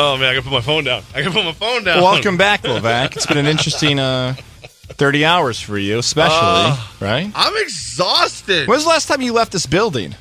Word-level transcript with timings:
Oh 0.00 0.16
man, 0.16 0.28
I 0.28 0.34
gotta 0.34 0.42
put 0.44 0.52
my 0.52 0.60
phone 0.60 0.84
down. 0.84 1.02
I 1.12 1.22
gotta 1.22 1.34
put 1.34 1.44
my 1.44 1.52
phone 1.52 1.82
down. 1.82 2.00
Welcome 2.00 2.36
back, 2.36 2.62
Levac. 2.62 3.16
It's 3.16 3.26
been 3.26 3.36
an 3.38 3.46
interesting 3.46 3.98
uh, 3.98 4.34
30 4.62 5.24
hours 5.24 5.60
for 5.60 5.76
you, 5.76 5.98
especially, 5.98 6.36
Uh, 6.40 6.86
right? 7.00 7.32
I'm 7.34 7.56
exhausted. 7.56 8.68
When 8.68 8.76
was 8.76 8.84
the 8.84 8.90
last 8.90 9.08
time 9.08 9.22
you 9.22 9.32
left 9.32 9.50
this 9.50 9.66
building? 9.66 10.14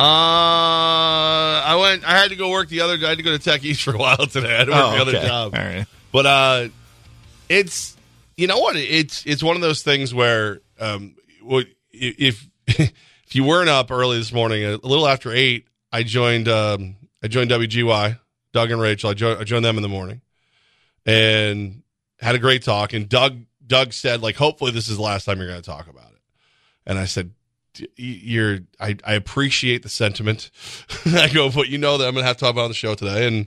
Uh, 0.00 0.02
I 1.64 1.78
went. 1.80 2.04
I 2.04 2.18
had 2.18 2.30
to 2.30 2.36
go 2.36 2.50
work 2.50 2.68
the 2.70 2.80
other. 2.80 2.94
I 3.06 3.10
had 3.10 3.18
to 3.18 3.22
go 3.24 3.30
to 3.30 3.38
Tech 3.38 3.62
East 3.62 3.82
for 3.82 3.94
a 3.94 3.98
while 3.98 4.16
today. 4.16 4.52
I 4.52 4.58
had 4.58 4.64
to 4.64 4.72
work 4.72 4.80
Oh, 4.82 4.90
the 4.96 5.00
other 5.00 5.16
okay. 5.16 5.26
job. 5.28 5.54
All 5.54 5.62
right. 5.64 5.86
But 6.10 6.26
uh, 6.26 6.68
it's 7.48 7.96
you 8.36 8.48
know 8.48 8.58
what? 8.58 8.74
It's 8.74 9.24
it's 9.26 9.44
one 9.44 9.54
of 9.54 9.62
those 9.62 9.82
things 9.84 10.12
where 10.12 10.60
um, 10.80 11.14
if 11.92 12.44
if 12.66 12.90
you 13.30 13.44
weren't 13.44 13.68
up 13.68 13.92
early 13.92 14.18
this 14.18 14.32
morning, 14.32 14.64
a 14.64 14.70
little 14.78 15.06
after 15.06 15.30
eight, 15.32 15.66
I 15.92 16.02
joined 16.02 16.48
um, 16.48 16.96
I 17.22 17.28
joined 17.28 17.50
WGY, 17.50 18.18
Doug 18.52 18.70
and 18.70 18.80
Rachel. 18.80 19.10
I, 19.10 19.14
jo- 19.14 19.38
I 19.38 19.44
joined 19.44 19.64
them 19.64 19.76
in 19.76 19.82
the 19.82 19.88
morning, 19.88 20.20
and 21.06 21.82
had 22.20 22.34
a 22.34 22.38
great 22.38 22.62
talk. 22.62 22.92
And 22.92 23.08
Doug 23.08 23.38
Doug 23.66 23.92
said 23.92 24.22
like, 24.22 24.36
hopefully 24.36 24.70
this 24.70 24.88
is 24.88 24.96
the 24.96 25.02
last 25.02 25.24
time 25.24 25.38
you're 25.38 25.48
going 25.48 25.60
to 25.62 25.70
talk 25.70 25.88
about 25.88 26.10
it. 26.12 26.20
And 26.86 26.98
I 26.98 27.04
said, 27.04 27.32
you're 27.96 28.60
I, 28.78 28.96
I 29.04 29.14
appreciate 29.14 29.82
the 29.82 29.88
sentiment. 29.88 30.50
I 31.06 31.28
go, 31.32 31.50
but 31.50 31.68
you 31.68 31.78
know 31.78 31.98
that 31.98 32.06
I'm 32.06 32.14
going 32.14 32.22
to 32.22 32.26
have 32.26 32.36
to 32.36 32.44
talk 32.44 32.52
about 32.52 32.62
it 32.62 32.64
on 32.64 32.70
the 32.70 32.74
show 32.74 32.94
today. 32.94 33.26
And 33.26 33.46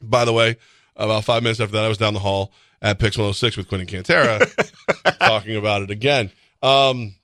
by 0.00 0.24
the 0.24 0.32
way, 0.32 0.56
about 0.96 1.24
five 1.24 1.42
minutes 1.42 1.60
after 1.60 1.72
that, 1.72 1.84
I 1.84 1.88
was 1.88 1.98
down 1.98 2.14
the 2.14 2.20
hall 2.20 2.52
at 2.80 2.98
Pix 2.98 3.16
106 3.16 3.56
with 3.56 3.68
Quentin 3.68 3.86
Cantera 3.86 5.18
talking 5.18 5.56
about 5.56 5.82
it 5.82 5.90
again. 5.90 6.30
Um, 6.62 7.14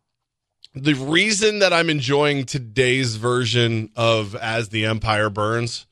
the 0.74 0.94
reason 0.94 1.60
that 1.60 1.72
I'm 1.72 1.90
enjoying 1.90 2.44
today's 2.44 3.16
version 3.16 3.90
of 3.96 4.34
As 4.36 4.68
the 4.68 4.86
Empire 4.86 5.30
Burns 5.30 5.86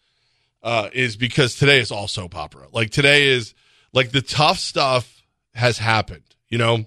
uh, 0.67 0.91
is 0.93 1.17
because 1.17 1.55
today 1.55 1.81
is 1.81 1.91
all 1.91 2.09
soap 2.09 2.37
opera. 2.37 2.67
Like 2.73 2.91
today 2.91 3.29
is 3.29 3.55
like 3.95 4.11
the 4.11 4.21
tough 4.21 4.59
stuff 4.59 5.23
has 5.55 5.79
happened. 5.79 6.25
You 6.49 6.59
know, 6.59 6.85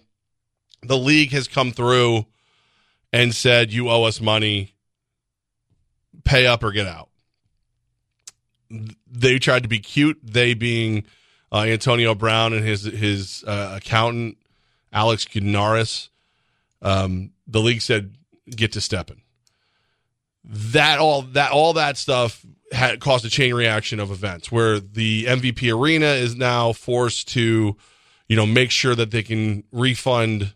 the 0.83 0.97
league 0.97 1.31
has 1.31 1.47
come 1.47 1.71
through 1.71 2.27
and 3.11 3.33
said, 3.33 3.73
you 3.73 3.89
owe 3.89 4.03
us 4.03 4.21
money, 4.21 4.75
pay 6.23 6.45
up 6.45 6.63
or 6.63 6.71
get 6.71 6.86
out 6.86 7.09
they 9.11 9.39
tried 9.39 9.63
to 9.63 9.69
be 9.69 9.80
cute. 9.80 10.19
They 10.23 10.53
being 10.53 11.05
uh, 11.52 11.64
Antonio 11.64 12.16
Brown 12.16 12.53
and 12.53 12.64
his 12.64 12.83
his 12.83 13.43
uh, 13.45 13.73
accountant 13.77 14.38
Alex 14.93 15.25
Gunaris. 15.25 16.09
Um, 16.81 17.31
the 17.47 17.59
league 17.59 17.81
said 17.81 18.16
get 18.49 18.73
to 18.73 18.81
stepping. 18.81 19.21
That 20.43 20.99
all 20.99 21.23
that 21.23 21.52
all 21.52 21.73
that 21.73 21.97
stuff 21.97 22.45
had 22.72 23.00
caused 23.00 23.25
a 23.25 23.30
chain 23.30 23.53
reaction 23.53 24.00
of 24.00 24.12
events 24.12 24.52
where 24.52 24.80
the 24.80 25.25
MVP 25.25 25.73
arena 25.73 26.08
is 26.08 26.36
now 26.36 26.73
forced 26.73 27.28
to, 27.30 27.76
you 28.28 28.36
know, 28.36 28.45
make 28.45 28.72
sure 28.72 28.95
that 28.95 29.11
they 29.11 29.23
can 29.23 29.64
refund 29.72 30.53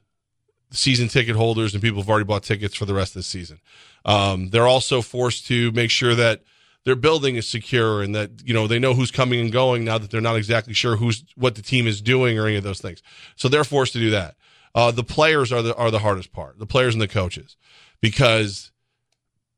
season 0.71 1.07
ticket 1.07 1.35
holders 1.35 1.73
and 1.73 1.81
people 1.81 2.01
who've 2.01 2.09
already 2.09 2.25
bought 2.25 2.43
tickets 2.43 2.75
for 2.75 2.85
the 2.85 2.93
rest 2.93 3.11
of 3.11 3.19
the 3.19 3.23
season. 3.23 3.59
Um, 4.05 4.49
they're 4.49 4.67
also 4.67 5.01
forced 5.01 5.47
to 5.47 5.71
make 5.71 5.89
sure 5.89 6.15
that 6.15 6.41
their 6.83 6.95
building 6.95 7.35
is 7.35 7.47
secure 7.47 8.01
and 8.01 8.13
that 8.13 8.29
you 8.43 8.53
know 8.53 8.67
they 8.67 8.79
know 8.79 8.93
who's 8.93 9.11
coming 9.11 9.39
and 9.39 9.51
going 9.51 9.85
now 9.85 9.97
that 9.97 10.11
they're 10.11 10.21
not 10.21 10.35
exactly 10.35 10.73
sure 10.73 10.97
who's 10.97 11.23
what 11.35 11.55
the 11.55 11.61
team 11.61 11.87
is 11.87 12.01
doing 12.01 12.37
or 12.37 12.45
any 12.45 12.57
of 12.57 12.63
those 12.63 12.81
things. 12.81 13.01
So 13.35 13.47
they're 13.47 13.63
forced 13.63 13.93
to 13.93 13.99
do 13.99 14.09
that. 14.09 14.35
Uh, 14.75 14.91
the 14.91 15.03
players 15.03 15.51
are 15.51 15.61
the 15.61 15.75
are 15.75 15.91
the 15.91 15.99
hardest 15.99 16.33
part. 16.33 16.59
The 16.59 16.65
players 16.65 16.93
and 16.93 17.01
the 17.01 17.07
coaches, 17.07 17.55
because 18.01 18.71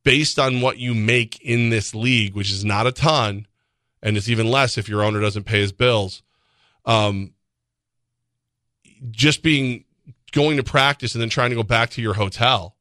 based 0.05 0.39
on 0.39 0.61
what 0.61 0.77
you 0.77 0.93
make 0.93 1.41
in 1.41 1.69
this 1.69 1.93
league, 1.93 2.35
which 2.35 2.51
is 2.51 2.63
not 2.63 2.87
a 2.87 2.93
ton, 2.93 3.45
and 4.01 4.15
it's 4.15 4.29
even 4.29 4.49
less 4.49 4.77
if 4.77 4.87
your 4.87 5.03
owner 5.03 5.19
doesn't 5.19 5.43
pay 5.43 5.59
his 5.59 5.73
bills. 5.73 6.21
Um, 6.85 7.33
just 9.11 9.43
being 9.43 9.83
going 10.31 10.57
to 10.57 10.63
practice 10.63 11.15
and 11.15 11.21
then 11.21 11.29
trying 11.29 11.49
to 11.49 11.55
go 11.55 11.63
back 11.63 11.89
to 11.89 12.01
your 12.01 12.13
hotel, 12.13 12.75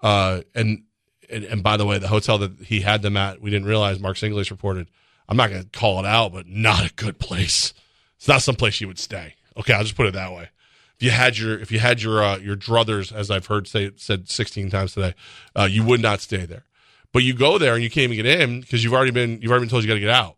uh, 0.00 0.40
and 0.54 0.82
and, 1.30 1.44
and 1.44 1.62
by 1.62 1.76
the 1.76 1.86
way, 1.86 1.98
the 1.98 2.08
hotel 2.08 2.38
that 2.38 2.58
he 2.60 2.80
had 2.80 3.02
them 3.02 3.16
at, 3.16 3.40
we 3.40 3.50
didn't 3.50 3.68
realize. 3.68 4.00
Mark 4.00 4.16
Singelais 4.16 4.50
reported. 4.50 4.88
I'm 5.28 5.36
not 5.36 5.50
going 5.50 5.62
to 5.62 5.68
call 5.70 6.00
it 6.00 6.06
out, 6.06 6.32
but 6.32 6.46
not 6.48 6.90
a 6.90 6.92
good 6.94 7.18
place. 7.18 7.72
It's 8.16 8.28
not 8.28 8.42
some 8.42 8.56
place 8.56 8.80
you 8.80 8.88
would 8.88 8.98
stay. 8.98 9.36
Okay, 9.56 9.72
I'll 9.72 9.82
just 9.82 9.96
put 9.96 10.06
it 10.06 10.14
that 10.14 10.32
way. 10.32 10.48
If 10.96 11.02
you 11.02 11.10
had 11.10 11.36
your 11.38 11.58
if 11.58 11.72
you 11.72 11.78
had 11.80 12.02
your 12.02 12.22
uh, 12.22 12.38
your 12.38 12.56
druthers, 12.56 13.12
as 13.12 13.30
I've 13.30 13.46
heard 13.46 13.66
say 13.66 13.90
said 13.96 14.28
16 14.28 14.70
times 14.70 14.94
today, 14.94 15.14
uh, 15.56 15.68
you 15.70 15.84
would 15.84 16.00
not 16.00 16.20
stay 16.20 16.46
there. 16.46 16.64
But 17.12 17.22
you 17.22 17.34
go 17.34 17.58
there 17.58 17.74
and 17.74 17.82
you 17.82 17.90
can't 17.90 18.12
even 18.12 18.24
get 18.24 18.40
in 18.40 18.60
because 18.60 18.82
you've 18.82 18.94
already 18.94 19.10
been 19.10 19.40
you've 19.40 19.50
already 19.50 19.64
been 19.64 19.70
told 19.70 19.82
you 19.82 19.88
got 19.88 19.94
to 19.94 20.00
get 20.00 20.10
out. 20.10 20.36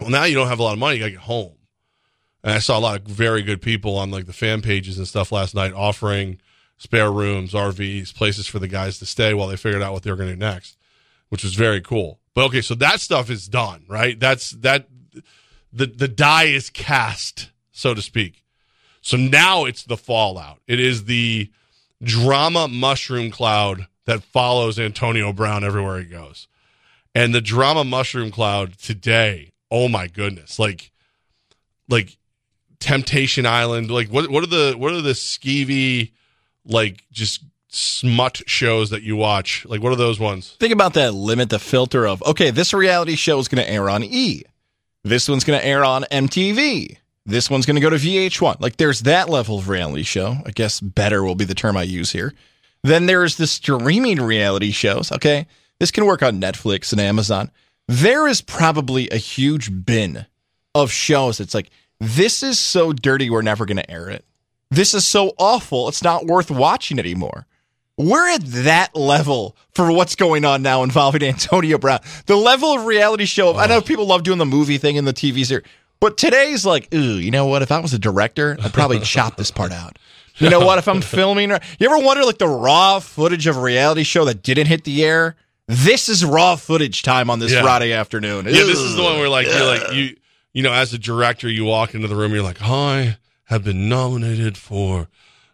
Well, 0.00 0.10
now 0.10 0.24
you 0.24 0.34
don't 0.34 0.48
have 0.48 0.58
a 0.58 0.62
lot 0.62 0.72
of 0.72 0.78
money. 0.78 0.96
You 0.96 1.00
got 1.00 1.06
to 1.06 1.12
get 1.12 1.20
home. 1.20 1.54
And 2.44 2.54
I 2.54 2.58
saw 2.58 2.78
a 2.78 2.80
lot 2.80 3.00
of 3.00 3.06
very 3.06 3.42
good 3.42 3.60
people 3.60 3.96
on 3.96 4.10
like 4.10 4.26
the 4.26 4.32
fan 4.32 4.62
pages 4.62 4.98
and 4.98 5.08
stuff 5.08 5.32
last 5.32 5.54
night 5.54 5.72
offering 5.72 6.40
spare 6.76 7.10
rooms, 7.10 7.52
RVs, 7.52 8.14
places 8.14 8.46
for 8.46 8.58
the 8.58 8.68
guys 8.68 8.98
to 8.98 9.06
stay 9.06 9.34
while 9.34 9.48
they 9.48 9.56
figured 9.56 9.82
out 9.82 9.92
what 9.92 10.02
they 10.02 10.10
were 10.10 10.16
going 10.16 10.28
to 10.28 10.34
do 10.34 10.40
next, 10.40 10.76
which 11.28 11.42
was 11.42 11.54
very 11.54 11.80
cool. 11.80 12.20
But 12.34 12.44
okay, 12.46 12.60
so 12.60 12.74
that 12.76 13.00
stuff 13.00 13.30
is 13.30 13.48
done, 13.48 13.84
right? 13.88 14.18
That's 14.18 14.50
that 14.50 14.88
the 15.72 15.86
the 15.86 16.08
die 16.08 16.44
is 16.44 16.70
cast, 16.70 17.50
so 17.72 17.94
to 17.94 18.02
speak. 18.02 18.44
So 19.06 19.16
now 19.16 19.66
it's 19.66 19.84
the 19.84 19.96
fallout. 19.96 20.58
It 20.66 20.80
is 20.80 21.04
the 21.04 21.48
drama 22.02 22.66
mushroom 22.66 23.30
cloud 23.30 23.86
that 24.04 24.24
follows 24.24 24.80
Antonio 24.80 25.32
Brown 25.32 25.62
everywhere 25.62 26.00
he 26.00 26.06
goes. 26.06 26.48
And 27.14 27.32
the 27.32 27.40
drama 27.40 27.84
mushroom 27.84 28.32
cloud 28.32 28.76
today, 28.78 29.52
oh 29.70 29.86
my 29.86 30.08
goodness. 30.08 30.58
Like 30.58 30.90
like 31.88 32.16
Temptation 32.80 33.46
Island, 33.46 33.92
like 33.92 34.08
what 34.08 34.28
what 34.28 34.42
are 34.42 34.48
the 34.48 34.74
what 34.76 34.92
are 34.92 35.00
the 35.00 35.12
skeevy 35.12 36.10
like 36.64 37.04
just 37.12 37.44
smut 37.68 38.42
shows 38.46 38.90
that 38.90 39.04
you 39.04 39.14
watch? 39.14 39.64
Like 39.66 39.84
what 39.84 39.92
are 39.92 39.96
those 39.96 40.18
ones? 40.18 40.56
Think 40.58 40.72
about 40.72 40.94
that 40.94 41.14
limit 41.14 41.50
the 41.50 41.60
filter 41.60 42.08
of, 42.08 42.24
okay, 42.24 42.50
this 42.50 42.74
reality 42.74 43.14
show 43.14 43.38
is 43.38 43.46
going 43.46 43.64
to 43.64 43.70
air 43.70 43.88
on 43.88 44.02
E. 44.02 44.42
This 45.04 45.28
one's 45.28 45.44
going 45.44 45.60
to 45.60 45.64
air 45.64 45.84
on 45.84 46.02
MTV. 46.10 46.96
This 47.26 47.50
one's 47.50 47.66
going 47.66 47.74
to 47.74 47.82
go 47.82 47.90
to 47.90 47.96
VH1. 47.96 48.60
Like 48.60 48.76
there's 48.76 49.00
that 49.00 49.28
level 49.28 49.58
of 49.58 49.68
reality 49.68 50.04
show. 50.04 50.36
I 50.46 50.52
guess 50.52 50.80
better 50.80 51.22
will 51.24 51.34
be 51.34 51.44
the 51.44 51.54
term 51.54 51.76
I 51.76 51.82
use 51.82 52.12
here. 52.12 52.32
Then 52.82 53.06
there's 53.06 53.36
the 53.36 53.48
streaming 53.48 54.22
reality 54.22 54.70
shows. 54.70 55.10
Okay. 55.10 55.46
This 55.80 55.90
can 55.90 56.06
work 56.06 56.22
on 56.22 56.40
Netflix 56.40 56.92
and 56.92 57.00
Amazon. 57.00 57.50
There 57.88 58.26
is 58.26 58.40
probably 58.40 59.08
a 59.10 59.16
huge 59.16 59.84
bin 59.84 60.26
of 60.74 60.90
shows. 60.90 61.40
It's 61.40 61.54
like, 61.54 61.70
this 62.00 62.42
is 62.42 62.58
so 62.58 62.92
dirty, 62.92 63.30
we're 63.30 63.42
never 63.42 63.66
going 63.66 63.78
to 63.78 63.90
air 63.90 64.08
it. 64.08 64.24
This 64.70 64.94
is 64.94 65.06
so 65.06 65.32
awful, 65.38 65.88
it's 65.88 66.02
not 66.02 66.26
worth 66.26 66.50
watching 66.50 66.98
anymore. 66.98 67.46
We're 67.98 68.28
at 68.28 68.44
that 68.44 68.94
level 68.94 69.56
for 69.72 69.90
what's 69.90 70.16
going 70.16 70.44
on 70.44 70.62
now 70.62 70.82
involving 70.82 71.22
Antonio 71.24 71.78
Brown. 71.78 72.00
The 72.26 72.36
level 72.36 72.72
of 72.72 72.84
reality 72.84 73.24
show. 73.24 73.56
I 73.56 73.66
know 73.66 73.80
people 73.80 74.06
love 74.06 74.22
doing 74.22 74.38
the 74.38 74.44
movie 74.44 74.78
thing 74.78 74.98
and 74.98 75.06
the 75.06 75.14
TV 75.14 75.46
series, 75.46 75.64
but 76.00 76.16
today's 76.16 76.64
like, 76.66 76.92
ooh, 76.94 77.18
you 77.18 77.30
know 77.30 77.46
what? 77.46 77.62
If 77.62 77.72
I 77.72 77.78
was 77.80 77.92
a 77.94 77.98
director, 77.98 78.56
I'd 78.62 78.72
probably 78.72 79.00
chop 79.04 79.36
this 79.36 79.50
part 79.50 79.72
out. 79.72 79.98
You 80.38 80.50
know 80.50 80.60
what? 80.60 80.78
If 80.78 80.86
I'm 80.88 81.00
filming, 81.00 81.50
you 81.50 81.56
ever 81.80 81.98
wonder 81.98 82.24
like 82.24 82.38
the 82.38 82.48
raw 82.48 82.98
footage 83.00 83.46
of 83.46 83.56
a 83.56 83.60
reality 83.60 84.02
show 84.02 84.26
that 84.26 84.42
didn't 84.42 84.66
hit 84.66 84.84
the 84.84 85.02
air? 85.04 85.34
This 85.66 86.08
is 86.10 86.24
raw 86.24 86.56
footage 86.56 87.02
time 87.02 87.30
on 87.30 87.38
this 87.38 87.52
Yeah. 87.52 87.62
Friday 87.62 87.92
afternoon. 87.92 88.44
Yeah, 88.44 88.52
this 88.64 88.78
is 88.78 88.94
the 88.96 89.02
one 89.02 89.18
where 89.18 89.28
like 89.30 89.46
you're 89.46 89.64
like 89.66 89.92
you 89.94 90.14
you 90.52 90.62
know 90.62 90.72
as 90.72 90.92
a 90.92 90.98
director 90.98 91.48
you 91.48 91.64
walk 91.64 91.94
into 91.94 92.06
the 92.06 92.14
room 92.14 92.32
you're 92.34 92.42
like 92.42 92.60
I 92.62 93.16
have 93.44 93.64
been 93.64 93.88
nominated 93.88 94.56
for 94.58 95.08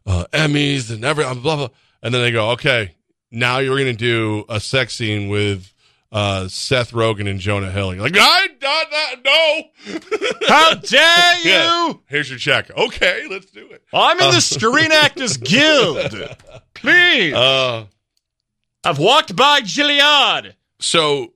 uh, 0.05 0.25
Emmys 0.33 0.91
and 0.91 1.05
every 1.05 1.25
blah 1.25 1.35
blah 1.57 1.69
and 2.03 2.13
then 2.13 2.21
they 2.21 2.31
go 2.33 2.51
okay 2.51 2.95
now 3.31 3.59
you're 3.59 3.79
gonna 3.79 3.93
do 3.95 4.45
a 4.49 4.59
sex 4.61 4.95
scene 4.95 5.29
with 5.29 5.73
uh, 6.13 6.47
Seth 6.47 6.93
Rogen 6.93 7.29
and 7.29 7.41
Jonah 7.41 7.71
Hill. 7.71 7.95
You're 7.95 8.03
like 8.05 8.17
I 8.17 8.47
done 8.61 8.87
that 8.91 9.17
no. 9.25 10.47
How 10.49 10.75
dare 10.75 11.39
you? 11.43 11.51
Yeah. 11.51 11.93
Here's 12.07 12.29
your 12.31 12.39
check. 12.39 12.71
Okay, 12.77 13.27
let's 13.31 13.51
do 13.51 13.67
it. 13.71 13.83
I'm 13.93 14.21
in 14.21 14.31
the 14.35 14.41
Screen 14.41 14.93
Actors 14.93 15.37
Guild. 15.39 16.13
Please. 16.75 17.33
Uh, 17.35 17.87
I've 18.85 18.99
walked 18.99 19.35
by 19.35 19.61
Gilliard. 19.63 20.55
so 20.81 21.33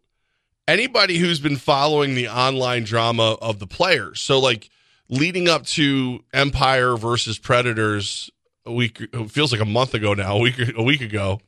anybody 0.68 1.16
who's 1.18 1.38
been 1.40 1.56
following 1.56 2.14
the 2.16 2.28
online 2.28 2.82
drama 2.84 3.34
of 3.40 3.60
the 3.60 3.66
players 3.68 4.20
so 4.20 4.40
like 4.40 4.68
leading 5.08 5.48
up 5.48 5.64
to 5.64 6.18
empire 6.32 6.96
versus 6.96 7.38
predators 7.38 8.28
a 8.64 8.72
week 8.72 9.00
it 9.00 9.30
feels 9.30 9.52
like 9.52 9.60
a 9.60 9.64
month 9.64 9.94
ago 9.94 10.12
now 10.14 10.36
a 10.36 10.40
week 10.40 10.56
a 10.76 10.82
week 10.82 11.00
ago 11.00 11.40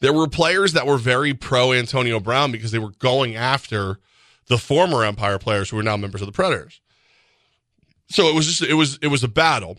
there 0.00 0.12
were 0.12 0.28
players 0.28 0.72
that 0.72 0.86
were 0.86 0.98
very 0.98 1.34
pro 1.34 1.72
antonio 1.72 2.20
brown 2.20 2.52
because 2.52 2.70
they 2.70 2.78
were 2.78 2.92
going 2.98 3.36
after 3.36 3.98
the 4.46 4.58
former 4.58 5.04
empire 5.04 5.38
players 5.38 5.70
who 5.70 5.78
are 5.78 5.82
now 5.82 5.96
members 5.96 6.20
of 6.22 6.26
the 6.26 6.32
predators 6.32 6.80
so 8.08 8.28
it 8.28 8.34
was 8.34 8.46
just 8.46 8.62
it 8.62 8.74
was 8.74 8.98
it 9.02 9.08
was 9.08 9.22
a 9.22 9.28
battle 9.28 9.78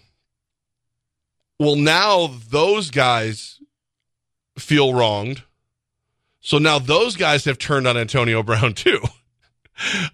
well 1.60 1.76
now 1.76 2.28
those 2.50 2.90
guys 2.92 3.60
feel 4.58 4.94
wronged 4.94 5.44
so 6.42 6.58
now 6.58 6.80
those 6.80 7.16
guys 7.16 7.46
have 7.46 7.58
turned 7.58 7.88
on 7.88 7.96
Antonio 7.96 8.44
Brown 8.52 8.74
too. 8.74 9.00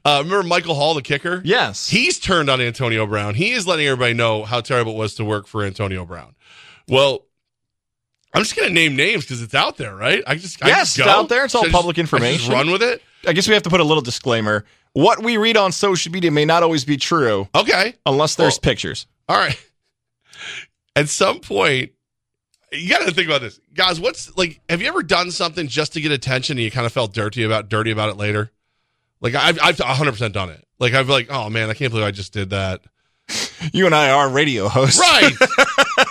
Uh, 0.06 0.22
remember 0.24 0.44
Michael 0.44 0.76
Hall, 0.76 0.94
the 0.94 1.02
kicker? 1.02 1.42
Yes. 1.44 1.90
He's 1.90 2.20
turned 2.20 2.50
on 2.50 2.62
Antonio 2.62 3.06
Brown. 3.08 3.34
He 3.34 3.52
is 3.52 3.66
letting 3.66 3.88
everybody 3.88 4.14
know 4.14 4.44
how 4.44 4.62
terrible 4.62 4.94
it 4.94 4.98
was 4.98 5.16
to 5.16 5.26
work 5.26 5.48
for 5.48 5.64
Antonio 5.64 6.06
Brown. 6.06 6.36
Well, 6.88 7.26
I'm 8.38 8.44
just 8.44 8.56
going 8.56 8.68
to 8.68 8.74
name 8.74 8.96
names 8.96 9.24
because 9.24 9.42
it's 9.42 9.56
out 9.56 9.78
there, 9.78 9.96
right? 9.96 10.24
I 10.28 10.36
just 10.36 10.64
I 10.64 10.68
Yes, 10.68 10.96
just 10.96 11.00
it's 11.00 11.08
out 11.08 11.28
there. 11.30 11.46
It's 11.46 11.56
all 11.56 11.64
Should 11.64 11.74
I 11.74 11.78
public 11.78 11.98
I 11.98 12.02
just 12.04 12.14
information. 12.14 12.54
run 12.54 12.72
with 12.72 12.84
it. 12.84 13.02
I 13.28 13.34
guess 13.34 13.48
we 13.48 13.54
have 13.56 13.64
to 13.64 13.70
put 13.70 13.80
a 13.80 13.84
little 13.84 14.04
disclaimer. 14.04 14.64
What 14.94 15.24
we 15.24 15.38
read 15.38 15.58
on 15.58 15.72
social 15.72 16.12
media 16.12 16.32
may 16.32 16.46
not 16.46 16.64
always 16.64 16.86
be 16.86 16.98
true 16.98 17.48
Okay. 17.56 17.96
unless 18.06 18.36
there's 18.36 18.54
Well- 18.56 18.60
pictures. 18.62 19.08
All 19.28 19.38
right. 19.38 19.58
At 20.96 21.10
some 21.10 21.40
point, 21.40 21.92
you 22.72 22.90
got 22.90 23.06
to 23.08 23.14
think 23.14 23.28
about 23.28 23.42
this, 23.42 23.60
guys. 23.74 24.00
What's 24.00 24.36
like? 24.38 24.62
Have 24.70 24.82
you 24.82 24.88
ever 24.88 25.04
done 25.04 25.32
something 25.32 25.68
just 25.68 25.94
to 25.94 26.02
get 26.02 26.12
attention 26.12 26.58
and 26.58 26.64
you 26.64 26.72
kind 26.72 26.86
of 26.86 26.92
felt 26.94 27.14
dirty 27.14 27.44
about 27.44 27.70
dirty 27.70 27.92
about 27.92 28.10
it 28.10 28.18
later? 28.18 28.52
Like 29.22 29.36
I've 29.36 29.60
I've 29.62 29.80
100 29.80 30.12
percent 30.12 30.34
done 30.34 30.50
it. 30.50 30.66
Like 30.80 30.94
I've 30.94 31.10
like, 31.10 31.28
oh 31.30 31.50
man, 31.50 31.70
I 31.70 31.74
can't 31.74 31.92
believe 31.92 32.06
I 32.06 32.12
just 32.12 32.34
did 32.34 32.50
that. 32.52 32.82
You 33.74 33.88
and 33.88 33.96
I 33.96 34.12
are 34.12 34.30
radio 34.30 34.68
hosts. 34.70 35.00
Right. 35.00 35.34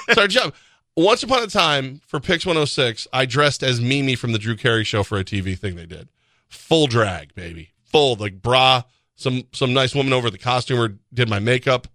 it's 0.09 0.19
our 0.19 0.27
job. 0.27 0.53
Once 0.97 1.23
upon 1.23 1.43
a 1.43 1.47
time, 1.47 2.01
for 2.07 2.21
Pix 2.21 2.47
106, 2.47 3.07
I 3.13 3.27
dressed 3.27 3.63
as 3.63 3.83
Mimi 3.83 4.15
from 4.15 4.33
the 4.33 4.39
Drew 4.39 4.57
Carey 4.57 4.83
show 4.83 5.03
for 5.03 5.19
a 5.19 5.25
TV 5.25 5.59
thing 5.59 5.77
they 5.77 5.85
did. 5.85 6.09
Full 6.49 6.87
drag, 6.87 7.35
baby. 7.35 7.71
Full, 7.85 8.17
like 8.17 8.41
bra. 8.41 8.83
Some 9.15 9.45
some 9.53 9.75
nice 9.75 9.95
woman 9.95 10.15
over 10.15 10.31
the 10.31 10.39
costumer 10.39 10.97
did 11.13 11.29
my 11.29 11.39
makeup. 11.39 11.87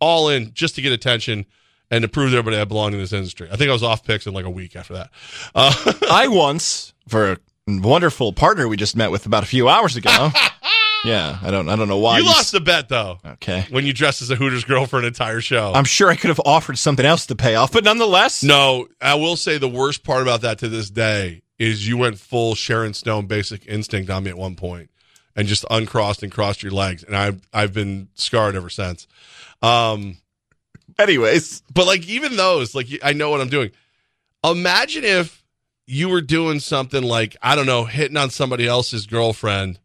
All 0.00 0.30
in 0.30 0.52
just 0.54 0.74
to 0.76 0.82
get 0.82 0.92
attention 0.92 1.44
and 1.90 2.02
to 2.02 2.08
prove 2.08 2.30
to 2.30 2.38
everybody 2.38 2.60
I 2.60 2.64
belong 2.64 2.94
in 2.94 2.98
this 2.98 3.12
industry. 3.12 3.48
I 3.52 3.56
think 3.56 3.68
I 3.68 3.72
was 3.72 3.82
off 3.82 4.02
Pix 4.02 4.26
in 4.26 4.32
like 4.32 4.46
a 4.46 4.50
week 4.50 4.76
after 4.76 4.94
that. 4.94 5.10
Uh, 5.54 5.92
I 6.10 6.28
once, 6.28 6.94
for 7.08 7.32
a 7.32 7.38
wonderful 7.68 8.32
partner 8.32 8.66
we 8.66 8.78
just 8.78 8.96
met 8.96 9.10
with 9.10 9.26
about 9.26 9.42
a 9.42 9.46
few 9.46 9.68
hours 9.68 9.96
ago. 9.96 10.30
yeah, 11.04 11.38
I 11.42 11.50
don't 11.50 11.68
I 11.68 11.76
don't 11.76 11.88
know 11.88 11.98
why. 11.98 12.18
you 12.18 12.24
s- 12.24 12.30
lost 12.36 12.52
the 12.52 12.60
bet 12.60 12.88
though 12.88 13.18
Okay. 13.24 13.66
when 13.70 13.84
you 13.86 13.92
dressed 13.92 14.22
as 14.22 14.30
a 14.30 14.36
Hooters 14.36 14.64
girl 14.64 14.86
for 14.86 14.98
an 14.98 15.04
entire 15.04 15.40
show. 15.40 15.72
I'm 15.74 15.84
sure 15.84 16.10
I 16.10 16.16
could 16.16 16.28
have 16.28 16.40
offered 16.44 16.78
something 16.78 17.04
else 17.06 17.26
to 17.26 17.34
pay 17.36 17.54
off, 17.54 17.72
but 17.72 17.84
nonetheless, 17.84 18.42
No, 18.42 18.88
I 19.00 19.14
will 19.14 19.36
say 19.36 19.58
the 19.58 19.68
worst 19.68 20.04
part 20.04 20.22
about 20.22 20.40
that 20.42 20.58
to 20.60 20.68
this 20.68 20.90
day 20.90 21.42
is 21.58 21.86
you 21.86 21.96
went 21.96 22.18
full 22.18 22.54
Sharon 22.54 22.94
Stone 22.94 23.26
basic 23.26 23.66
instinct 23.66 24.10
on 24.10 24.24
me 24.24 24.30
at 24.30 24.36
one 24.38 24.54
point 24.56 24.90
and 25.36 25.46
just 25.48 25.64
uncrossed 25.70 26.22
and 26.22 26.30
crossed 26.32 26.62
your 26.62 26.72
legs. 26.72 27.02
And 27.04 27.16
I've 27.16 27.40
I've 27.52 27.72
been 27.72 28.08
scarred 28.14 28.54
ever 28.56 28.68
since. 28.70 29.06
Um 29.62 30.18
Anyways, 30.98 31.62
but 31.72 31.86
like 31.86 32.06
even 32.06 32.36
those, 32.36 32.74
like 32.74 32.86
I 33.02 33.12
know 33.12 33.30
what 33.30 33.40
I'm 33.40 33.48
doing. 33.48 33.70
Imagine 34.44 35.04
if 35.04 35.42
you 35.86 36.08
were 36.08 36.20
doing 36.20 36.60
something 36.60 37.02
like, 37.02 37.36
I 37.42 37.54
don't 37.54 37.66
know, 37.66 37.84
hitting 37.84 38.16
on 38.16 38.28
somebody 38.30 38.66
else's 38.66 39.06
girlfriend, 39.06 39.78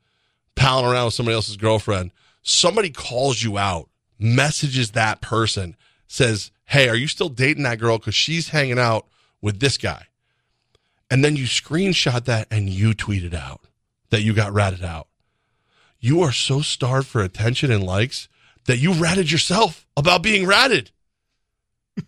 palling 0.57 0.91
around 0.91 1.05
with 1.05 1.13
somebody 1.13 1.35
else's 1.35 1.55
girlfriend. 1.55 2.11
Somebody 2.41 2.89
calls 2.89 3.41
you 3.41 3.57
out, 3.57 3.89
messages 4.19 4.91
that 4.91 5.21
person, 5.21 5.77
says, 6.07 6.51
Hey, 6.65 6.89
are 6.89 6.95
you 6.95 7.07
still 7.07 7.29
dating 7.29 7.63
that 7.63 7.79
girl? 7.79 7.97
Because 7.97 8.15
she's 8.15 8.49
hanging 8.49 8.79
out 8.79 9.07
with 9.41 9.61
this 9.61 9.77
guy. 9.77 10.07
And 11.09 11.23
then 11.23 11.37
you 11.37 11.45
screenshot 11.45 12.25
that 12.25 12.47
and 12.51 12.69
you 12.69 12.93
tweet 12.93 13.23
it 13.23 13.33
out 13.33 13.61
that 14.09 14.21
you 14.21 14.33
got 14.33 14.51
ratted 14.51 14.83
out. 14.83 15.07
You 15.99 16.21
are 16.21 16.33
so 16.33 16.61
starved 16.61 17.07
for 17.07 17.21
attention 17.21 17.71
and 17.71 17.83
likes 17.83 18.27
that 18.65 18.77
you 18.77 18.93
ratted 18.93 19.31
yourself 19.31 19.87
about 19.95 20.21
being 20.21 20.45
ratted. 20.45 20.91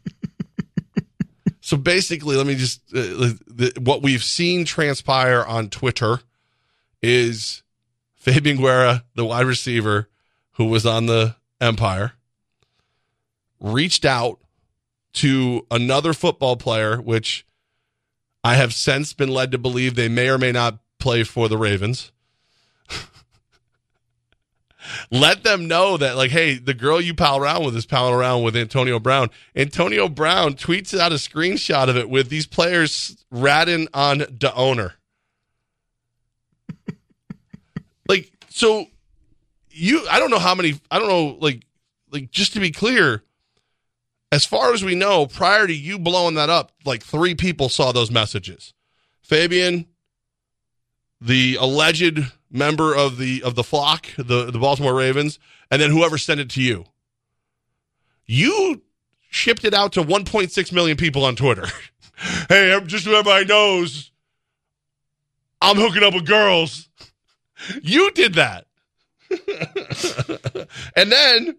so 1.61 1.77
basically, 1.77 2.35
let 2.35 2.45
me 2.45 2.55
just 2.55 2.81
uh, 2.93 3.33
the, 3.47 3.73
what 3.81 4.01
we've 4.01 4.23
seen 4.23 4.65
transpire 4.65 5.43
on 5.43 5.69
Twitter 5.69 6.19
is 7.01 7.63
Fabian 8.33 8.57
Guerra, 8.57 9.03
the 9.15 9.25
wide 9.25 9.45
receiver 9.45 10.09
who 10.53 10.65
was 10.65 10.85
on 10.85 11.05
the 11.05 11.35
Empire, 11.61 12.13
reached 13.59 14.05
out 14.05 14.39
to 15.13 15.65
another 15.71 16.13
football 16.13 16.55
player, 16.55 17.01
which 17.01 17.45
I 18.43 18.55
have 18.55 18.73
since 18.73 19.13
been 19.13 19.29
led 19.29 19.51
to 19.51 19.57
believe 19.57 19.95
they 19.95 20.09
may 20.09 20.29
or 20.29 20.37
may 20.37 20.51
not 20.51 20.79
play 20.99 21.23
for 21.23 21.47
the 21.47 21.57
Ravens. 21.57 22.11
Let 25.11 25.43
them 25.43 25.67
know 25.67 25.97
that, 25.97 26.15
like, 26.15 26.31
hey, 26.31 26.55
the 26.55 26.73
girl 26.73 27.01
you 27.01 27.13
pal 27.13 27.37
around 27.37 27.65
with 27.65 27.75
is 27.75 27.85
palling 27.85 28.13
around 28.13 28.43
with 28.43 28.55
Antonio 28.55 28.99
Brown. 28.99 29.29
Antonio 29.55 30.07
Brown 30.07 30.53
tweets 30.53 30.97
out 30.97 31.11
a 31.11 31.15
screenshot 31.15 31.89
of 31.89 31.97
it 31.97 32.09
with 32.09 32.29
these 32.29 32.47
players 32.47 33.23
ratting 33.29 33.87
on 33.93 34.19
the 34.19 34.53
owner. 34.55 34.95
Like, 38.09 38.31
so 38.49 38.87
you, 39.69 40.05
I 40.09 40.19
don't 40.19 40.31
know 40.31 40.39
how 40.39 40.55
many, 40.55 40.79
I 40.91 40.99
don't 40.99 41.07
know, 41.07 41.37
like, 41.39 41.65
like 42.11 42.31
just 42.31 42.53
to 42.53 42.59
be 42.59 42.71
clear, 42.71 43.23
as 44.31 44.45
far 44.45 44.73
as 44.73 44.83
we 44.83 44.95
know, 44.95 45.25
prior 45.25 45.65
to 45.65 45.73
you 45.73 45.97
blowing 45.97 46.35
that 46.35 46.49
up, 46.49 46.71
like 46.85 47.03
three 47.03 47.35
people 47.35 47.69
saw 47.69 47.91
those 47.91 48.11
messages. 48.11 48.73
Fabian, 49.21 49.85
the 51.21 51.57
alleged 51.59 52.19
member 52.51 52.95
of 52.95 53.17
the 53.17 53.43
of 53.43 53.55
the 53.55 53.63
flock, 53.63 54.07
the 54.17 54.51
the 54.51 54.59
Baltimore 54.59 54.93
Ravens, 54.93 55.39
and 55.71 55.81
then 55.81 55.91
whoever 55.91 56.17
sent 56.17 56.39
it 56.39 56.49
to 56.51 56.61
you. 56.61 56.85
You 58.25 58.81
shipped 59.29 59.63
it 59.63 59.73
out 59.73 59.93
to 59.93 60.03
1.6 60.03 60.71
million 60.71 60.97
people 60.97 61.25
on 61.25 61.35
Twitter. 61.35 61.67
hey, 62.49 62.79
just 62.85 63.05
so 63.05 63.11
everybody 63.11 63.45
knows, 63.45 64.11
I'm 65.61 65.77
hooking 65.77 66.03
up 66.03 66.13
with 66.13 66.25
girls. 66.25 66.88
You 67.81 68.11
did 68.11 68.35
that, 68.35 68.67
and 70.95 71.11
then 71.11 71.57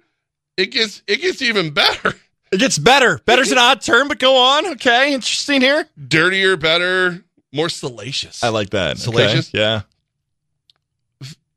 it 0.56 0.66
gets 0.66 1.02
it 1.06 1.20
gets 1.20 1.42
even 1.42 1.70
better. 1.70 2.14
it 2.52 2.58
gets 2.58 2.78
better. 2.78 3.20
Better's 3.24 3.52
an 3.52 3.58
odd 3.58 3.80
term, 3.80 4.08
but 4.08 4.18
go 4.18 4.36
on. 4.36 4.66
Okay, 4.72 5.12
interesting 5.14 5.60
here. 5.60 5.86
dirtier, 6.08 6.56
better, 6.56 7.22
more 7.52 7.68
salacious. 7.68 8.42
I 8.42 8.48
like 8.48 8.70
that. 8.70 8.98
Salacious? 8.98 9.48
Okay, 9.50 9.58
Yeah. 9.58 9.82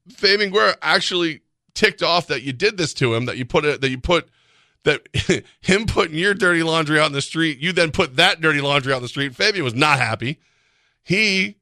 Fabian 0.10 0.52
Guerra 0.52 0.76
actually 0.82 1.42
ticked 1.74 2.04
off 2.04 2.28
that 2.28 2.44
you 2.44 2.54
did 2.54 2.78
this 2.78 2.94
to 2.96 3.14
him, 3.16 3.26
that 3.26 3.38
you 3.38 3.46
put 3.46 3.66
it, 3.66 3.82
that 3.82 3.90
you 3.90 3.98
put 3.98 4.28
that 4.84 5.02
him 5.62 5.86
putting 5.86 6.18
your 6.18 6.34
dirty 6.34 6.62
laundry 6.64 7.00
out 7.00 7.08
in 7.08 7.14
the 7.14 7.22
street, 7.22 7.60
you 7.60 7.72
then 7.72 7.92
put 7.92 8.18
that 8.18 8.42
dirty 8.42 8.60
laundry 8.62 8.94
out 8.94 8.98
in 8.98 9.02
the 9.04 9.08
street. 9.10 9.34
Fabian 9.36 9.64
was 9.64 9.74
not 9.74 9.98
happy. 10.00 10.40
He 11.04 11.56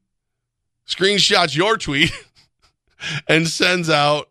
screenshots 0.88 1.56
your 1.56 1.76
tweet 1.76 2.10
and 3.28 3.48
sends 3.48 3.90
out 3.90 4.28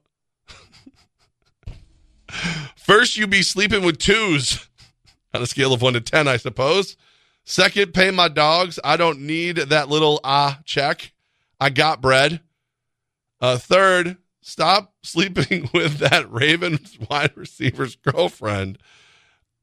first 2.78 3.18
you 3.18 3.28
be 3.28 3.42
sleeping 3.42 3.84
with 3.84 3.98
twos 3.98 4.68
on 5.34 5.42
a 5.42 5.46
scale 5.46 5.74
of 5.74 5.82
one 5.82 5.94
to 5.94 6.02
ten, 6.02 6.28
I 6.28 6.38
suppose. 6.38 6.98
Second, 7.44 7.94
pay 7.94 8.12
my 8.12 8.28
dogs. 8.28 8.80
I 8.84 8.98
don't 8.98 9.22
need 9.22 9.58
that 9.58 9.90
little 9.90 10.20
ah 10.24 10.60
check. 10.66 11.12
I 11.60 11.70
got 11.70 12.02
bread. 12.02 12.42
Uh, 13.40 13.58
third, 13.58 14.18
stop 14.42 14.94
sleeping 15.04 15.70
with 15.74 15.98
that 15.98 16.32
Ravens 16.32 16.98
wide 17.10 17.36
receiver's 17.36 17.96
girlfriend. 17.96 18.78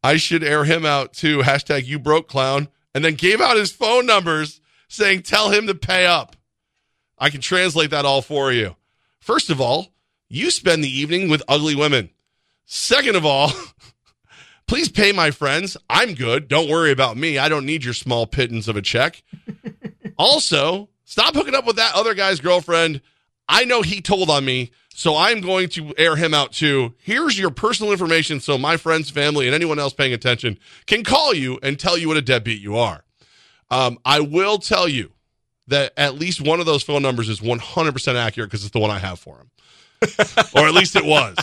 I 0.03 0.17
should 0.17 0.45
air 0.45 0.65
him 0.65 0.85
out 0.85 1.13
too. 1.13 1.39
Hashtag 1.39 1.87
you 1.87 1.99
broke 1.99 2.29
clown. 2.29 2.69
And 2.95 3.05
then 3.05 3.15
gave 3.15 3.41
out 3.41 3.57
his 3.57 3.71
phone 3.71 4.07
numbers 4.07 4.61
saying, 4.89 5.23
tell 5.23 5.51
him 5.51 5.67
to 5.67 5.75
pay 5.75 6.07
up. 6.07 6.37
I 7.19 7.31
can 7.31 7.41
translate 7.41 7.91
that 7.91 8.05
all 8.05 8.23
for 8.23 8.51
you. 8.51 8.77
First 9.21 9.51
of 9.51 9.61
all, 9.61 9.89
you 10.29 10.51
spend 10.51 10.83
the 10.85 10.91
evening 10.91 11.29
with 11.29 11.43
ugly 11.49 11.75
women. 11.75 12.11
Second 12.67 13.17
of 13.17 13.25
all, 13.25 13.51
please 14.67 14.89
pay 14.89 15.13
my 15.13 15.31
friends. 15.31 15.77
I'm 15.89 16.15
good. 16.15 16.49
Don't 16.49 16.69
worry 16.71 16.91
about 16.91 17.17
me. 17.17 17.39
I 17.39 17.49
don't 17.49 17.67
need 17.67 17.85
your 17.85 17.95
small 17.95 18.27
pittance 18.27 18.69
of 18.69 18.77
a 18.77 18.83
check. 18.83 19.23
also, 20.19 20.89
stop 21.05 21.35
hooking 21.35 21.55
up 21.55 21.67
with 21.67 21.77
that 21.77 21.95
other 21.95 22.15
guy's 22.15 22.41
girlfriend. 22.41 23.01
I 23.49 23.65
know 23.65 23.83
he 23.83 24.03
told 24.03 24.29
on 24.29 24.45
me, 24.45 24.71
so 24.95 25.17
I'm 25.17 25.41
going 25.41 25.71
to 25.71 25.95
air 25.97 26.17
him 26.17 26.35
out 26.35 26.53
too. 26.53 26.95
Here's 26.99 27.39
your 27.39 27.51
personal 27.51 27.93
information 27.93 28.41
so 28.41 28.59
my 28.59 28.77
friends, 28.77 29.09
family, 29.09 29.47
and 29.47 29.55
anyone 29.55 29.79
else 29.79 29.95
paying 29.95 30.13
attention 30.13 30.59
can 30.87 31.05
call 31.05 31.33
you 31.33 31.59
and 31.63 31.79
tell 31.79 31.97
you 31.97 32.09
what 32.09 32.17
a 32.17 32.23
deadbeat 32.23 32.61
you 32.61 32.77
are. 32.77 33.05
Um, 33.71 33.99
I 34.05 34.21
will 34.21 34.59
tell 34.59 34.89
you 34.89 35.13
that 35.69 35.93
at 35.97 36.17
least 36.17 36.41
one 36.41 36.61
of 36.61 36.67
those 36.67 36.83
phone 36.83 37.03
numbers 37.03 37.29
is 37.29 37.41
100% 37.41 38.15
accurate 38.17 38.51
because 38.51 38.65
it's 38.65 38.73
the 38.73 38.81
one 38.81 38.91
I 38.91 38.99
have 38.99 39.19
for 39.19 39.39
him, 39.39 39.51
or 40.55 40.67
at 40.67 40.75
least 40.75 40.97
it 40.97 41.05
was. 41.05 41.37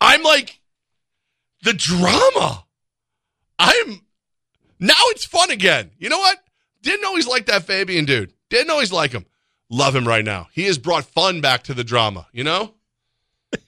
I'm 0.00 0.22
like, 0.22 0.60
the 1.62 1.72
drama. 1.72 2.64
I'm 3.58 4.00
now 4.78 4.94
it's 5.06 5.24
fun 5.24 5.50
again. 5.50 5.90
You 5.98 6.08
know 6.08 6.18
what? 6.18 6.38
Didn't 6.82 7.04
always 7.04 7.26
like 7.26 7.46
that 7.46 7.64
Fabian 7.64 8.04
dude. 8.04 8.32
Didn't 8.50 8.70
always 8.70 8.92
like 8.92 9.10
him. 9.10 9.26
Love 9.70 9.94
him 9.96 10.06
right 10.06 10.24
now. 10.24 10.48
He 10.52 10.64
has 10.64 10.78
brought 10.78 11.04
fun 11.04 11.40
back 11.40 11.64
to 11.64 11.74
the 11.74 11.84
drama, 11.84 12.26
you 12.32 12.44
know? 12.44 12.74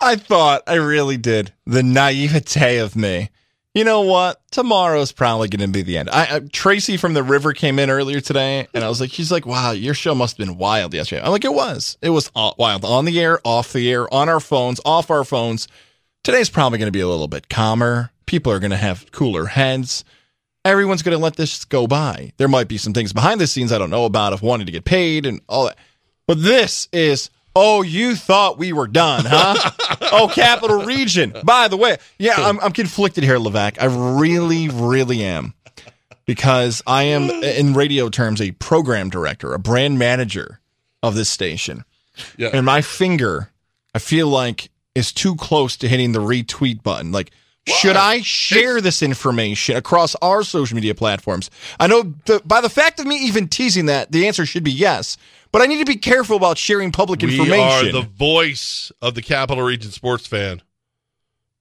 I 0.00 0.16
thought 0.16 0.62
I 0.66 0.74
really 0.74 1.16
did. 1.16 1.52
The 1.66 1.82
naivete 1.82 2.78
of 2.78 2.96
me 2.96 3.30
You 3.74 3.82
know 3.82 4.02
what? 4.02 4.40
Tomorrow's 4.52 5.10
probably 5.10 5.48
going 5.48 5.66
to 5.66 5.72
be 5.72 5.82
the 5.82 5.98
end. 5.98 6.08
I, 6.08 6.36
I, 6.36 6.40
Tracy 6.52 6.96
from 6.96 7.12
the 7.14 7.24
River 7.24 7.52
came 7.52 7.80
in 7.80 7.90
earlier 7.90 8.20
today, 8.20 8.68
and 8.72 8.84
I 8.84 8.88
was 8.88 9.00
like, 9.00 9.10
she's 9.10 9.32
like, 9.32 9.46
wow, 9.46 9.72
your 9.72 9.94
show 9.94 10.14
must 10.14 10.38
have 10.38 10.46
been 10.46 10.56
wild 10.58 10.94
yesterday. 10.94 11.22
I'm 11.22 11.32
like, 11.32 11.44
it 11.44 11.52
was. 11.52 11.98
It 12.00 12.10
was 12.10 12.30
uh, 12.36 12.52
wild 12.56 12.84
on 12.84 13.04
the 13.04 13.20
air, 13.20 13.40
off 13.42 13.72
the 13.72 13.90
air, 13.90 14.12
on 14.14 14.28
our 14.28 14.38
phones, 14.38 14.80
off 14.84 15.10
our 15.10 15.24
phones. 15.24 15.66
Today's 16.22 16.50
probably 16.50 16.78
going 16.78 16.86
to 16.86 16.92
be 16.92 17.00
a 17.00 17.08
little 17.08 17.26
bit 17.26 17.48
calmer. 17.48 18.12
People 18.26 18.52
are 18.52 18.60
going 18.60 18.70
to 18.70 18.76
have 18.76 19.10
cooler 19.10 19.46
heads. 19.46 20.04
Everyone's 20.64 21.02
going 21.02 21.16
to 21.16 21.22
let 21.22 21.34
this 21.34 21.64
go 21.64 21.88
by. 21.88 22.32
There 22.36 22.48
might 22.48 22.68
be 22.68 22.78
some 22.78 22.94
things 22.94 23.12
behind 23.12 23.40
the 23.40 23.48
scenes 23.48 23.72
I 23.72 23.78
don't 23.78 23.90
know 23.90 24.04
about 24.04 24.32
of 24.32 24.40
wanting 24.40 24.66
to 24.66 24.72
get 24.72 24.84
paid 24.84 25.26
and 25.26 25.40
all 25.48 25.64
that. 25.64 25.78
But 26.28 26.40
this 26.40 26.88
is 26.92 27.28
Oh, 27.56 27.82
you 27.82 28.16
thought 28.16 28.58
we 28.58 28.72
were 28.72 28.88
done, 28.88 29.24
huh? 29.26 29.70
oh, 30.12 30.30
Capital 30.32 30.84
Region. 30.84 31.34
By 31.44 31.68
the 31.68 31.76
way, 31.76 31.98
yeah, 32.18 32.34
I'm, 32.36 32.58
I'm 32.60 32.72
conflicted 32.72 33.22
here, 33.22 33.38
Levac. 33.38 33.80
I 33.80 33.86
really, 34.18 34.68
really 34.68 35.22
am. 35.22 35.54
Because 36.26 36.82
I 36.86 37.04
am, 37.04 37.30
in 37.30 37.74
radio 37.74 38.08
terms, 38.08 38.40
a 38.40 38.52
program 38.52 39.10
director, 39.10 39.52
a 39.52 39.58
brand 39.58 39.98
manager 39.98 40.58
of 41.02 41.14
this 41.14 41.28
station. 41.28 41.84
Yeah. 42.36 42.48
And 42.52 42.64
my 42.64 42.80
finger, 42.80 43.50
I 43.94 43.98
feel 43.98 44.28
like, 44.28 44.70
is 44.94 45.12
too 45.12 45.34
close 45.36 45.76
to 45.78 45.88
hitting 45.88 46.12
the 46.12 46.20
retweet 46.20 46.82
button. 46.82 47.12
Like, 47.12 47.30
what? 47.66 47.76
Should 47.76 47.96
I 47.96 48.20
share 48.20 48.80
this 48.80 49.02
information 49.02 49.76
across 49.76 50.14
our 50.16 50.42
social 50.42 50.74
media 50.74 50.94
platforms? 50.94 51.50
I 51.80 51.86
know 51.86 52.14
the, 52.26 52.42
by 52.44 52.60
the 52.60 52.68
fact 52.68 53.00
of 53.00 53.06
me 53.06 53.16
even 53.16 53.48
teasing 53.48 53.86
that, 53.86 54.12
the 54.12 54.26
answer 54.26 54.44
should 54.44 54.64
be 54.64 54.72
yes. 54.72 55.16
But 55.54 55.62
I 55.62 55.66
need 55.66 55.78
to 55.78 55.84
be 55.84 55.94
careful 55.94 56.36
about 56.36 56.58
sharing 56.58 56.90
public 56.90 57.22
we 57.22 57.30
information. 57.30 57.84
We 57.84 57.88
are 57.90 57.92
the 57.92 58.08
voice 58.08 58.90
of 59.00 59.14
the 59.14 59.22
Capital 59.22 59.62
Region 59.62 59.92
sports 59.92 60.26
fan. 60.26 60.60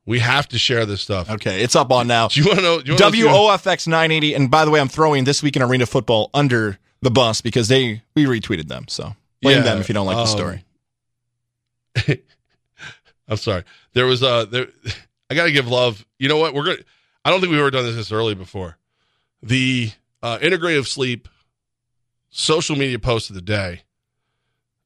We 0.08 0.18
have 0.18 0.48
to 0.48 0.58
share 0.58 0.88
this 0.88 1.02
stuff. 1.02 1.30
Okay, 1.30 1.62
it's 1.62 1.76
up 1.76 1.92
on 1.92 2.08
now. 2.08 2.28
Do 2.30 2.42
you 2.42 2.48
want 2.48 2.58
to 2.58 2.64
know? 2.64 2.98
WOFX 2.98 3.86
980. 3.86 4.34
And 4.34 4.50
by 4.50 4.66
the 4.66 4.72
way, 4.72 4.80
I'm 4.80 4.88
throwing 4.88 5.26
this 5.26 5.44
week 5.44 5.56
in 5.56 5.62
arena 5.62 5.86
football 5.86 6.32
under 6.34 6.80
the 7.04 7.12
bus 7.12 7.42
because 7.42 7.68
they 7.68 8.02
we 8.16 8.26
retweeted 8.26 8.68
them. 8.68 8.86
So 8.88 9.16
blame 9.44 9.58
yeah, 9.58 9.64
them 9.64 9.80
if 9.80 9.90
you 9.90 9.94
don't 9.94 10.08
like 10.08 10.18
um, 10.18 10.24
the 10.24 10.26
story. 10.26 10.66
I'm 13.28 13.38
sorry. 13.38 13.64
There 13.94 14.08
was 14.08 14.24
a 14.24 14.48
there. 14.50 14.70
I 15.30 15.36
got 15.36 15.46
to 15.46 15.52
give 15.52 15.68
love. 15.68 16.04
You 16.18 16.30
know 16.30 16.38
what? 16.38 16.56
We're 16.56 16.66
gonna. 16.66 16.78
I 17.24 17.30
don't 17.30 17.42
think 17.42 17.52
we've 17.52 17.60
ever 17.60 17.70
done 17.70 17.86
this 17.86 17.96
this 17.96 18.12
early 18.12 18.34
before. 18.34 18.76
The 19.44 19.92
uh, 20.24 20.40
integrative 20.40 20.88
sleep 20.88 21.30
social 22.34 22.76
media 22.76 23.00
post 23.00 23.30
of 23.30 23.36
the 23.36 23.42
day, 23.42 23.84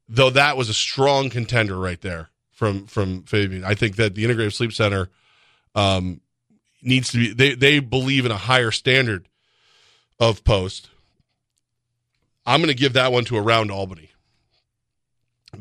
though 0.07 0.29
that 0.29 0.57
was 0.57 0.69
a 0.69 0.73
strong 0.73 1.29
contender 1.29 1.79
right 1.79 2.01
there 2.01 2.29
from 2.51 2.85
from 2.85 3.23
Fabian. 3.23 3.63
I 3.63 3.73
think 3.73 3.95
that 3.95 4.13
the 4.13 4.25
Integrative 4.25 4.53
Sleep 4.53 4.73
Center 4.73 5.09
um, 5.73 6.21
needs 6.81 7.11
to 7.11 7.17
be. 7.17 7.33
They 7.33 7.55
they 7.55 7.79
believe 7.79 8.25
in 8.25 8.31
a 8.31 8.37
higher 8.37 8.71
standard 8.71 9.27
of 10.19 10.43
post. 10.43 10.89
I'm 12.45 12.59
going 12.59 12.69
to 12.69 12.75
give 12.75 12.93
that 12.93 13.11
one 13.11 13.25
to 13.25 13.37
Around 13.37 13.71
Albany 13.71 14.11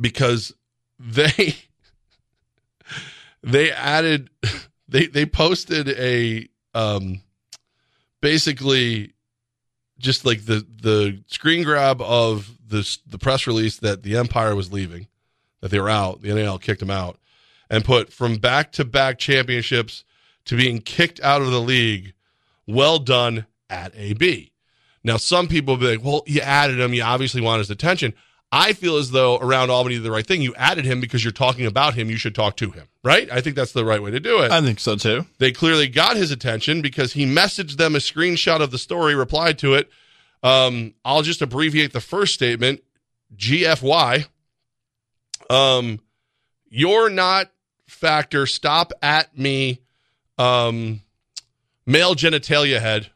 because 0.01 0.53
they 0.99 1.57
they 3.43 3.71
added 3.71 4.31
they 4.89 5.07
they 5.07 5.25
posted 5.25 5.89
a 5.89 6.49
um 6.75 7.21
basically 8.21 9.13
just 9.99 10.25
like 10.25 10.45
the 10.45 10.67
the 10.83 11.23
screen 11.27 11.63
grab 11.65 12.01
of 12.03 12.51
the 12.67 12.99
the 13.07 13.19
press 13.19 13.47
release 13.47 13.79
that 13.79 14.03
the 14.03 14.17
Empire 14.17 14.55
was 14.55 14.73
leaving, 14.73 15.09
that 15.61 15.71
they 15.71 15.81
were 15.81 15.91
out, 15.91 16.23
the 16.23 16.35
NAL 16.35 16.59
kicked 16.59 16.81
them 16.81 16.91
out, 16.91 17.19
and 17.71 17.85
put 17.85 18.13
from 18.13 18.37
back 18.37 18.73
to 18.73 18.85
back 18.85 19.19
championships 19.19 20.05
to 20.45 20.57
being 20.57 20.81
kicked 20.81 21.21
out 21.21 21.43
of 21.43 21.51
the 21.51 21.61
league. 21.61 22.15
Well 22.67 22.99
done 22.99 23.47
at 23.71 23.93
AB. 23.95 24.53
Now, 25.05 25.19
some 25.19 25.47
people 25.47 25.75
will 25.75 25.81
be 25.81 25.97
like, 25.97 26.05
well, 26.05 26.25
you 26.27 26.41
added 26.41 26.81
him. 26.81 26.93
You 26.93 27.03
obviously 27.03 27.41
want 27.41 27.61
his 27.61 27.71
attention. 27.71 28.13
I 28.53 28.73
feel 28.73 28.97
as 28.97 29.11
though 29.11 29.39
around 29.39 29.71
Albany 29.71 29.97
did 29.97 30.05
the 30.05 30.11
right 30.11 30.27
thing. 30.27 30.41
You 30.41 30.55
added 30.55 30.85
him 30.85 31.01
because 31.01 31.25
you're 31.25 31.33
talking 31.33 31.67
about 31.67 31.95
him. 31.95 32.09
You 32.11 32.17
should 32.17 32.35
talk 32.35 32.57
to 32.59 32.71
him, 32.71 32.87
right? 33.03 33.29
I 33.31 33.41
think 33.41 33.57
that's 33.57 33.73
the 33.73 33.85
right 33.85 34.01
way 34.01 34.13
to 34.13 34.21
do 34.21 34.41
it. 34.41 34.53
I 34.53 34.61
think 34.61 34.79
so 34.79 34.97
too. 34.97 35.27
They 35.39 35.51
clearly 35.53 35.89
got 35.89 36.17
his 36.17 36.31
attention 36.31 36.81
because 36.81 37.13
he 37.13 37.27
messaged 37.27 37.77
them 37.77 37.95
a 37.97 37.99
screenshot 37.99 38.61
of 38.61 38.71
the 38.71 38.79
story, 38.79 39.15
replied 39.15 39.59
to 39.59 39.75
it. 39.75 39.91
Um, 40.43 40.95
I'll 41.05 41.23
just 41.23 41.43
abbreviate 41.43 41.93
the 41.93 42.01
first 42.01 42.35
statement 42.35 42.83
GFY. 43.37 44.27
Um, 45.51 46.01
you're 46.69 47.11
not 47.11 47.51
factor. 47.89 48.47
Stop 48.47 48.93
at 49.03 49.37
me. 49.37 49.81
Um, 50.39 51.01
male 51.85 52.15
genitalia 52.15 52.81
head 52.81 53.11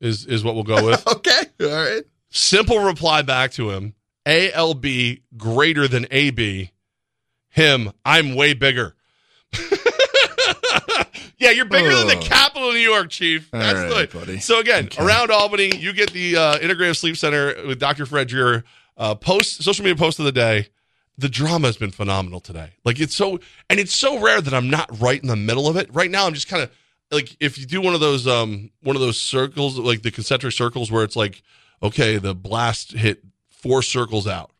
is 0.00 0.26
is 0.26 0.42
what 0.42 0.54
we'll 0.54 0.64
go 0.64 0.84
with. 0.84 1.06
okay. 1.16 1.42
All 1.60 1.68
right. 1.68 2.02
Simple 2.30 2.80
reply 2.80 3.22
back 3.22 3.52
to 3.52 3.70
him. 3.70 3.94
ALB 4.28 5.20
greater 5.36 5.88
than 5.88 6.06
AB. 6.10 6.70
Him, 7.48 7.92
I'm 8.04 8.34
way 8.34 8.52
bigger. 8.52 8.94
yeah, 11.38 11.50
you're 11.50 11.64
bigger 11.64 11.90
oh. 11.90 12.06
than 12.06 12.18
the 12.18 12.24
capital 12.24 12.68
of 12.68 12.74
New 12.74 12.80
York, 12.80 13.08
Chief. 13.08 13.50
That's 13.50 13.92
right, 13.92 14.10
the, 14.10 14.18
buddy. 14.18 14.38
So 14.38 14.60
again, 14.60 14.84
okay. 14.84 15.02
around 15.02 15.30
Albany, 15.30 15.74
you 15.76 15.94
get 15.94 16.12
the 16.12 16.36
uh, 16.36 16.58
Integrative 16.58 16.96
Sleep 16.96 17.16
Center 17.16 17.54
with 17.66 17.80
Dr. 17.80 18.04
Fred 18.04 18.28
Dreer 18.28 18.64
uh, 18.98 19.14
post 19.14 19.62
social 19.62 19.82
media 19.82 19.96
post 19.96 20.18
of 20.18 20.26
the 20.26 20.32
day. 20.32 20.68
The 21.16 21.28
drama 21.28 21.66
has 21.66 21.76
been 21.76 21.90
phenomenal 21.90 22.40
today. 22.40 22.74
Like 22.84 23.00
it's 23.00 23.14
so, 23.14 23.40
and 23.70 23.80
it's 23.80 23.94
so 23.94 24.20
rare 24.20 24.40
that 24.40 24.52
I'm 24.54 24.70
not 24.70 25.00
right 25.00 25.20
in 25.20 25.28
the 25.28 25.36
middle 25.36 25.66
of 25.66 25.76
it. 25.76 25.92
Right 25.92 26.10
now, 26.10 26.26
I'm 26.26 26.34
just 26.34 26.48
kind 26.48 26.62
of 26.62 26.70
like 27.10 27.34
if 27.40 27.58
you 27.58 27.66
do 27.66 27.80
one 27.80 27.94
of 27.94 28.00
those 28.00 28.26
um 28.28 28.70
one 28.82 28.94
of 28.94 29.00
those 29.00 29.18
circles, 29.18 29.78
like 29.78 30.02
the 30.02 30.10
concentric 30.10 30.52
circles, 30.52 30.92
where 30.92 31.02
it's 31.02 31.16
like, 31.16 31.42
okay, 31.82 32.18
the 32.18 32.34
blast 32.34 32.92
hit 32.92 33.24
four 33.58 33.82
circles 33.82 34.26
out. 34.26 34.50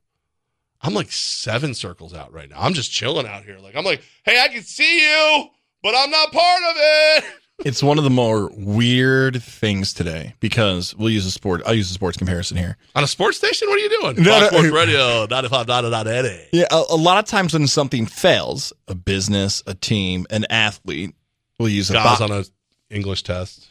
I'm 0.81 0.95
like 0.95 1.11
seven 1.11 1.75
circles 1.75 2.15
out 2.15 2.33
right 2.33 2.49
now. 2.49 2.61
I'm 2.61 2.75
just 2.75 2.93
chilling 2.93 3.27
out 3.27 3.45
here. 3.45 3.59
Like 3.59 3.75
I'm 3.77 3.85
like, 3.85 4.03
hey, 4.25 4.41
I 4.41 4.49
can 4.49 4.63
see 4.63 5.01
you, 5.01 5.47
but 5.83 5.95
I'm 5.97 6.11
not 6.11 6.33
part 6.33 6.63
of 6.71 6.77
it. 6.77 7.25
It's 7.65 7.83
one 7.83 7.99
of 7.99 8.05
the 8.05 8.11
more 8.11 8.49
weird 8.55 9.43
things 9.43 9.93
today 9.93 10.37
because 10.39 10.95
we'll 10.95 11.11
use 11.11 11.27
a 11.27 11.31
sport. 11.33 11.61
I'll 11.67 11.75
use 11.75 11.91
a 11.91 11.93
sports 11.93 12.17
comparison 12.17 12.57
here. 12.57 12.77
On 12.95 13.03
a 13.03 13.07
sports 13.09 13.37
station? 13.37 13.69
What 13.69 13.81
are 13.81 13.83
you 13.83 14.01
doing? 14.01 14.23
No, 14.23 14.47
Sports 14.47 14.71
Radio, 14.71 15.27
95.9 15.27 16.47
Yeah, 16.53 16.67
a, 16.71 16.85
a, 16.91 16.95
lot 16.95 17.19
of 17.19 17.25
times 17.25 17.55
when 17.55 17.67
something 17.67 18.07
fails, 18.07 18.73
a 18.87 18.95
business, 18.95 19.65
a 19.67 19.75
team, 19.75 20.25
an 20.31 20.47
athlete, 20.51 21.17
we'll 21.59 21.69
use 21.69 21.91
a 21.91 21.95
Guys 21.95 22.21
bo- 22.21 22.27
on 22.27 22.31
an 22.31 22.45
English 22.91 23.25
test 23.25 23.69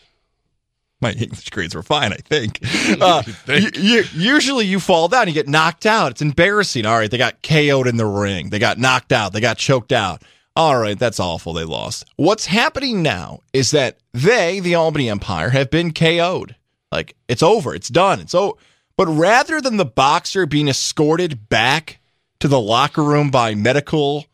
my 1.02 1.12
English 1.12 1.50
grades 1.50 1.76
were 1.76 1.84
fine, 1.84 2.14
I 2.14 2.18
think. 2.18 2.60
Uh, 3.00 3.22
you, 3.48 3.70
you, 3.76 4.04
usually 4.14 4.66
you 4.66 4.80
fall 4.80 5.08
down, 5.08 5.28
you 5.28 5.34
get 5.34 5.48
knocked 5.48 5.86
out. 5.86 6.12
It's 6.12 6.22
embarrassing. 6.22 6.86
All 6.86 6.98
right, 6.98 7.12
they 7.12 7.18
got 7.18 7.44
KO'd 7.44 7.86
in 7.86 7.98
the 7.98 8.06
ring. 8.06 8.50
They 8.50 8.60
got 8.60 8.78
knocked 8.78 9.12
out. 9.12 9.34
They 9.34 9.42
got 9.42 9.58
choked 9.58 9.92
out. 9.92 10.24
All 10.56 10.80
right, 10.80 10.98
that's 10.98 11.20
awful. 11.20 11.54
They 11.54 11.66
lost. 11.66 12.06
What's 12.16 12.46
happening 12.46 13.04
now 13.04 13.42
is 13.54 13.72
that 13.72 13.98
they, 14.14 14.60
the 14.60 14.76
Albany 14.76 15.10
Empire, 15.10 15.50
have 15.50 15.70
been 15.70 15.94
KO'd. 15.94 16.56
Like 16.92 17.16
it's 17.28 17.44
over. 17.44 17.76
It's 17.76 17.90
done. 17.90 18.20
It's 18.20 18.34
over. 18.34 18.58
But 18.96 19.08
rather 19.08 19.62
than 19.62 19.78
the 19.78 19.86
boxer 19.86 20.46
being 20.46 20.68
escorted 20.68 21.50
back 21.50 22.00
to 22.40 22.48
the 22.48 22.60
locker 22.60 23.04
room 23.04 23.30
by 23.30 23.54
medical 23.54 24.26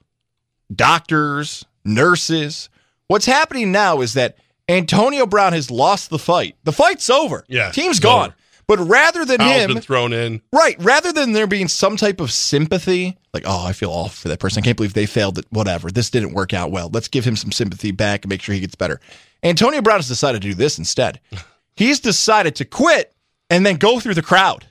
doctors, 0.74 1.66
nurses, 1.84 2.70
what's 3.08 3.26
happening 3.26 3.72
now 3.72 4.02
is 4.02 4.14
that 4.14 4.38
Antonio 4.74 5.26
Brown 5.26 5.54
has 5.54 5.72
lost 5.72 6.10
the 6.10 6.20
fight. 6.20 6.56
The 6.64 6.72
fight's 6.72 7.10
over. 7.10 7.44
Yeah, 7.48 7.72
team's 7.72 8.00
gone. 8.00 8.30
Over. 8.30 8.36
But 8.66 8.80
rather 8.80 9.26
than 9.26 9.42
Al's 9.42 9.62
him 9.62 9.74
been 9.74 9.82
thrown 9.82 10.14
in, 10.14 10.42
right? 10.54 10.76
Rather 10.80 11.12
than 11.12 11.34
there 11.34 11.48
being 11.48 11.68
some 11.68 11.98
type 11.98 12.22
of 12.22 12.32
sympathy, 12.32 13.18
like 13.34 13.44
oh, 13.46 13.66
I 13.66 13.74
feel 13.74 13.90
awful 13.90 14.10
for 14.10 14.30
that 14.30 14.40
person. 14.40 14.62
I 14.62 14.66
can't 14.66 14.78
believe 14.78 14.94
they 14.94 15.06
failed. 15.06 15.38
At 15.38 15.46
whatever. 15.52 15.92
This 15.92 16.10
didn't 16.10 16.34
work 16.34 16.54
out 16.54 16.72
well. 16.72 16.90
Let's 16.92 17.08
give 17.08 17.26
him 17.26 17.36
some 17.36 17.52
sympathy 17.52 17.92
back 17.92 18.24
and 18.24 18.30
make 18.30 18.42
sure 18.42 18.56
he 18.56 18.62
gets 18.62 18.76
better. 18.76 19.00
Antonio 19.44 19.82
Brown 19.82 19.98
has 19.98 20.08
decided 20.08 20.42
to 20.42 20.48
do 20.48 20.54
this 20.54 20.78
instead. 20.78 21.20
He's 21.76 22.00
decided 22.00 22.56
to 22.56 22.66
quit 22.66 23.14
and 23.50 23.66
then 23.66 23.76
go 23.76 24.00
through 24.00 24.14
the 24.14 24.22
crowd. 24.22 24.66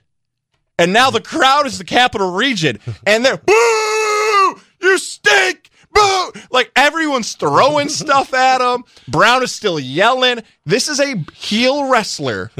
And 0.78 0.92
now 0.92 1.10
the 1.10 1.20
crowd 1.20 1.66
is 1.66 1.78
the 1.78 1.84
capital 1.84 2.32
region, 2.32 2.78
and 3.06 3.24
they're 3.24 3.36
boo! 3.36 4.60
You 4.80 4.98
stink! 4.98 5.70
Boo! 5.92 6.32
Like 6.50 6.70
everyone's 6.76 7.34
throwing 7.34 7.88
stuff 8.02 8.34
at 8.34 8.60
him. 8.60 8.84
Brown 9.08 9.42
is 9.42 9.52
still 9.52 9.78
yelling. 9.78 10.42
This 10.64 10.88
is 10.88 11.00
a 11.00 11.24
heel 11.34 11.88
wrestler 11.88 12.50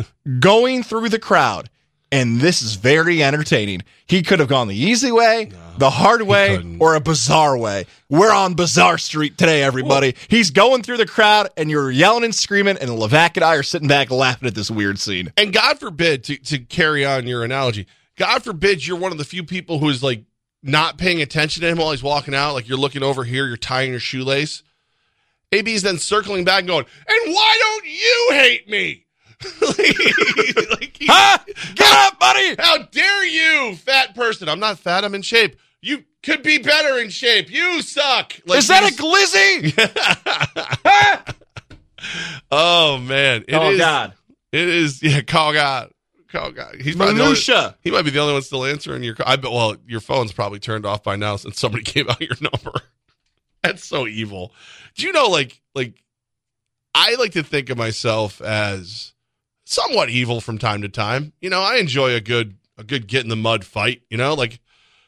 going 0.41 0.83
through 0.83 1.09
the 1.09 1.19
crowd. 1.19 1.69
And 2.13 2.41
this 2.43 2.61
is 2.61 2.75
very 2.75 3.23
entertaining. 3.23 3.83
He 4.07 4.23
could 4.23 4.39
have 4.39 4.49
gone 4.49 4.69
the 4.69 4.77
easy 4.77 5.11
way, 5.11 5.49
no, 5.51 5.59
the 5.79 5.89
hard 5.89 6.21
way, 6.21 6.77
or 6.79 6.95
a 6.95 7.01
bizarre 7.01 7.57
way. 7.57 7.87
We're 8.11 8.35
on 8.35 8.53
Bizarre 8.53 8.99
Street 8.99 9.39
today, 9.39 9.63
everybody. 9.63 10.15
He's 10.29 10.51
going 10.51 10.83
through 10.83 10.99
the 10.99 11.07
crowd, 11.07 11.49
and 11.57 11.71
you're 11.71 11.91
yelling 11.91 12.25
and 12.25 12.35
screaming, 12.35 12.77
and 12.77 12.91
Levac 12.91 13.37
and 13.37 13.45
I 13.45 13.55
are 13.55 13.63
sitting 13.63 13.89
back 13.89 14.11
laughing 14.11 14.47
at 14.47 14.55
this 14.55 14.71
weird 14.71 14.99
scene. 14.99 15.33
And 15.39 15.55
God 15.55 15.81
forbid, 15.81 16.23
to, 16.25 16.37
to 16.37 16.59
carry 16.59 17.03
on 17.07 17.27
your 17.27 17.45
analogy, 17.45 17.87
God 18.17 18.45
forbid 18.45 18.87
you're 18.87 18.99
one 18.99 19.13
of 19.13 19.17
the 19.17 19.25
few 19.25 19.43
people 19.43 19.79
who 19.79 19.89
is 19.89 20.03
like 20.03 20.23
not 20.63 20.97
paying 20.99 21.21
attention 21.23 21.63
to 21.63 21.69
him 21.69 21.79
while 21.79 21.91
he's 21.91 22.03
walking 22.03 22.35
out, 22.35 22.55
like 22.55 22.69
you're 22.69 22.79
looking 22.79 23.03
over 23.03 23.25
here, 23.25 23.47
you're 23.47 23.57
tying 23.57 23.91
your 23.91 24.01
shoelace, 24.01 24.63
AB's 25.53 25.83
then 25.83 25.99
circling 25.99 26.45
back 26.45 26.61
and 26.61 26.69
going, 26.69 26.85
and 27.09 27.35
why 27.35 27.57
don't 27.61 27.87
you 27.87 28.29
hate 28.31 28.69
me? 28.69 29.05
like, 29.61 29.79
like 30.81 30.97
he- 30.97 31.07
Huh? 31.09 31.39
Get 31.75 31.93
up, 31.93 32.19
buddy! 32.21 32.55
how 32.59 32.79
dare 32.85 33.25
you, 33.27 33.75
fat 33.77 34.15
person? 34.15 34.49
I'm 34.49 34.61
not 34.61 34.79
fat. 34.79 35.05
I'm 35.05 35.15
in 35.17 35.23
shape. 35.23 35.57
You 35.81 36.05
could 36.23 36.45
be 36.45 36.59
better 36.59 36.99
in 37.01 37.11
shape. 37.11 37.51
You 37.51 37.83
suck. 37.83 38.35
Like 38.47 38.61
Is 38.61 38.69
that 38.69 38.85
a 38.85 38.87
he's- 38.87 39.75
glizzy? 39.75 41.35
oh 42.51 42.99
man, 42.99 43.43
It 43.49 43.55
is. 43.55 43.59
oh 43.59 43.79
God, 43.79 44.13
It 44.53 44.69
is. 44.69 45.03
Yeah, 45.03 45.23
call 45.23 45.53
God. 45.53 45.91
Call 46.33 46.51
God. 46.51 46.77
He's 46.81 46.97
probably 46.97 47.17
the 47.17 47.21
only, 47.21 47.33
minutia. 47.35 47.77
he 47.83 47.91
might 47.91 48.03
be 48.03 48.11
the 48.11 48.19
only 48.19 48.33
one 48.33 48.41
still 48.41 48.65
answering 48.65 49.03
your. 49.03 49.15
I 49.27 49.37
bet. 49.37 49.53
Well, 49.53 49.77
your 49.87 50.01
phone's 50.01 50.33
probably 50.33 50.61
turned 50.61 50.87
off 50.87 51.03
by 51.03 51.15
now 51.15 51.37
since 51.37 51.61
somebody 51.61 51.83
gave 51.85 52.09
out 52.09 52.23
your 52.23 52.37
number. 52.41 52.81
That's 53.63 53.85
so 53.85 54.07
evil. 54.07 54.53
Do 54.97 55.07
you 55.07 55.13
know, 55.13 55.27
like, 55.27 55.61
like, 55.75 56.03
I 56.95 57.17
like 57.17 57.33
to 57.33 57.43
think 57.43 57.69
of 57.69 57.77
myself 57.77 58.41
as 58.41 59.13
somewhat 59.67 60.09
evil 60.09 60.41
from 60.41 60.57
time 60.57 60.81
to 60.83 60.89
time. 60.89 61.35
You 61.43 61.51
know, 61.51 61.61
I 61.61 61.77
enjoy 61.77 62.15
a 62.15 62.21
good, 62.21 62.57
a 62.79 62.83
good 62.83 63.07
get 63.07 63.25
in 63.25 63.29
the 63.29 63.37
mud 63.37 63.65
fight. 63.65 64.01
You 64.09 64.17
know, 64.17 64.33
like, 64.33 64.59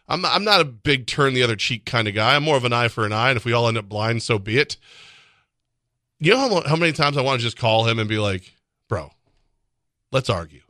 I'm, 0.07 0.27
I'm 0.27 0.45
not 0.45 0.61
a 0.61 0.65
big 0.67 1.07
turn 1.07 1.33
the 1.33 1.43
other 1.43 1.57
cheek 1.57 1.87
kind 1.87 2.07
of 2.07 2.15
guy. 2.15 2.37
I'm 2.37 2.45
more 2.45 2.59
of 2.59 2.65
an 2.65 2.75
eye 2.75 2.89
for 2.89 3.07
an 3.07 3.15
eye, 3.15 3.31
and 3.31 3.39
if 3.39 3.47
we 3.47 3.55
all 3.55 3.67
end 3.67 3.79
up 3.79 3.89
blind, 3.89 4.23
so 4.23 4.39
be 4.39 4.59
it. 4.59 4.77
You 6.21 6.35
know 6.35 6.39
how, 6.39 6.69
how 6.69 6.77
many 6.77 6.93
times 6.93 7.17
I 7.17 7.23
want 7.23 7.41
to 7.41 7.45
just 7.45 7.57
call 7.57 7.87
him 7.87 7.99
and 7.99 8.09
be 8.09 8.19
like, 8.19 8.55
bro, 8.89 9.11
let's 10.13 10.29
argue. 10.29 10.61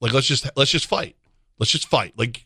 Like 0.00 0.12
let's 0.12 0.26
just 0.26 0.48
let's 0.56 0.70
just 0.70 0.86
fight. 0.86 1.16
Let's 1.58 1.70
just 1.70 1.88
fight. 1.88 2.14
Like 2.16 2.44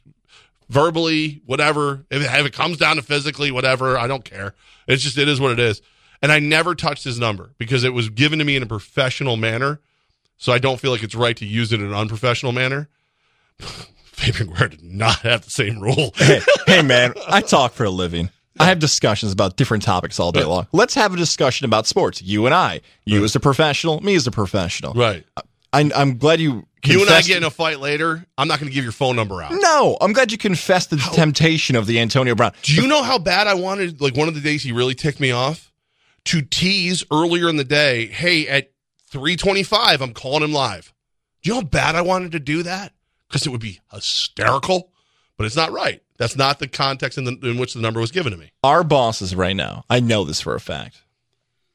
verbally, 0.68 1.42
whatever. 1.46 2.04
If 2.10 2.22
it, 2.22 2.40
if 2.40 2.46
it 2.46 2.52
comes 2.52 2.76
down 2.78 2.96
to 2.96 3.02
physically, 3.02 3.50
whatever, 3.50 3.96
I 3.96 4.06
don't 4.06 4.24
care. 4.24 4.54
It's 4.86 5.02
just 5.02 5.18
it 5.18 5.28
is 5.28 5.40
what 5.40 5.52
it 5.52 5.58
is. 5.60 5.82
And 6.22 6.32
I 6.32 6.38
never 6.38 6.74
touched 6.74 7.04
his 7.04 7.18
number 7.18 7.50
because 7.58 7.84
it 7.84 7.92
was 7.92 8.08
given 8.08 8.38
to 8.38 8.44
me 8.44 8.56
in 8.56 8.62
a 8.62 8.66
professional 8.66 9.36
manner. 9.36 9.80
So 10.36 10.52
I 10.52 10.58
don't 10.58 10.80
feel 10.80 10.90
like 10.90 11.02
it's 11.02 11.14
right 11.14 11.36
to 11.36 11.46
use 11.46 11.72
it 11.72 11.80
in 11.80 11.86
an 11.86 11.94
unprofessional 11.94 12.52
manner. 12.52 12.88
Fabian 13.58 14.48
Guerrero 14.48 14.68
did 14.68 14.82
not 14.82 15.20
have 15.20 15.44
the 15.44 15.50
same 15.50 15.80
rule. 15.80 16.12
hey, 16.16 16.40
hey, 16.66 16.82
man, 16.82 17.14
I 17.28 17.40
talk 17.40 17.72
for 17.72 17.84
a 17.84 17.90
living. 17.90 18.30
I 18.58 18.66
have 18.66 18.78
discussions 18.78 19.32
about 19.32 19.56
different 19.56 19.82
topics 19.82 20.20
all 20.20 20.30
day 20.30 20.44
long. 20.44 20.68
Let's 20.72 20.94
have 20.94 21.12
a 21.12 21.16
discussion 21.16 21.64
about 21.64 21.86
sports. 21.86 22.22
You 22.22 22.46
and 22.46 22.54
I. 22.54 22.82
You 23.04 23.24
as 23.24 23.34
a 23.34 23.40
professional, 23.40 24.00
me 24.00 24.14
as 24.14 24.26
a 24.28 24.30
professional. 24.30 24.92
right. 24.94 25.26
Uh, 25.36 25.42
I, 25.74 25.90
I'm 25.94 26.16
glad 26.16 26.40
you. 26.40 26.66
You 26.86 27.00
and 27.00 27.10
I 27.10 27.22
get 27.22 27.38
in 27.38 27.44
a 27.44 27.50
fight 27.50 27.80
later. 27.80 28.24
I'm 28.36 28.46
not 28.46 28.60
going 28.60 28.70
to 28.70 28.74
give 28.74 28.84
your 28.84 28.92
phone 28.92 29.16
number 29.16 29.42
out. 29.42 29.52
No, 29.54 29.96
I'm 30.02 30.12
glad 30.12 30.30
you 30.30 30.36
confessed 30.36 30.90
the 30.90 30.96
temptation 30.98 31.76
of 31.76 31.86
the 31.86 31.98
Antonio 31.98 32.34
Brown. 32.34 32.52
Do 32.62 32.74
you 32.74 32.86
know 32.86 33.02
how 33.02 33.18
bad 33.18 33.46
I 33.46 33.54
wanted? 33.54 34.02
Like 34.02 34.14
one 34.14 34.28
of 34.28 34.34
the 34.34 34.40
days 34.42 34.62
he 34.62 34.70
really 34.70 34.94
ticked 34.94 35.18
me 35.18 35.30
off 35.30 35.72
to 36.26 36.42
tease 36.42 37.02
earlier 37.10 37.48
in 37.48 37.56
the 37.56 37.64
day. 37.64 38.06
Hey, 38.06 38.46
at 38.48 38.70
three 39.06 39.34
twenty-five, 39.34 40.02
I'm 40.02 40.12
calling 40.12 40.42
him 40.42 40.52
live. 40.52 40.92
Do 41.42 41.48
you 41.48 41.54
know 41.54 41.60
how 41.60 41.66
bad 41.66 41.94
I 41.94 42.02
wanted 42.02 42.32
to 42.32 42.40
do 42.40 42.62
that? 42.64 42.92
Because 43.28 43.46
it 43.46 43.50
would 43.50 43.60
be 43.62 43.80
hysterical, 43.90 44.92
but 45.38 45.46
it's 45.46 45.56
not 45.56 45.72
right. 45.72 46.02
That's 46.18 46.36
not 46.36 46.58
the 46.58 46.68
context 46.68 47.18
in, 47.18 47.24
the, 47.24 47.38
in 47.42 47.58
which 47.58 47.74
the 47.74 47.80
number 47.80 47.98
was 47.98 48.10
given 48.10 48.30
to 48.32 48.38
me. 48.38 48.52
Our 48.62 48.84
bosses 48.84 49.34
right 49.34 49.56
now, 49.56 49.84
I 49.90 50.00
know 50.00 50.24
this 50.24 50.40
for 50.42 50.54
a 50.54 50.60
fact. 50.60 51.02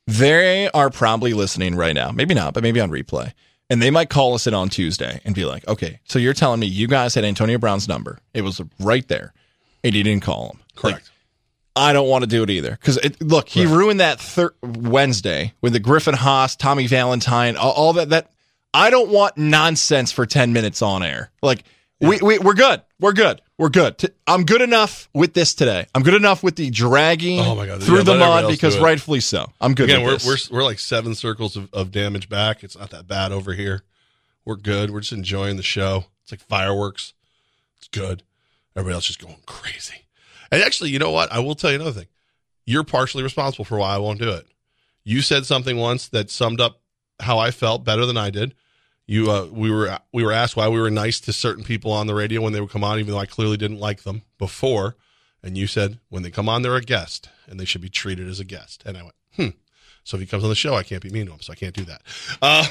They 0.06 0.70
are 0.70 0.90
probably 0.90 1.34
listening 1.34 1.76
right 1.76 1.94
now. 1.94 2.12
Maybe 2.12 2.36
not, 2.36 2.54
but 2.54 2.64
maybe 2.64 2.80
on 2.80 2.90
replay. 2.92 3.34
And 3.70 3.82
they 3.82 3.92
might 3.92 4.10
call 4.10 4.34
us 4.34 4.48
in 4.48 4.54
on 4.54 4.70
Tuesday 4.70 5.22
and 5.26 5.36
be 5.36 5.46
like, 5.46 5.68
okay, 5.68 6.00
so 6.06 6.18
you're 6.18 6.34
telling 6.34 6.60
me 6.60 6.66
you 6.68 6.88
guys 6.88 7.14
had 7.14 7.24
Antonio 7.24 7.58
Brown's 7.60 7.88
number. 7.88 8.18
It 8.34 8.42
was 8.42 8.62
right 8.80 9.08
there. 9.08 9.34
And 9.84 9.94
you 9.94 10.04
didn't 10.04 10.24
call 10.24 10.50
him. 10.50 10.60
Like, 10.84 10.94
Correct. 10.96 11.12
I 11.76 11.94
don't 11.94 12.10
want 12.10 12.24
to 12.24 12.28
do 12.28 12.44
it 12.44 12.50
either. 12.50 12.72
Because 12.72 13.00
look, 13.22 13.48
he 13.48 13.66
ruined 13.66 14.00
that 14.00 14.20
thir- 14.20 14.54
Wednesday 14.62 15.54
with 15.62 15.74
the 15.74 15.80
Griffin 15.80 16.16
Haas, 16.16 16.56
Tommy 16.56 16.88
Valentine, 16.88 17.56
all, 17.56 17.72
all 17.72 17.94
that. 17.94 18.10
That 18.10 18.32
I 18.74 18.90
don't 18.90 19.10
want 19.10 19.38
nonsense 19.38 20.12
for 20.12 20.26
ten 20.26 20.52
minutes 20.52 20.82
on 20.82 21.04
air. 21.04 21.32
Like 21.42 21.64
we, 22.02 22.20
we 22.22 22.40
we're 22.40 22.54
good. 22.54 22.82
We're 23.00 23.14
good. 23.14 23.42
We're 23.58 23.70
good. 23.70 24.14
I'm 24.26 24.46
good 24.46 24.62
enough 24.62 25.10
with 25.14 25.34
this 25.34 25.54
today. 25.54 25.86
I'm 25.94 26.04
good 26.04 26.14
enough 26.14 26.44
with 26.44 26.56
the 26.56 26.70
dragging 26.70 27.40
Oh 27.40 27.56
my 27.56 27.66
God. 27.66 27.84
through 27.84 27.98
Yeah, 27.98 28.04
the 28.04 28.16
mud 28.16 28.48
because 28.50 28.78
rightfully 28.80 29.20
so. 29.20 29.52
I'm 29.60 29.74
good. 29.74 29.90
Again, 29.90 30.06
we're, 30.06 30.14
this. 30.14 30.50
we're 30.50 30.58
we're 30.58 30.64
like 30.64 30.80
seven 30.80 31.14
circles 31.16 31.58
of, 31.58 31.74
of 31.74 31.92
damage 31.92 32.30
back. 32.30 32.64
It's 32.64 32.78
not 32.78 32.90
that 32.92 33.08
bad 33.08 33.32
over 33.32 33.54
here. 33.54 33.84
We're 34.46 34.56
good. 34.56 34.92
We're 34.92 35.02
just 35.02 35.14
enjoying 35.14 35.58
the 35.58 35.64
show. 35.64 36.06
It's 36.24 36.32
like 36.32 36.42
fireworks. 36.42 37.14
It's 37.78 37.88
good. 37.88 38.24
Everybody 38.76 38.96
else 38.96 39.10
is 39.10 39.16
just 39.18 39.22
going 39.28 39.42
crazy. 39.46 40.06
And 40.52 40.62
actually, 40.64 40.92
you 40.92 41.00
know 41.00 41.12
what? 41.12 41.32
I 41.32 41.40
will 41.40 41.56
tell 41.56 41.70
you 41.72 41.76
another 41.76 41.92
thing. 41.92 42.08
You're 42.66 42.84
partially 42.84 43.24
responsible 43.24 43.66
for 43.66 43.78
why 43.78 43.94
I 43.96 43.98
won't 43.98 44.20
do 44.20 44.32
it. 44.32 44.48
You 45.04 45.22
said 45.22 45.46
something 45.46 45.76
once 45.78 46.08
that 46.10 46.30
summed 46.30 46.62
up 46.62 46.82
how 47.20 47.40
I 47.40 47.52
felt 47.52 47.84
better 47.84 48.06
than 48.06 48.16
I 48.18 48.30
did. 48.30 48.56
You, 49.10 49.32
uh, 49.32 49.48
we 49.52 49.72
were 49.72 49.98
we 50.14 50.24
were 50.24 50.32
asked 50.32 50.56
why 50.56 50.68
we 50.70 50.80
were 50.80 50.92
nice 50.92 51.20
to 51.22 51.34
certain 51.34 51.64
people 51.64 51.92
on 51.92 52.06
the 52.06 52.14
radio 52.14 52.42
when 52.42 52.54
they 52.54 52.62
would 52.62 52.70
come 52.70 52.84
on, 52.84 53.00
even 53.00 53.12
though 53.12 53.20
I 53.20 53.26
clearly 53.26 53.58
didn't 53.58 53.80
like 53.80 54.04
them 54.04 54.22
before. 54.38 54.98
And 55.42 55.58
you 55.58 55.66
said 55.66 55.98
when 56.10 56.22
they 56.22 56.30
come 56.30 56.48
on, 56.48 56.62
they're 56.62 56.76
a 56.76 56.82
guest 56.82 57.28
and 57.48 57.60
they 57.60 57.66
should 57.66 57.82
be 57.82 57.90
treated 57.90 58.28
as 58.28 58.40
a 58.40 58.44
guest. 58.46 58.84
And 58.86 58.96
I 58.96 59.02
went, 59.02 59.16
hmm. 59.36 59.48
So 60.04 60.16
if 60.18 60.22
he 60.22 60.28
comes 60.28 60.44
on 60.44 60.50
the 60.50 60.56
show, 60.56 60.76
I 60.76 60.84
can't 60.84 61.02
be 61.02 61.10
mean 61.10 61.26
to 61.26 61.34
him, 61.34 61.40
so 61.42 61.52
I 61.52 61.56
can't 61.56 61.74
do 61.74 61.86
that. 61.86 62.02
Uh, 62.40 62.66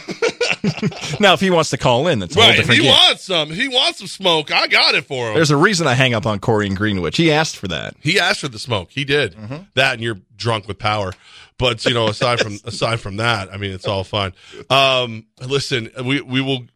now, 1.20 1.34
if 1.34 1.40
he 1.40 1.50
wants 1.50 1.70
to 1.70 1.76
call 1.76 2.06
in, 2.06 2.20
that's 2.20 2.36
right? 2.36 2.50
If 2.50 2.56
different 2.58 2.80
he 2.80 2.86
game. 2.86 2.92
wants 2.92 3.24
some, 3.24 3.50
if 3.50 3.56
he 3.56 3.68
wants 3.68 3.98
some 3.98 4.08
smoke, 4.08 4.52
I 4.52 4.66
got 4.66 4.94
it 4.94 5.04
for 5.06 5.28
him. 5.28 5.34
There's 5.34 5.50
a 5.50 5.56
reason 5.56 5.86
I 5.86 5.94
hang 5.94 6.14
up 6.14 6.24
on 6.24 6.38
Corey 6.38 6.66
and 6.66 6.76
Greenwich. 6.76 7.16
He 7.16 7.30
asked 7.32 7.56
for 7.56 7.68
that. 7.68 7.94
He 8.00 8.18
asked 8.18 8.40
for 8.40 8.48
the 8.48 8.58
smoke. 8.58 8.90
He 8.92 9.04
did 9.04 9.36
that, 9.74 9.94
and 9.94 10.02
you're 10.02 10.18
drunk 10.36 10.68
with 10.68 10.78
power. 10.78 11.12
But 11.58 11.84
you 11.84 11.94
know, 11.94 12.08
aside 12.08 12.40
from 12.40 12.58
aside 12.64 13.00
from 13.00 13.16
that, 13.16 13.52
I 13.52 13.56
mean, 13.56 13.72
it's 13.72 13.86
all 13.86 14.04
fine. 14.04 14.32
Um, 14.70 15.26
listen, 15.44 15.90
we 16.04 16.20
we 16.20 16.40
will 16.40 16.66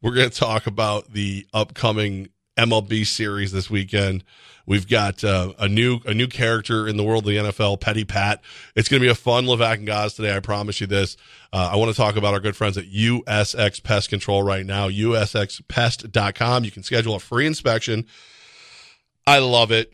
we're 0.00 0.14
going 0.14 0.30
to 0.30 0.36
talk 0.36 0.66
about 0.66 1.12
the 1.12 1.46
upcoming 1.52 2.28
MLB 2.56 3.06
series 3.06 3.52
this 3.52 3.70
weekend. 3.70 4.24
We've 4.64 4.88
got 4.88 5.24
uh, 5.24 5.54
a 5.58 5.68
new 5.68 6.00
a 6.06 6.14
new 6.14 6.28
character 6.28 6.86
in 6.86 6.96
the 6.96 7.02
world 7.02 7.24
of 7.24 7.30
the 7.30 7.36
NFL, 7.36 7.80
Petty 7.80 8.04
Pat. 8.04 8.42
It's 8.76 8.88
going 8.88 9.00
to 9.00 9.04
be 9.04 9.10
a 9.10 9.14
fun 9.14 9.46
Levac 9.46 9.74
and 9.74 9.86
Gaz 9.86 10.14
today. 10.14 10.34
I 10.36 10.40
promise 10.40 10.80
you 10.80 10.86
this. 10.86 11.16
Uh, 11.52 11.70
I 11.72 11.76
want 11.76 11.90
to 11.90 11.96
talk 11.96 12.16
about 12.16 12.32
our 12.32 12.40
good 12.40 12.54
friends 12.56 12.78
at 12.78 12.84
USX 12.84 13.82
Pest 13.82 14.08
Control 14.08 14.42
right 14.42 14.64
now. 14.64 14.88
USXPest.com. 14.88 16.64
You 16.64 16.70
can 16.70 16.84
schedule 16.84 17.16
a 17.16 17.20
free 17.20 17.46
inspection. 17.46 18.06
I 19.26 19.38
love 19.38 19.72
it. 19.72 19.92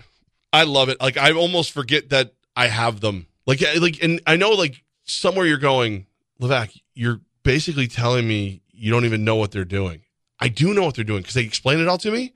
I 0.53 0.65
love 0.65 0.91
it. 0.91 1.01
Like 1.01 1.17
I 1.17 1.33
almost 1.33 1.73
forget 1.73 2.11
that 2.11 2.35
I 2.55 2.67
have 2.67 3.01
them. 3.01 3.27
Like 3.49 3.63
like 3.81 4.01
and 4.03 4.21
I 4.27 4.37
know 4.37 4.51
like 4.51 4.85
somewhere 5.05 5.47
you're 5.47 5.59
going, 5.59 6.07
Levac, 6.41 6.81
you're 6.95 7.21
basically 7.43 7.89
telling 7.89 8.29
me 8.29 8.63
you 8.71 8.93
don't 8.93 9.05
even 9.05 9.25
know 9.25 9.37
what 9.37 9.51
they're 9.51 9.65
doing. 9.65 10.03
I 10.39 10.49
do 10.49 10.73
know 10.73 10.85
what 10.85 10.95
they're 10.95 11.05
doing 11.05 11.23
because 11.23 11.35
they 11.35 11.43
explain 11.43 11.81
it 11.81 11.89
all 11.89 11.99
to 11.99 12.13
me. 12.13 12.35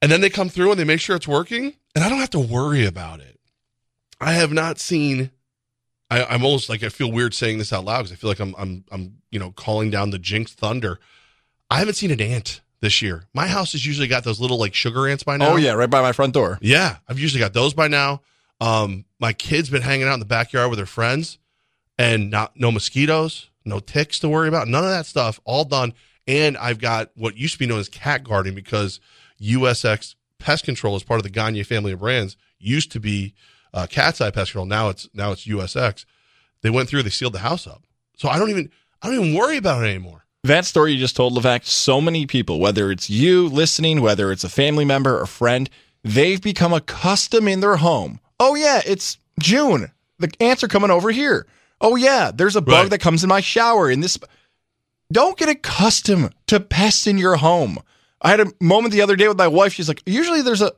And 0.00 0.10
then 0.10 0.22
they 0.22 0.30
come 0.30 0.48
through 0.48 0.70
and 0.70 0.80
they 0.80 0.84
make 0.84 1.00
sure 1.00 1.16
it's 1.16 1.28
working, 1.28 1.74
and 1.94 2.02
I 2.02 2.08
don't 2.08 2.20
have 2.20 2.30
to 2.30 2.38
worry 2.38 2.86
about 2.86 3.20
it. 3.20 3.38
I 4.18 4.32
have 4.32 4.52
not 4.52 4.78
seen 4.78 5.30
I, 6.10 6.24
I'm 6.24 6.44
almost 6.44 6.68
like 6.68 6.82
I 6.82 6.88
feel 6.88 7.10
weird 7.10 7.34
saying 7.34 7.58
this 7.58 7.72
out 7.72 7.84
loud 7.84 7.98
because 7.98 8.12
I 8.12 8.16
feel 8.16 8.30
like 8.30 8.40
I'm 8.40 8.54
I'm 8.58 8.84
I'm 8.90 9.18
you 9.30 9.38
know 9.38 9.52
calling 9.52 9.90
down 9.90 10.10
the 10.10 10.18
jinx 10.18 10.52
thunder. 10.52 10.98
I 11.70 11.78
haven't 11.78 11.94
seen 11.94 12.10
an 12.10 12.20
ant 12.20 12.60
this 12.80 13.00
year. 13.00 13.24
My 13.32 13.46
house 13.46 13.72
has 13.72 13.86
usually 13.86 14.08
got 14.08 14.24
those 14.24 14.40
little 14.40 14.58
like 14.58 14.74
sugar 14.74 15.08
ants 15.08 15.22
by 15.22 15.34
oh, 15.34 15.38
now. 15.38 15.52
Oh 15.52 15.56
yeah, 15.56 15.72
right 15.72 15.88
by 15.88 16.02
my 16.02 16.12
front 16.12 16.34
door. 16.34 16.58
Yeah, 16.60 16.96
I've 17.08 17.18
usually 17.18 17.40
got 17.40 17.52
those 17.52 17.74
by 17.74 17.88
now. 17.88 18.22
Um, 18.60 19.04
my 19.18 19.32
kids 19.32 19.70
been 19.70 19.82
hanging 19.82 20.06
out 20.06 20.14
in 20.14 20.20
the 20.20 20.26
backyard 20.26 20.70
with 20.70 20.78
their 20.78 20.86
friends, 20.86 21.38
and 21.98 22.30
not 22.30 22.58
no 22.58 22.70
mosquitoes, 22.70 23.50
no 23.64 23.80
ticks 23.80 24.18
to 24.20 24.28
worry 24.28 24.48
about, 24.48 24.68
none 24.68 24.84
of 24.84 24.90
that 24.90 25.06
stuff, 25.06 25.40
all 25.44 25.64
done. 25.64 25.94
And 26.26 26.56
I've 26.56 26.78
got 26.78 27.10
what 27.16 27.36
used 27.36 27.54
to 27.54 27.58
be 27.58 27.66
known 27.66 27.80
as 27.80 27.88
cat 27.88 28.24
guarding 28.24 28.54
because 28.54 29.00
USX 29.40 30.14
Pest 30.38 30.64
Control 30.64 30.96
is 30.96 31.02
part 31.02 31.18
of 31.18 31.24
the 31.24 31.30
Gagne 31.30 31.62
family 31.64 31.92
of 31.92 32.00
brands. 32.00 32.36
Used 32.58 32.92
to 32.92 33.00
be 33.00 33.34
uh, 33.72 33.86
Cat's 33.88 34.20
Eye 34.20 34.30
Pest 34.30 34.52
Control. 34.52 34.66
Now 34.66 34.88
it's 34.88 35.08
now 35.14 35.32
it's 35.32 35.46
USX. 35.46 36.04
They 36.62 36.70
went 36.70 36.88
through, 36.88 37.02
they 37.02 37.10
sealed 37.10 37.32
the 37.32 37.40
house 37.40 37.66
up, 37.66 37.84
so 38.16 38.28
I 38.28 38.38
don't 38.38 38.50
even 38.50 38.70
I 39.02 39.08
don't 39.08 39.24
even 39.24 39.34
worry 39.34 39.56
about 39.56 39.82
it 39.82 39.88
anymore. 39.88 40.24
That 40.44 40.64
story 40.64 40.92
you 40.92 40.98
just 40.98 41.16
told, 41.16 41.34
Levac, 41.34 41.66
so 41.66 42.00
many 42.00 42.26
people, 42.26 42.60
whether 42.60 42.90
it's 42.90 43.10
you 43.10 43.48
listening, 43.48 44.00
whether 44.00 44.32
it's 44.32 44.44
a 44.44 44.48
family 44.48 44.86
member 44.86 45.20
or 45.20 45.26
friend, 45.26 45.68
they've 46.02 46.40
become 46.40 46.72
accustomed 46.72 47.48
in 47.48 47.60
their 47.60 47.76
home. 47.76 48.20
Oh, 48.40 48.54
yeah, 48.54 48.80
it's 48.84 49.18
June. 49.38 49.92
The 50.18 50.30
ants 50.40 50.64
are 50.64 50.68
coming 50.68 50.90
over 50.90 51.10
here. 51.10 51.46
Oh, 51.80 51.94
yeah, 51.96 52.30
there's 52.34 52.56
a 52.56 52.60
bug 52.62 52.84
Right. 52.84 52.90
that 52.90 53.00
comes 53.00 53.22
in 53.22 53.28
my 53.28 53.40
shower. 53.40 53.90
In 53.90 54.00
this, 54.00 54.18
don't 55.12 55.38
get 55.38 55.48
accustomed 55.48 56.34
to 56.46 56.58
pests 56.58 57.06
in 57.06 57.18
your 57.18 57.36
home. 57.36 57.78
I 58.22 58.30
had 58.30 58.40
a 58.40 58.52
moment 58.60 58.92
the 58.92 59.02
other 59.02 59.16
day 59.16 59.28
with 59.28 59.38
my 59.38 59.48
wife. 59.48 59.72
She's 59.74 59.88
like, 59.88 60.02
usually 60.06 60.42
there's 60.42 60.60
a, 60.62 60.72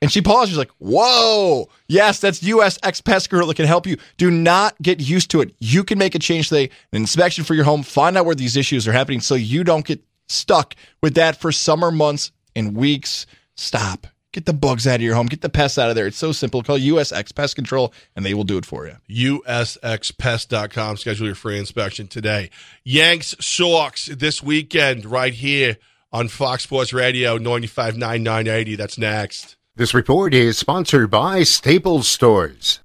and 0.00 0.10
she 0.12 0.22
paused. 0.22 0.50
She's 0.50 0.58
like, 0.58 0.70
whoa, 0.78 1.68
yes, 1.88 2.20
that's 2.20 2.42
US 2.42 2.78
X 2.82 3.00
Pest 3.00 3.28
Girl 3.30 3.46
that 3.46 3.56
can 3.56 3.66
help 3.66 3.86
you. 3.86 3.96
Do 4.16 4.30
not 4.30 4.80
get 4.80 5.00
used 5.00 5.30
to 5.32 5.40
it. 5.40 5.54
You 5.58 5.84
can 5.84 5.98
make 5.98 6.14
a 6.14 6.18
change 6.18 6.48
today, 6.48 6.70
an 6.92 7.00
inspection 7.02 7.44
for 7.44 7.54
your 7.54 7.64
home, 7.64 7.82
find 7.82 8.16
out 8.16 8.24
where 8.26 8.34
these 8.34 8.56
issues 8.56 8.86
are 8.88 8.92
happening 8.92 9.20
so 9.20 9.34
you 9.34 9.64
don't 9.64 9.84
get 9.84 10.02
stuck 10.28 10.74
with 11.02 11.14
that 11.14 11.40
for 11.40 11.52
summer 11.52 11.90
months 11.90 12.32
and 12.56 12.76
weeks. 12.76 13.26
Stop. 13.56 14.06
Get 14.38 14.46
the 14.46 14.52
bugs 14.52 14.86
out 14.86 14.94
of 14.94 15.02
your 15.02 15.16
home. 15.16 15.26
Get 15.26 15.40
the 15.40 15.48
pests 15.48 15.78
out 15.78 15.90
of 15.90 15.96
there. 15.96 16.06
It's 16.06 16.16
so 16.16 16.30
simple. 16.30 16.62
Call 16.62 16.78
USX 16.78 17.34
Pest 17.34 17.56
Control 17.56 17.92
and 18.14 18.24
they 18.24 18.34
will 18.34 18.44
do 18.44 18.56
it 18.56 18.64
for 18.64 18.86
you. 18.86 19.40
USXPest.com. 19.40 20.96
Schedule 20.96 21.26
your 21.26 21.34
free 21.34 21.58
inspection 21.58 22.06
today. 22.06 22.48
Yanks 22.84 23.34
Sox 23.40 24.06
this 24.06 24.40
weekend 24.40 25.04
right 25.04 25.34
here 25.34 25.76
on 26.12 26.28
Fox 26.28 26.62
Sports 26.62 26.92
Radio 26.92 27.36
95.9 27.36 27.96
980. 27.98 28.76
That's 28.76 28.96
next. 28.96 29.56
This 29.74 29.92
report 29.92 30.32
is 30.32 30.56
sponsored 30.56 31.10
by 31.10 31.42
Staples 31.42 32.06
Stores. 32.06 32.78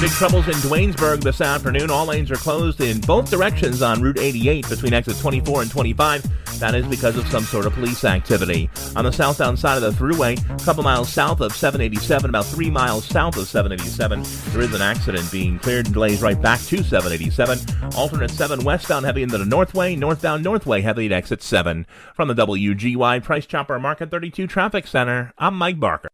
Big 0.00 0.10
troubles 0.10 0.46
in 0.46 0.54
Duanesburg 0.56 1.22
this 1.22 1.40
afternoon. 1.40 1.90
All 1.90 2.04
lanes 2.04 2.30
are 2.30 2.36
closed 2.36 2.82
in 2.82 3.00
both 3.00 3.30
directions 3.30 3.80
on 3.80 4.02
Route 4.02 4.18
88 4.18 4.68
between 4.68 4.92
exits 4.92 5.20
24 5.20 5.62
and 5.62 5.70
25. 5.70 6.58
That 6.60 6.74
is 6.74 6.86
because 6.86 7.16
of 7.16 7.26
some 7.28 7.44
sort 7.44 7.64
of 7.64 7.72
police 7.72 8.04
activity. 8.04 8.68
On 8.94 9.06
the 9.06 9.10
southbound 9.10 9.58
side 9.58 9.82
of 9.82 9.82
the 9.82 10.04
thruway, 10.04 10.38
a 10.50 10.64
couple 10.64 10.82
miles 10.82 11.08
south 11.08 11.40
of 11.40 11.54
787, 11.56 12.28
about 12.28 12.44
three 12.44 12.70
miles 12.70 13.06
south 13.06 13.38
of 13.38 13.48
787, 13.48 14.22
there 14.52 14.60
is 14.60 14.74
an 14.74 14.82
accident 14.82 15.32
being 15.32 15.58
cleared 15.58 15.86
and 15.86 15.94
delays 15.94 16.20
right 16.20 16.40
back 16.40 16.60
to 16.60 16.82
787. 16.82 17.58
Alternate 17.96 18.30
7 18.30 18.64
westbound 18.64 19.06
heavy 19.06 19.22
into 19.22 19.38
the 19.38 19.46
northway, 19.46 19.96
northbound 19.96 20.44
northway 20.44 20.82
heavy 20.82 21.06
at 21.06 21.12
exit 21.12 21.42
7. 21.42 21.86
From 22.14 22.28
the 22.28 22.34
WGY 22.34 23.24
Price 23.24 23.46
Chopper 23.46 23.78
Market 23.78 24.10
32 24.10 24.46
Traffic 24.46 24.86
Center, 24.86 25.32
I'm 25.38 25.54
Mike 25.54 25.80
Barker. 25.80 26.10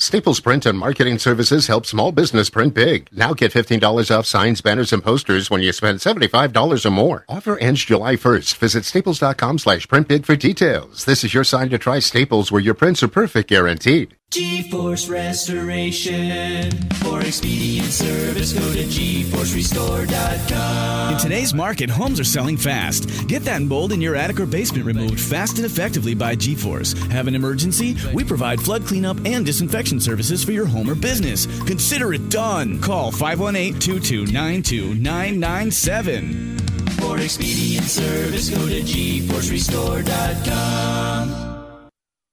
Staples 0.00 0.40
Print 0.40 0.66
and 0.66 0.76
Marketing 0.76 1.20
Services 1.20 1.68
help 1.68 1.86
small 1.86 2.10
business 2.10 2.50
print 2.50 2.74
big. 2.74 3.08
Now 3.12 3.32
get 3.32 3.52
$15 3.52 4.10
off 4.10 4.26
signs, 4.26 4.60
banners, 4.60 4.92
and 4.92 5.04
posters 5.04 5.50
when 5.50 5.62
you 5.62 5.70
spend 5.70 6.00
$75 6.00 6.84
or 6.84 6.90
more. 6.90 7.24
Offer 7.28 7.56
ends 7.58 7.84
July 7.84 8.16
1st. 8.16 8.56
Visit 8.56 8.84
staples.com 8.84 9.58
slash 9.58 9.86
print 9.86 10.08
big 10.08 10.26
for 10.26 10.34
details. 10.34 11.04
This 11.04 11.22
is 11.22 11.32
your 11.32 11.44
sign 11.44 11.68
to 11.70 11.78
try 11.78 12.00
Staples 12.00 12.50
where 12.50 12.60
your 12.60 12.74
prints 12.74 13.04
are 13.04 13.08
perfect 13.08 13.48
guaranteed. 13.48 14.16
GeForce 14.30 15.08
Restoration. 15.08 16.70
For 16.94 17.20
expedient 17.20 17.86
service, 17.92 18.52
go 18.52 18.72
to 18.72 18.82
GeForceRestore.com. 18.82 21.12
In 21.14 21.20
today's 21.20 21.54
market, 21.54 21.88
homes 21.88 22.18
are 22.18 22.24
selling 22.24 22.56
fast. 22.56 23.28
Get 23.28 23.44
that 23.44 23.62
mold 23.62 23.92
in 23.92 24.00
your 24.00 24.16
attic 24.16 24.40
or 24.40 24.46
basement 24.46 24.86
removed 24.86 25.20
fast 25.20 25.58
and 25.58 25.66
effectively 25.66 26.16
by 26.16 26.34
GeForce. 26.34 26.98
Have 27.12 27.28
an 27.28 27.36
emergency? 27.36 27.96
We 28.12 28.24
provide 28.24 28.60
flood 28.60 28.84
cleanup 28.84 29.18
and 29.24 29.46
disinfection 29.46 30.00
services 30.00 30.42
for 30.42 30.50
your 30.50 30.66
home 30.66 30.90
or 30.90 30.96
business. 30.96 31.46
Consider 31.66 32.12
it 32.12 32.28
done. 32.28 32.80
Call 32.80 33.12
518 33.12 33.78
2292 33.78 34.96
997. 35.00 36.58
For 36.98 37.20
expedient 37.20 37.86
service, 37.86 38.50
go 38.50 38.66
to 38.66 38.80
GeForceRestore.com. 38.80 41.53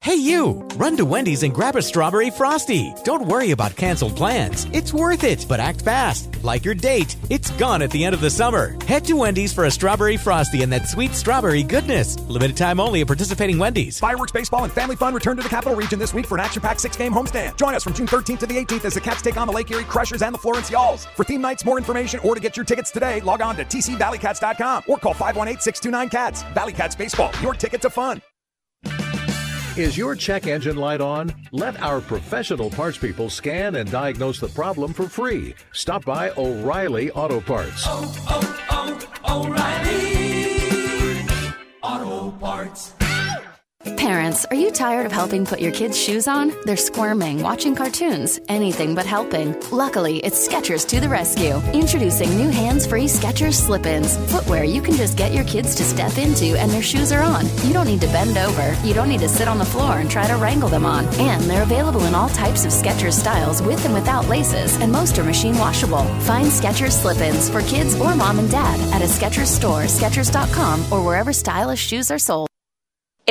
Hey, 0.04 0.16
you! 0.16 0.54
Run 0.78 0.98
to 0.98 1.06
Wendy's 1.06 1.44
and 1.44 1.54
grab 1.54 1.76
a 1.76 1.82
strawberry 1.82 2.32
frosty. 2.32 2.92
Don't 3.04 3.28
worry 3.28 3.52
about 3.52 3.76
canceled 3.76 4.16
plans. 4.16 4.66
It's 4.74 4.92
worth 4.92 5.24
it, 5.24 5.46
but 5.48 5.60
act 5.60 5.84
fast. 5.84 6.44
Like 6.44 6.66
your 6.66 6.74
date, 6.74 7.16
it's 7.30 7.52
gone 7.52 7.84
at 7.84 7.92
the 7.92 8.04
end 8.04 8.16
of 8.16 8.20
the 8.20 8.32
summer. 8.32 8.76
Head 8.88 9.06
to 9.06 9.14
Wendy's 9.16 9.54
for 9.54 9.66
a 9.66 9.70
strawberry 9.70 10.18
frosty 10.18 10.64
and 10.64 10.74
that 10.74 10.88
sweet 10.88 11.12
strawberry 11.12 11.62
goodness. 11.62 12.18
Limited 12.22 12.58
time 12.58 12.80
only 12.80 13.02
at 13.02 13.08
participating 13.08 13.60
Wendy's. 13.60 14.00
Fireworks, 14.00 14.32
baseball, 14.32 14.64
and 14.64 14.74
family 14.74 14.96
fun 14.96 15.14
return 15.14 15.38
to 15.38 15.44
the 15.44 15.50
capital 15.50 15.76
region 15.76 16.00
this 16.00 16.16
week 16.16 16.26
for 16.26 16.34
an 16.36 16.42
action-packed 16.42 16.82
six-game 16.82 17.14
homestand. 17.14 17.56
Join 17.58 17.76
us 17.76 17.84
from 17.84 17.94
June 17.94 18.08
13th 18.08 18.40
to 18.40 18.48
the 18.48 18.58
18th 18.58 18.86
as 18.86 18.96
the 18.96 19.02
Cats 19.02 19.22
take 19.22 19.38
on 19.38 19.46
the 19.46 19.54
Lake 19.54 19.70
Erie 19.70 19.84
Crushers 19.84 20.24
and 20.24 20.34
the 20.34 20.40
Florence 20.40 20.72
Y'alls. 20.72 21.06
For 21.16 21.24
theme 21.24 21.42
nights, 21.42 21.64
more 21.64 21.78
information, 21.78 22.20
or 22.24 22.34
to 22.34 22.42
get 22.42 22.58
your 22.58 22.66
tickets 22.66 22.90
today, 22.90 23.20
log 23.20 23.40
on 23.44 23.56
to 23.58 23.66
tcvalleycats.com 23.66 24.86
or 24.88 24.98
call 24.98 25.14
518-629-CATS. 25.14 26.42
Valley 26.56 26.74
Cats 26.74 26.96
Baseball, 26.96 27.32
your 27.44 27.54
ticket 27.54 27.84
to 27.84 27.92
fun. 27.92 28.20
Is 29.77 29.97
your 29.97 30.17
check 30.17 30.47
engine 30.47 30.75
light 30.75 30.99
on? 30.99 31.34
Let 31.53 31.81
our 31.81 32.01
professional 32.01 32.69
parts 32.69 32.97
people 32.97 33.29
scan 33.29 33.75
and 33.75 33.89
diagnose 33.89 34.38
the 34.38 34.49
problem 34.49 34.91
for 34.91 35.07
free. 35.07 35.55
Stop 35.71 36.03
by 36.03 36.31
O'Reilly 36.31 37.10
Auto 37.12 37.39
Parts. 37.39 37.84
Oh, 37.86 38.13
oh, 38.27 39.07
oh, 39.23 39.47
O'Reilly 39.47 41.25
Auto 41.81 42.31
Parts. 42.38 42.95
Parents, 44.02 44.46
are 44.46 44.56
you 44.56 44.72
tired 44.72 45.06
of 45.06 45.12
helping 45.12 45.46
put 45.46 45.60
your 45.60 45.72
kids' 45.72 45.96
shoes 45.96 46.28
on? 46.28 46.54
They're 46.66 46.76
squirming, 46.76 47.44
watching 47.44 47.76
cartoons, 47.76 48.40
anything 48.48 48.96
but 48.96 49.06
helping. 49.06 49.56
Luckily, 49.70 50.18
it's 50.22 50.48
Skechers 50.48 50.88
to 50.88 51.00
the 51.00 51.08
rescue. 51.08 51.58
Introducing 51.72 52.36
new 52.36 52.50
hands-free 52.50 53.06
Skechers 53.06 53.54
slip-ins. 53.54 54.18
Footwear 54.32 54.64
you 54.64 54.82
can 54.82 54.96
just 54.96 55.20
get 55.20 55.34
your 55.34 55.44
kids 55.44 55.76
to 55.76 55.84
step 55.84 56.18
into 56.18 56.58
and 56.60 56.72
their 56.72 56.82
shoes 56.82 57.12
are 57.12 57.22
on. 57.22 57.46
You 57.64 57.74
don't 57.74 57.86
need 57.86 58.02
to 58.02 58.08
bend 58.08 58.40
over. 58.40 58.76
You 58.84 58.96
don't 58.96 59.08
need 59.08 59.20
to 59.20 59.30
sit 59.30 59.48
on 59.48 59.60
the 59.60 59.66
floor 59.66 60.00
and 60.00 60.10
try 60.10 60.26
to 60.26 60.36
wrangle 60.38 60.70
them 60.70 60.84
on. 60.84 61.06
And 61.20 61.44
they're 61.44 61.62
available 61.62 62.06
in 62.06 62.16
all 62.16 62.30
types 62.30 62.66
of 62.66 62.72
Skechers 62.72 63.14
styles 63.14 63.62
with 63.62 63.86
and 63.86 63.94
without 63.94 64.28
laces, 64.28 64.78
and 64.82 64.92
most 64.92 65.20
are 65.20 65.24
machine 65.24 65.60
washable. 65.60 66.06
Find 66.22 66.48
Skechers 66.48 67.00
slip-ins 67.00 67.52
for 67.52 67.62
kids 67.62 67.94
or 68.02 68.16
mom 68.16 68.40
and 68.40 68.50
dad 68.50 68.80
at 68.96 69.04
a 69.04 69.06
Skechers 69.06 69.46
store, 69.46 69.84
Skechers.com, 69.84 70.92
or 70.92 71.06
wherever 71.06 71.32
stylish 71.32 71.86
shoes 71.86 72.10
are 72.10 72.18
sold. 72.18 72.51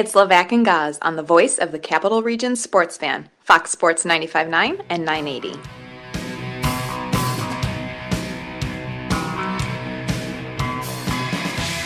It's 0.00 0.12
Levac 0.12 0.50
and 0.50 0.64
Gaz 0.64 0.98
on 1.02 1.16
the 1.16 1.22
voice 1.22 1.58
of 1.58 1.72
the 1.72 1.78
Capital 1.78 2.22
Region 2.22 2.56
sports 2.56 2.96
fan, 2.96 3.28
Fox 3.40 3.70
Sports 3.70 4.04
95.9 4.04 4.82
and 4.88 5.04
980. 5.04 5.48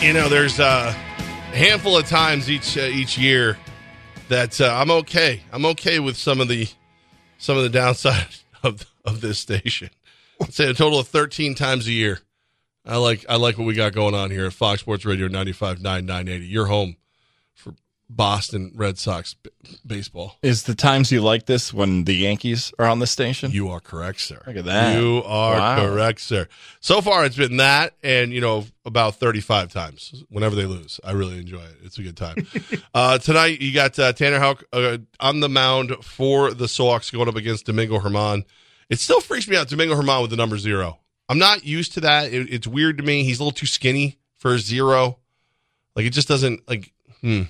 You 0.01 0.13
know, 0.13 0.29
there's 0.29 0.59
a 0.59 0.93
handful 1.51 1.97
of 1.97 2.07
times 2.07 2.49
each 2.49 2.77
uh, 2.77 2.83
each 2.83 3.17
year 3.17 3.57
that 4.29 4.61
uh, 4.61 4.73
I'm 4.73 4.91
okay. 4.91 5.41
I'm 5.51 5.65
okay 5.65 5.99
with 5.99 6.15
some 6.15 6.39
of 6.39 6.47
the 6.47 6.69
some 7.37 7.57
of 7.57 7.63
the 7.63 7.69
downside 7.69 8.33
of 8.63 8.85
of 9.03 9.19
this 9.19 9.39
station. 9.39 9.89
I'd 10.41 10.53
say 10.53 10.69
a 10.69 10.73
total 10.73 10.99
of 10.99 11.09
13 11.09 11.53
times 11.53 11.85
a 11.87 11.91
year. 11.91 12.21
I 12.85 12.95
like 12.95 13.25
I 13.27 13.35
like 13.35 13.57
what 13.57 13.67
we 13.67 13.73
got 13.73 13.91
going 13.91 14.15
on 14.15 14.31
here 14.31 14.45
at 14.45 14.53
Fox 14.53 14.79
Sports 14.79 15.03
Radio 15.03 15.27
95.9 15.27 15.81
980. 15.81 16.45
Your 16.45 16.67
home 16.67 16.95
Boston 18.07 18.71
Red 18.75 18.97
Sox 18.99 19.33
b- 19.33 19.49
baseball. 19.85 20.35
Is 20.43 20.63
the 20.63 20.75
times 20.75 21.11
you 21.11 21.21
like 21.21 21.47
this 21.47 21.73
when 21.73 22.03
the 22.03 22.13
Yankees 22.15 22.71
are 22.77 22.85
on 22.85 22.99
the 22.99 23.07
station? 23.07 23.51
You 23.51 23.69
are 23.69 23.79
correct, 23.79 24.21
sir. 24.21 24.41
Look 24.45 24.57
at 24.57 24.65
that. 24.65 24.95
You 24.99 25.23
are 25.25 25.57
Wow. 25.57 25.75
correct, 25.87 26.21
sir. 26.21 26.47
So 26.79 27.01
far, 27.01 27.25
it's 27.25 27.35
been 27.35 27.57
that, 27.57 27.95
and 28.03 28.31
you 28.31 28.41
know, 28.41 28.65
about 28.85 29.15
thirty-five 29.15 29.71
times 29.73 30.23
whenever 30.29 30.55
they 30.55 30.65
lose. 30.65 30.99
I 31.03 31.13
really 31.13 31.39
enjoy 31.39 31.63
it. 31.63 31.77
It's 31.83 31.97
a 31.97 32.03
good 32.03 32.15
time. 32.17 32.45
uh, 32.93 33.17
tonight, 33.17 33.59
you 33.61 33.73
got 33.73 33.97
uh, 33.97 34.13
Tanner 34.13 34.39
Houck 34.39 34.63
uh, 34.71 34.99
on 35.19 35.39
the 35.39 35.49
mound 35.49 35.91
for 36.03 36.53
the 36.53 36.67
Sox 36.67 37.09
going 37.09 37.27
up 37.27 37.35
against 37.35 37.65
Domingo 37.65 37.99
Germán. 37.99 38.45
It 38.87 38.99
still 38.99 39.19
freaks 39.19 39.47
me 39.47 39.57
out, 39.57 39.67
Domingo 39.67 39.95
Germán 39.95 40.21
with 40.21 40.29
the 40.29 40.37
number 40.37 40.59
zero. 40.59 40.99
I'm 41.27 41.39
not 41.39 41.65
used 41.65 41.93
to 41.93 42.01
that. 42.01 42.31
It, 42.31 42.53
it's 42.53 42.67
weird 42.67 42.97
to 42.99 43.03
me. 43.03 43.23
He's 43.23 43.39
a 43.39 43.43
little 43.43 43.51
too 43.57 43.65
skinny 43.65 44.19
for 44.37 44.53
a 44.53 44.59
zero. 44.59 45.17
Like 45.95 46.05
it 46.05 46.11
just 46.11 46.27
doesn't 46.27 46.69
like. 46.69 46.91
Hmm. 47.21 47.43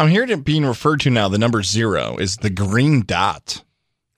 I'm 0.00 0.08
hearing 0.08 0.30
it 0.30 0.44
being 0.44 0.64
referred 0.64 1.00
to 1.00 1.10
now. 1.10 1.28
The 1.28 1.36
number 1.36 1.62
zero 1.62 2.16
is 2.16 2.38
the 2.38 2.48
green 2.48 3.02
dot. 3.02 3.62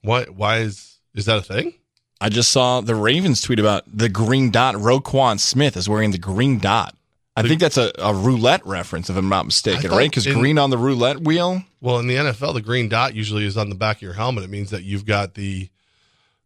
What? 0.03 0.31
Why 0.31 0.59
is 0.59 0.99
is 1.13 1.25
that 1.25 1.39
a 1.39 1.43
thing? 1.43 1.75
I 2.21 2.29
just 2.29 2.53
saw 2.53 2.81
the 2.81 2.95
Ravens 2.95 3.43
tweet 3.43 3.59
about 3.59 3.83
the 3.93 4.09
green 4.09 4.53
dot. 4.53 4.77
Roquan 4.77 5.41
Smith 5.41 5.77
is 5.77 5.89
wearing 5.89 6.13
the 6.13 6.19
green 6.19 6.61
dot. 6.61 6.95
I 7.35 7.43
think 7.43 7.61
that's 7.61 7.79
a, 7.79 7.91
a 7.99 8.15
roulette 8.15 8.65
reference, 8.65 9.11
if 9.11 9.17
I'm 9.17 9.29
not 9.29 9.47
mistaken, 9.47 9.91
right? 9.91 10.09
Because 10.09 10.27
green 10.27 10.59
on 10.59 10.71
the 10.71 10.79
roulette 10.79 11.21
wheel. 11.21 11.63
Well, 11.81 11.99
in 11.99 12.07
the 12.07 12.15
NFL, 12.15 12.55
the 12.55 12.61
green 12.61 12.89
dot 12.89 13.15
usually 13.15 13.45
is 13.45 13.57
on 13.57 13.71
the 13.71 13.75
back 13.75 13.97
of 13.97 14.03
your 14.03 14.13
helmet. 14.13 14.45
It 14.45 14.51
means 14.51 14.71
that 14.71 14.85
you've 14.85 15.07
got 15.07 15.35
the 15.35 15.69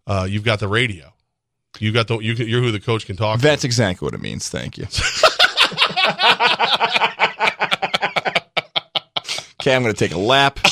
uh, 0.07 0.27
you've 0.31 0.45
got 0.45 0.61
the 0.61 0.69
radio. 0.69 1.13
You 1.79 1.93
got 1.93 2.09
the 2.09 2.21
you 2.21 2.33
you're 2.33 2.63
who 2.63 2.73
the 2.73 2.81
coach 2.81 3.05
can 3.05 3.17
talk. 3.17 3.41
That's 3.41 3.65
exactly 3.65 4.07
what 4.07 4.15
it 4.15 4.23
means. 4.23 4.49
Thank 4.49 4.79
you. 4.79 4.87
okay, 9.67 9.75
I'm 9.75 9.83
going 9.83 9.95
to 9.95 9.99
take 9.99 10.15
a 10.15 10.19
lap. 10.19 10.61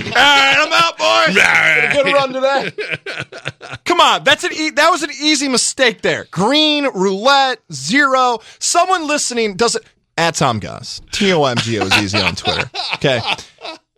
All 0.00 0.06
right, 0.06 0.56
I'm 0.58 0.72
out, 0.72 0.98
boys. 0.98 1.34
to. 1.34 2.02
Good 2.02 2.12
run 2.12 2.32
today. 2.32 3.78
Come 3.84 4.00
on, 4.00 4.24
that's 4.24 4.44
an 4.44 4.52
e- 4.52 4.70
that 4.70 4.90
was 4.90 5.02
an 5.02 5.10
easy 5.20 5.48
mistake 5.48 6.00
there. 6.02 6.26
Green 6.30 6.86
roulette 6.94 7.60
zero. 7.72 8.38
Someone 8.58 9.06
listening 9.06 9.56
doesn't 9.56 9.84
at 10.16 10.34
Tom 10.36 10.58
Goss. 10.58 11.00
T 11.12 11.32
O 11.32 11.44
M 11.44 11.56
G 11.58 11.78
O 11.80 11.84
is 11.84 11.98
easy 11.98 12.18
on 12.18 12.34
Twitter. 12.34 12.70
Okay, 12.94 13.20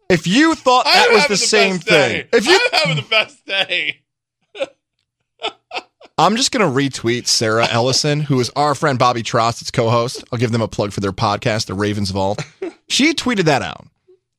if 0.08 0.26
you 0.26 0.54
thought 0.56 0.84
that 0.86 1.06
I'm 1.08 1.12
was 1.14 1.22
having 1.22 1.34
the 1.34 1.36
same 1.38 1.78
thing, 1.78 2.22
day. 2.22 2.28
if 2.32 2.46
you, 2.46 2.58
I'm 2.72 2.80
having 2.80 2.96
the 3.04 3.08
best 3.08 3.46
day. 3.46 4.00
I'm 6.18 6.36
just 6.36 6.50
gonna 6.50 6.66
retweet 6.70 7.26
Sarah 7.28 7.68
Ellison, 7.70 8.20
who 8.22 8.40
is 8.40 8.50
our 8.56 8.74
friend 8.74 8.98
Bobby 8.98 9.22
Trost's 9.22 9.70
co-host. 9.70 10.24
I'll 10.32 10.38
give 10.38 10.52
them 10.52 10.62
a 10.62 10.68
plug 10.68 10.92
for 10.92 11.00
their 11.00 11.12
podcast, 11.12 11.66
The 11.66 11.74
Ravens 11.74 12.10
Vault. 12.10 12.44
She 12.88 13.14
tweeted 13.14 13.44
that 13.44 13.62
out. 13.62 13.86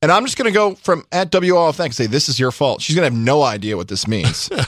And 0.04 0.12
I'm 0.12 0.22
just 0.26 0.36
going 0.36 0.44
to 0.44 0.52
go 0.52 0.74
from 0.74 1.06
at 1.10 1.30
WOFX 1.30 1.82
and 1.86 1.94
say, 1.94 2.06
this 2.06 2.28
is 2.28 2.38
your 2.38 2.52
fault. 2.52 2.82
She's 2.82 2.94
going 2.94 3.08
to 3.10 3.14
have 3.16 3.18
no 3.24 3.42
idea 3.42 3.74
what 3.74 3.88
this 3.88 4.06
means. 4.06 4.50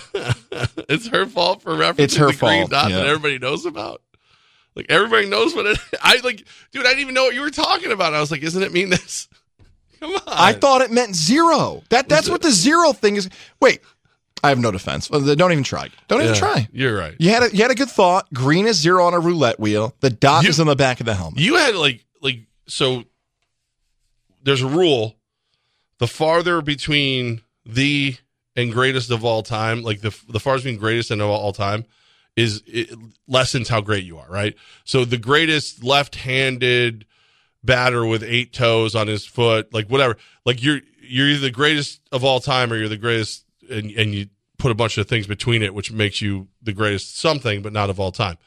It's 0.88 1.08
her 1.08 1.26
fault 1.26 1.60
for 1.62 1.72
referencing 1.74 1.98
It's 1.98 2.16
her 2.16 2.28
the 2.28 2.32
green 2.38 2.60
fault, 2.60 2.70
dot 2.70 2.90
yeah. 2.90 2.98
that 2.98 3.06
everybody 3.06 3.38
knows 3.38 3.66
about. 3.66 4.00
Like 4.74 4.86
everybody 4.88 5.28
knows 5.28 5.54
what 5.54 5.66
it. 5.66 5.78
I 6.02 6.20
like, 6.24 6.46
dude. 6.72 6.86
I 6.86 6.90
didn't 6.90 7.00
even 7.00 7.14
know 7.14 7.24
what 7.24 7.34
you 7.34 7.42
were 7.42 7.50
talking 7.50 7.92
about. 7.92 8.14
I 8.14 8.20
was 8.20 8.30
like, 8.30 8.42
isn't 8.42 8.62
it 8.62 8.72
mean 8.72 8.88
this? 8.88 9.28
Come 10.00 10.14
on. 10.14 10.22
I 10.26 10.54
thought 10.54 10.80
it 10.80 10.90
meant 10.90 11.14
zero. 11.14 11.82
That 11.90 12.08
that's 12.08 12.30
what 12.30 12.40
the 12.40 12.50
zero 12.50 12.92
thing 12.94 13.16
is. 13.16 13.28
Wait, 13.60 13.80
I 14.42 14.48
have 14.48 14.58
no 14.58 14.70
defense. 14.70 15.08
Don't 15.08 15.28
even 15.52 15.64
try. 15.64 15.90
Don't 16.08 16.22
even 16.22 16.32
Yeah, 16.34 16.40
try. 16.40 16.68
You're 16.72 16.96
right. 16.96 17.14
You 17.18 17.30
had 17.30 17.42
a, 17.42 17.54
you 17.54 17.60
had 17.62 17.70
a 17.72 17.74
good 17.74 17.90
thought. 17.90 18.32
Green 18.32 18.66
is 18.66 18.76
zero 18.76 19.04
on 19.04 19.12
a 19.12 19.20
roulette 19.20 19.58
wheel. 19.60 19.92
The 20.00 20.10
dot 20.10 20.44
You- 20.44 20.50
is 20.50 20.60
on 20.60 20.66
the 20.68 20.76
back 20.76 21.00
of 21.00 21.06
the 21.06 21.14
helmet. 21.14 21.40
You 21.40 21.56
had 21.56 21.74
like 21.74 22.04
like 22.22 22.40
so. 22.68 23.04
There's 24.44 24.62
a 24.62 24.68
rule: 24.68 25.16
the 25.98 26.06
farther 26.06 26.60
between 26.62 27.42
the 27.64 28.16
and 28.54 28.72
greatest 28.72 29.10
of 29.10 29.24
all 29.24 29.42
time, 29.42 29.82
like 29.82 30.00
the 30.00 30.16
the 30.28 30.40
farthest 30.40 30.64
between 30.64 30.78
greatest 30.80 31.10
and 31.10 31.20
of 31.20 31.28
all 31.28 31.52
time, 31.52 31.84
is 32.36 32.62
it 32.66 32.90
lessens 33.28 33.68
how 33.68 33.80
great 33.80 34.04
you 34.04 34.18
are. 34.18 34.28
Right. 34.28 34.54
So 34.84 35.04
the 35.04 35.18
greatest 35.18 35.82
left-handed 35.82 37.06
batter 37.64 38.06
with 38.06 38.22
eight 38.22 38.52
toes 38.52 38.94
on 38.94 39.08
his 39.08 39.26
foot, 39.26 39.72
like 39.72 39.88
whatever, 39.88 40.16
like 40.44 40.62
you're 40.62 40.80
you're 41.00 41.28
either 41.28 41.40
the 41.40 41.50
greatest 41.50 42.00
of 42.12 42.24
all 42.24 42.40
time 42.40 42.72
or 42.72 42.76
you're 42.76 42.88
the 42.88 42.96
greatest, 42.96 43.44
and 43.70 43.90
and 43.92 44.14
you 44.14 44.28
put 44.58 44.70
a 44.70 44.74
bunch 44.74 44.96
of 44.98 45.06
things 45.06 45.26
between 45.26 45.62
it, 45.62 45.74
which 45.74 45.92
makes 45.92 46.20
you 46.20 46.48
the 46.62 46.72
greatest 46.72 47.18
something, 47.18 47.62
but 47.62 47.72
not 47.72 47.90
of 47.90 48.00
all 48.00 48.12
time 48.12 48.38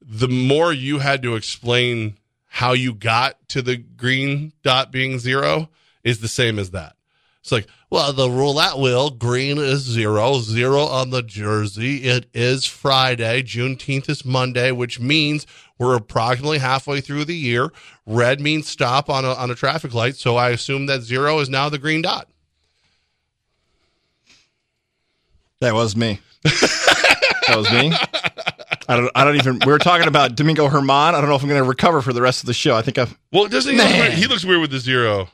the 0.00 0.28
more 0.28 0.72
you 0.72 0.98
had 0.98 1.22
to 1.22 1.34
explain 1.34 2.18
how 2.46 2.72
you 2.72 2.94
got 2.94 3.48
to 3.48 3.62
the 3.62 3.76
green 3.76 4.52
dot 4.62 4.90
being 4.90 5.18
zero 5.18 5.68
is 6.04 6.20
the 6.20 6.28
same 6.28 6.58
as 6.58 6.70
that. 6.70 6.94
It's 7.40 7.52
like, 7.52 7.66
well, 7.88 8.12
the 8.12 8.28
roulette 8.28 8.78
wheel, 8.78 9.10
green 9.10 9.58
is 9.58 9.80
zero, 9.80 10.40
zero 10.40 10.82
on 10.82 11.10
the 11.10 11.22
jersey. 11.22 12.04
It 12.04 12.26
is 12.34 12.66
Friday. 12.66 13.42
Juneteenth 13.42 14.08
is 14.08 14.24
Monday, 14.24 14.72
which 14.72 15.00
means 15.00 15.46
we're 15.78 15.96
approximately 15.96 16.58
halfway 16.58 17.00
through 17.00 17.24
the 17.24 17.36
year. 17.36 17.70
Red 18.04 18.40
means 18.40 18.68
stop 18.68 19.08
on 19.08 19.24
a, 19.24 19.32
on 19.32 19.50
a 19.50 19.54
traffic 19.54 19.94
light. 19.94 20.16
So 20.16 20.36
I 20.36 20.50
assume 20.50 20.86
that 20.86 21.02
zero 21.02 21.38
is 21.38 21.48
now 21.48 21.68
the 21.68 21.78
green 21.78 22.02
dot. 22.02 22.28
That 25.60 25.74
was 25.74 25.96
me. 25.96 26.20
that 26.44 27.54
was 27.56 27.70
me. 27.72 27.92
I 28.88 28.96
don't. 28.96 29.10
I 29.14 29.24
don't 29.24 29.36
even. 29.36 29.58
We 29.66 29.72
were 29.72 29.78
talking 29.78 30.06
about 30.06 30.34
Domingo 30.34 30.68
Germán. 30.68 31.14
I 31.14 31.20
don't 31.20 31.28
know 31.28 31.34
if 31.34 31.42
I'm 31.42 31.48
going 31.48 31.62
to 31.62 31.68
recover 31.68 32.00
for 32.00 32.12
the 32.12 32.22
rest 32.22 32.42
of 32.42 32.46
the 32.46 32.54
show. 32.54 32.76
I 32.76 32.82
think 32.82 32.96
I've. 32.96 33.18
Well, 33.32 33.48
doesn't 33.48 33.72
he 33.72 33.78
look 33.78 33.88
weird? 33.88 34.12
He 34.12 34.26
looks 34.26 34.44
weird 34.44 34.60
with 34.60 34.70
the 34.70 34.78
zero. 34.78 35.28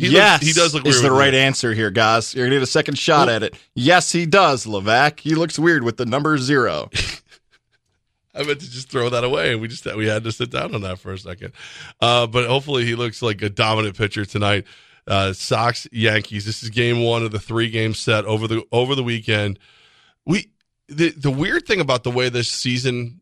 He 0.00 0.08
yes, 0.08 0.40
looks, 0.40 0.46
he 0.46 0.60
does 0.60 0.74
look 0.74 0.86
is 0.86 1.02
the 1.02 1.10
right 1.10 1.34
answer 1.34 1.74
here, 1.74 1.90
guys. 1.90 2.34
You're 2.34 2.46
gonna 2.46 2.56
get 2.56 2.62
a 2.62 2.66
second 2.66 2.98
shot 2.98 3.26
Well- 3.26 3.36
at 3.36 3.42
it. 3.42 3.54
Yes, 3.74 4.10
he 4.12 4.24
does, 4.24 4.64
Levac. 4.66 5.20
He 5.20 5.34
looks 5.34 5.58
weird 5.58 5.84
with 5.84 5.98
the 5.98 6.06
number 6.06 6.38
zero. 6.38 6.90
I 8.34 8.44
meant 8.44 8.60
to 8.60 8.70
just 8.70 8.90
throw 8.90 9.10
that 9.10 9.24
away, 9.24 9.52
and 9.52 9.60
we 9.60 9.68
just 9.68 9.84
we 9.96 10.06
had 10.06 10.24
to 10.24 10.32
sit 10.32 10.50
down 10.50 10.74
on 10.74 10.82
that 10.82 10.98
for 10.98 11.12
a 11.12 11.18
second. 11.18 11.52
Uh, 12.00 12.26
but 12.26 12.46
hopefully, 12.46 12.84
he 12.84 12.94
looks 12.94 13.20
like 13.22 13.42
a 13.42 13.50
dominant 13.50 13.96
pitcher 13.96 14.24
tonight. 14.24 14.64
Uh, 15.06 15.32
Sox 15.32 15.88
Yankees. 15.90 16.46
This 16.46 16.62
is 16.62 16.70
game 16.70 17.02
one 17.02 17.24
of 17.24 17.32
the 17.32 17.40
three 17.40 17.68
game 17.68 17.92
set 17.92 18.24
over 18.24 18.46
the 18.46 18.64
over 18.70 18.94
the 18.94 19.02
weekend. 19.02 19.58
We 20.24 20.50
the 20.88 21.10
the 21.10 21.30
weird 21.30 21.66
thing 21.66 21.80
about 21.80 22.04
the 22.04 22.10
way 22.10 22.28
this 22.28 22.48
season 22.50 23.20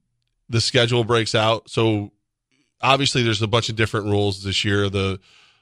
the 0.48 0.60
schedule 0.60 1.04
breaks 1.04 1.34
out. 1.34 1.70
So 1.70 2.12
obviously, 2.80 3.22
there's 3.22 3.42
a 3.42 3.46
bunch 3.48 3.68
of 3.68 3.76
different 3.76 4.06
rules 4.06 4.44
this 4.44 4.64
year. 4.64 4.88
The 4.90 5.18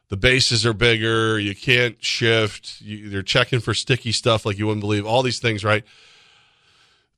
the 0.09 0.16
bases 0.16 0.64
are 0.64 0.73
bigger. 0.73 1.38
You 1.38 1.55
can't 1.55 2.03
shift. 2.03 2.81
You, 2.81 3.09
they're 3.11 3.23
checking 3.23 3.61
for 3.61 3.75
sticky 3.75 4.12
stuff 4.12 4.47
like 4.47 4.59
you 4.59 4.66
wouldn't 4.66 4.83
believe. 4.83 5.07
All 5.07 5.23
these 5.23 5.40
things, 5.40 5.64
right? 5.64 5.85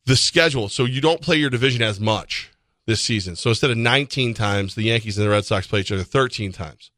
the 0.08 0.16
schedule. 0.16 0.68
So 0.68 0.84
you 0.86 1.00
don't 1.00 1.20
play 1.20 1.36
your 1.36 1.50
division 1.50 1.82
as 1.82 2.00
much 2.00 2.50
this 2.86 3.00
season. 3.00 3.36
So 3.36 3.50
instead 3.50 3.70
of 3.70 3.76
19 3.76 4.34
times, 4.34 4.74
the 4.74 4.82
Yankees 4.82 5.16
and 5.16 5.24
the 5.24 5.30
Red 5.30 5.44
Sox 5.44 5.66
play 5.66 5.80
each 5.80 5.92
other 5.92 6.02
13 6.02 6.50
times. 6.50 6.90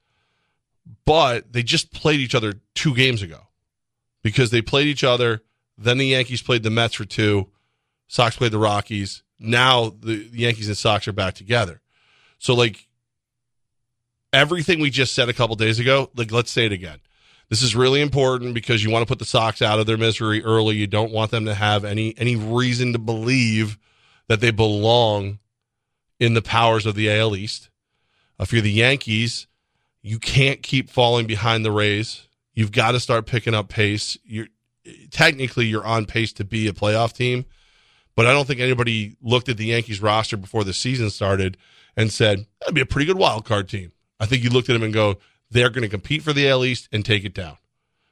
But 1.04 1.52
they 1.52 1.62
just 1.62 1.92
played 1.92 2.20
each 2.20 2.34
other 2.34 2.54
two 2.74 2.94
games 2.94 3.20
ago 3.20 3.48
because 4.22 4.50
they 4.50 4.62
played 4.62 4.86
each 4.86 5.04
other. 5.04 5.42
Then 5.76 5.98
the 5.98 6.06
Yankees 6.06 6.40
played 6.40 6.62
the 6.62 6.70
Mets 6.70 6.94
for 6.94 7.04
two. 7.04 7.48
Sox 8.06 8.36
played 8.36 8.52
the 8.52 8.58
Rockies. 8.58 9.22
Now 9.38 9.90
the, 9.90 10.28
the 10.28 10.38
Yankees 10.38 10.68
and 10.68 10.78
Sox 10.78 11.06
are 11.08 11.12
back 11.12 11.34
together. 11.34 11.80
So 12.38 12.54
like 12.54 12.86
everything 14.32 14.80
we 14.80 14.90
just 14.90 15.14
said 15.14 15.28
a 15.28 15.32
couple 15.32 15.56
days 15.56 15.78
ago, 15.78 16.10
like 16.16 16.32
let's 16.32 16.50
say 16.50 16.66
it 16.66 16.72
again. 16.72 16.98
This 17.48 17.62
is 17.62 17.74
really 17.74 18.00
important 18.00 18.54
because 18.54 18.82
you 18.82 18.90
want 18.90 19.02
to 19.02 19.10
put 19.10 19.18
the 19.18 19.24
Sox 19.24 19.60
out 19.60 19.80
of 19.80 19.86
their 19.86 19.96
misery 19.96 20.42
early. 20.44 20.76
You 20.76 20.86
don't 20.86 21.10
want 21.10 21.32
them 21.32 21.46
to 21.46 21.54
have 21.54 21.84
any 21.84 22.14
any 22.16 22.36
reason 22.36 22.92
to 22.92 22.98
believe 22.98 23.76
that 24.28 24.40
they 24.40 24.52
belong 24.52 25.40
in 26.20 26.34
the 26.34 26.42
powers 26.42 26.86
of 26.86 26.94
the 26.94 27.10
AL 27.10 27.34
East. 27.34 27.68
If 28.38 28.52
you're 28.52 28.62
the 28.62 28.70
Yankees, 28.70 29.48
you 30.02 30.18
can't 30.18 30.62
keep 30.62 30.90
falling 30.90 31.26
behind 31.26 31.64
the 31.64 31.72
Rays. 31.72 32.28
You've 32.54 32.72
got 32.72 32.92
to 32.92 33.00
start 33.00 33.26
picking 33.26 33.54
up 33.54 33.68
pace. 33.68 34.16
You're 34.24 34.46
technically 35.10 35.66
you're 35.66 35.84
on 35.84 36.06
pace 36.06 36.32
to 36.34 36.44
be 36.44 36.68
a 36.68 36.72
playoff 36.72 37.12
team, 37.12 37.46
but 38.14 38.26
I 38.26 38.32
don't 38.32 38.46
think 38.46 38.60
anybody 38.60 39.16
looked 39.20 39.48
at 39.48 39.56
the 39.56 39.66
Yankees 39.66 40.00
roster 40.00 40.36
before 40.36 40.62
the 40.62 40.72
season 40.72 41.10
started 41.10 41.56
and 41.96 42.12
said 42.12 42.46
that'd 42.60 42.74
be 42.74 42.80
a 42.80 42.86
pretty 42.86 43.06
good 43.06 43.18
wild 43.18 43.44
card 43.44 43.68
team. 43.68 43.90
I 44.20 44.26
think 44.26 44.44
you 44.44 44.50
looked 44.50 44.68
at 44.68 44.74
them 44.74 44.82
and 44.82 44.94
go, 44.94 45.18
they're 45.50 45.70
going 45.70 45.82
to 45.82 45.88
compete 45.88 46.22
for 46.22 46.32
the 46.32 46.48
AL 46.48 46.64
East 46.64 46.88
and 46.92 47.04
take 47.04 47.24
it 47.24 47.34
down, 47.34 47.56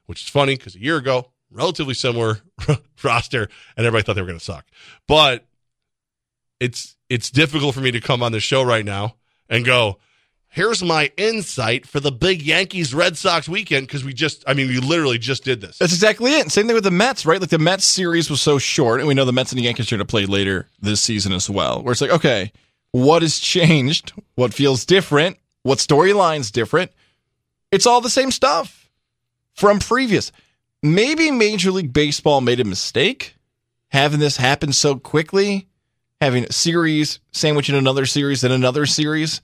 which 0.07 0.23
is 0.23 0.29
funny 0.29 0.57
because 0.57 0.75
a 0.75 0.81
year 0.81 0.97
ago, 0.97 1.31
relatively 1.51 1.95
similar 1.95 2.41
roster, 3.05 3.49
and 3.77 3.87
everybody 3.87 4.03
thought 4.03 4.15
they 4.15 4.23
were 4.23 4.27
going 4.27 4.39
to 4.39 4.45
suck. 4.45 4.67
But 5.07 5.45
it's 6.59 6.97
it's 7.09 7.31
difficult 7.31 7.75
for 7.75 7.81
me 7.81 7.91
to 7.93 8.01
come 8.01 8.23
on 8.23 8.33
the 8.33 8.41
show 8.41 8.63
right 8.63 8.85
now 8.85 9.15
and 9.49 9.65
go, 9.65 9.99
here's 10.49 10.83
my 10.83 11.11
insight 11.17 11.87
for 11.87 12.01
the 12.01 12.13
big 12.13 12.43
Yankees 12.43 12.93
Red 12.93 13.17
Sox 13.17 13.49
weekend 13.49 13.87
because 13.87 14.05
we 14.05 14.13
just, 14.13 14.45
I 14.47 14.55
mean, 14.55 14.69
we 14.69 14.79
literally 14.79 15.19
just 15.19 15.45
did 15.45 15.61
this. 15.61 15.79
That's 15.79 15.93
exactly 15.93 16.33
it. 16.33 16.51
Same 16.51 16.67
thing 16.67 16.75
with 16.75 16.85
the 16.85 16.91
Mets, 16.91 17.25
right? 17.25 17.41
Like 17.41 17.51
the 17.51 17.59
Mets 17.59 17.85
series 17.85 18.29
was 18.29 18.43
so 18.43 18.59
short, 18.59 19.01
and 19.01 19.09
we 19.09 19.15
know 19.15 19.25
the 19.25 19.33
Mets 19.33 19.53
and 19.53 19.59
the 19.59 19.65
Yankees 19.65 19.91
are 19.91 19.97
going 19.97 20.07
to 20.07 20.11
play 20.11 20.27
later 20.27 20.69
this 20.81 21.01
season 21.01 21.33
as 21.33 21.49
well. 21.49 21.83
Where 21.83 21.93
it's 21.93 22.01
like, 22.01 22.11
okay, 22.11 22.53
what 22.93 23.23
has 23.23 23.39
changed? 23.39 24.13
What 24.35 24.53
feels 24.53 24.85
different? 24.85 25.39
What 25.69 25.79
storyline's 25.81 26.51
different? 26.51 26.93
It's 27.71 27.85
all 27.85 28.01
the 28.01 28.09
same 28.09 28.31
stuff 28.31 28.91
from 29.55 29.81
previous. 29.81 30.33
Maybe 30.83 31.31
Major 31.31 31.71
League 31.71 31.93
Baseball 31.93 32.41
made 32.41 32.59
a 32.59 32.65
mistake 32.65 33.35
having 33.89 34.19
this 34.19 34.39
happen 34.39 34.73
so 34.73 34.97
quickly, 34.97 35.69
having 36.23 36.45
a 36.45 36.53
series 36.53 37.21
sandwiching 37.33 37.75
another 37.75 38.07
series 38.07 38.45
and 38.45 38.53
another 38.55 38.87
series. 38.87 39.43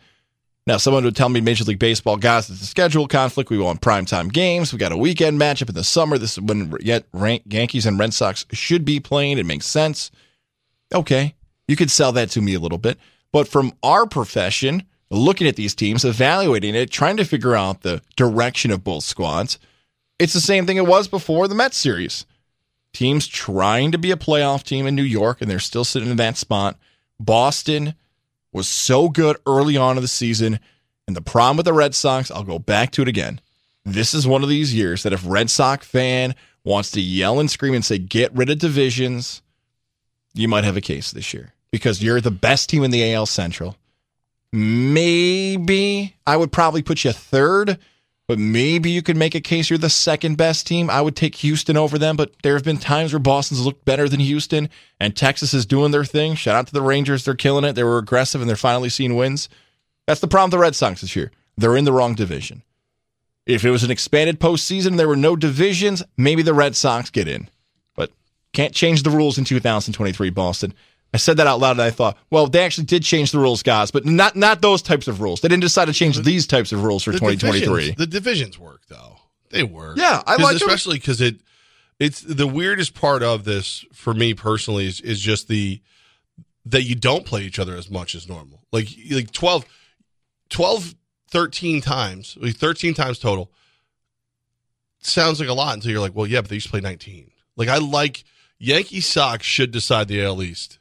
Now, 0.66 0.78
someone 0.78 1.04
would 1.04 1.14
tell 1.14 1.28
me 1.28 1.42
Major 1.42 1.64
League 1.64 1.78
Baseball, 1.78 2.16
guys, 2.16 2.48
it's 2.48 2.62
a 2.62 2.66
schedule 2.66 3.06
conflict. 3.06 3.50
We 3.50 3.58
want 3.58 3.82
primetime 3.82 4.32
games. 4.32 4.72
We 4.72 4.78
got 4.78 4.92
a 4.92 4.96
weekend 4.96 5.38
matchup 5.38 5.68
in 5.68 5.74
the 5.74 5.84
summer. 5.84 6.16
This 6.16 6.38
is 6.38 6.40
when 6.40 6.74
yet 6.80 7.04
Yankees 7.12 7.84
and 7.84 7.98
Red 7.98 8.14
Sox 8.14 8.46
should 8.50 8.86
be 8.86 8.98
playing. 8.98 9.36
It 9.36 9.44
makes 9.44 9.66
sense. 9.66 10.10
Okay, 10.94 11.34
you 11.68 11.76
could 11.76 11.90
sell 11.90 12.12
that 12.12 12.30
to 12.30 12.40
me 12.40 12.54
a 12.54 12.60
little 12.60 12.78
bit. 12.78 12.98
But 13.30 13.46
from 13.46 13.74
our 13.82 14.06
profession, 14.06 14.84
looking 15.16 15.46
at 15.46 15.56
these 15.56 15.74
teams, 15.74 16.04
evaluating 16.04 16.74
it, 16.74 16.90
trying 16.90 17.16
to 17.16 17.24
figure 17.24 17.54
out 17.54 17.82
the 17.82 18.02
direction 18.16 18.70
of 18.70 18.84
both 18.84 19.04
squads, 19.04 19.58
it's 20.18 20.32
the 20.32 20.40
same 20.40 20.66
thing 20.66 20.76
it 20.76 20.86
was 20.86 21.08
before 21.08 21.48
the 21.48 21.54
Mets 21.54 21.76
series. 21.76 22.26
Teams 22.92 23.26
trying 23.26 23.92
to 23.92 23.98
be 23.98 24.10
a 24.10 24.16
playoff 24.16 24.62
team 24.62 24.86
in 24.86 24.94
New 24.94 25.02
York, 25.02 25.40
and 25.40 25.50
they're 25.50 25.58
still 25.58 25.84
sitting 25.84 26.10
in 26.10 26.16
that 26.18 26.36
spot. 26.36 26.78
Boston 27.18 27.94
was 28.52 28.68
so 28.68 29.08
good 29.08 29.36
early 29.46 29.76
on 29.76 29.96
in 29.96 30.02
the 30.02 30.08
season. 30.08 30.60
And 31.06 31.16
the 31.16 31.20
problem 31.20 31.56
with 31.56 31.66
the 31.66 31.72
Red 31.72 31.94
Sox, 31.94 32.30
I'll 32.30 32.44
go 32.44 32.58
back 32.58 32.92
to 32.92 33.02
it 33.02 33.08
again. 33.08 33.40
This 33.84 34.14
is 34.14 34.26
one 34.26 34.42
of 34.42 34.48
these 34.48 34.72
years 34.72 35.02
that 35.02 35.12
if 35.12 35.26
Red 35.26 35.50
Sox 35.50 35.86
fan 35.86 36.34
wants 36.62 36.90
to 36.92 37.00
yell 37.00 37.40
and 37.40 37.50
scream 37.50 37.74
and 37.74 37.84
say, 37.84 37.98
get 37.98 38.34
rid 38.34 38.48
of 38.48 38.58
divisions, 38.58 39.42
you 40.32 40.48
might 40.48 40.64
have 40.64 40.76
a 40.76 40.80
case 40.80 41.10
this 41.10 41.34
year 41.34 41.52
because 41.70 42.02
you're 42.02 42.20
the 42.20 42.30
best 42.30 42.70
team 42.70 42.84
in 42.84 42.90
the 42.90 43.12
AL 43.12 43.26
Central. 43.26 43.76
Maybe 44.56 46.14
I 46.28 46.36
would 46.36 46.52
probably 46.52 46.80
put 46.80 47.02
you 47.02 47.10
third, 47.10 47.76
but 48.28 48.38
maybe 48.38 48.88
you 48.88 49.02
could 49.02 49.16
make 49.16 49.34
a 49.34 49.40
case 49.40 49.68
you're 49.68 49.80
the 49.80 49.90
second 49.90 50.36
best 50.36 50.64
team. 50.64 50.88
I 50.88 51.00
would 51.00 51.16
take 51.16 51.34
Houston 51.34 51.76
over 51.76 51.98
them, 51.98 52.16
but 52.16 52.32
there 52.44 52.54
have 52.54 52.62
been 52.62 52.78
times 52.78 53.12
where 53.12 53.18
Boston's 53.18 53.66
looked 53.66 53.84
better 53.84 54.08
than 54.08 54.20
Houston, 54.20 54.70
and 55.00 55.16
Texas 55.16 55.54
is 55.54 55.66
doing 55.66 55.90
their 55.90 56.04
thing. 56.04 56.36
Shout 56.36 56.54
out 56.54 56.68
to 56.68 56.72
the 56.72 56.82
Rangers. 56.82 57.24
They're 57.24 57.34
killing 57.34 57.64
it. 57.64 57.72
They 57.72 57.82
were 57.82 57.98
aggressive, 57.98 58.40
and 58.40 58.48
they're 58.48 58.54
finally 58.54 58.90
seeing 58.90 59.16
wins. 59.16 59.48
That's 60.06 60.20
the 60.20 60.28
problem 60.28 60.50
with 60.50 60.52
the 60.52 60.62
Red 60.62 60.76
Sox 60.76 61.00
this 61.00 61.16
year. 61.16 61.32
They're 61.58 61.76
in 61.76 61.84
the 61.84 61.92
wrong 61.92 62.14
division. 62.14 62.62
If 63.46 63.64
it 63.64 63.72
was 63.72 63.82
an 63.82 63.90
expanded 63.90 64.38
postseason, 64.38 64.98
there 64.98 65.08
were 65.08 65.16
no 65.16 65.34
divisions, 65.34 66.04
maybe 66.16 66.42
the 66.42 66.54
Red 66.54 66.76
Sox 66.76 67.10
get 67.10 67.26
in. 67.26 67.50
But 67.96 68.12
can't 68.52 68.72
change 68.72 69.02
the 69.02 69.10
rules 69.10 69.36
in 69.36 69.44
2023, 69.44 70.30
Boston. 70.30 70.74
I 71.14 71.16
said 71.16 71.36
that 71.36 71.46
out 71.46 71.60
loud 71.60 71.72
and 71.72 71.80
I 71.82 71.90
thought, 71.90 72.18
well, 72.30 72.48
they 72.48 72.64
actually 72.64 72.84
did 72.86 73.04
change 73.04 73.30
the 73.30 73.38
rules, 73.38 73.62
guys, 73.62 73.90
but 73.92 74.04
not 74.04 74.34
not 74.34 74.60
those 74.60 74.82
types 74.82 75.06
of 75.08 75.20
rules. 75.20 75.40
They 75.40 75.48
didn't 75.48 75.62
decide 75.62 75.84
to 75.86 75.92
change 75.92 76.18
these 76.20 76.46
types 76.46 76.72
of 76.72 76.82
rules 76.82 77.04
for 77.04 77.12
The 77.12 77.18
2023. 77.20 77.60
divisions- 77.70 77.96
the 77.96 78.06
divisions 78.06 78.58
work 78.58 78.82
though. 78.88 79.16
They 79.50 79.62
work. 79.62 79.96
Yeah, 79.96 80.22
I 80.26 80.36
like 80.42 80.56
especially 80.56 80.96
because 80.98 81.20
it 81.20 81.36
it's 82.00 82.20
the 82.20 82.48
weirdest 82.48 82.94
part 82.94 83.22
of 83.22 83.44
this 83.44 83.84
for 83.92 84.12
me 84.12 84.34
personally 84.34 84.86
is, 84.86 85.00
is 85.00 85.20
just 85.20 85.46
the 85.46 85.80
that 86.66 86.82
you 86.82 86.96
don't 86.96 87.24
play 87.24 87.42
each 87.42 87.58
other 87.60 87.76
as 87.76 87.88
much 87.88 88.14
as 88.16 88.28
normal. 88.28 88.64
Like 88.72 88.88
like 89.10 89.30
12, 89.30 89.64
12 90.50 90.94
13 91.30 91.80
times, 91.80 92.36
like 92.40 92.56
13 92.56 92.94
times 92.94 93.18
total. 93.20 93.52
sounds 95.00 95.38
like 95.38 95.48
a 95.48 95.52
lot 95.54 95.74
until 95.74 95.90
you're 95.92 96.00
like, 96.00 96.14
well, 96.14 96.26
yeah, 96.26 96.40
but 96.40 96.48
they 96.50 96.56
used 96.56 96.66
to 96.66 96.70
play 96.70 96.80
19. 96.80 97.30
Like 97.56 97.68
I 97.68 97.78
like 97.78 98.24
Yankee 98.58 99.00
Sox 99.00 99.44
should 99.46 99.70
decide 99.70 100.08
the 100.08 100.22
AL 100.24 100.42
East 100.42 100.78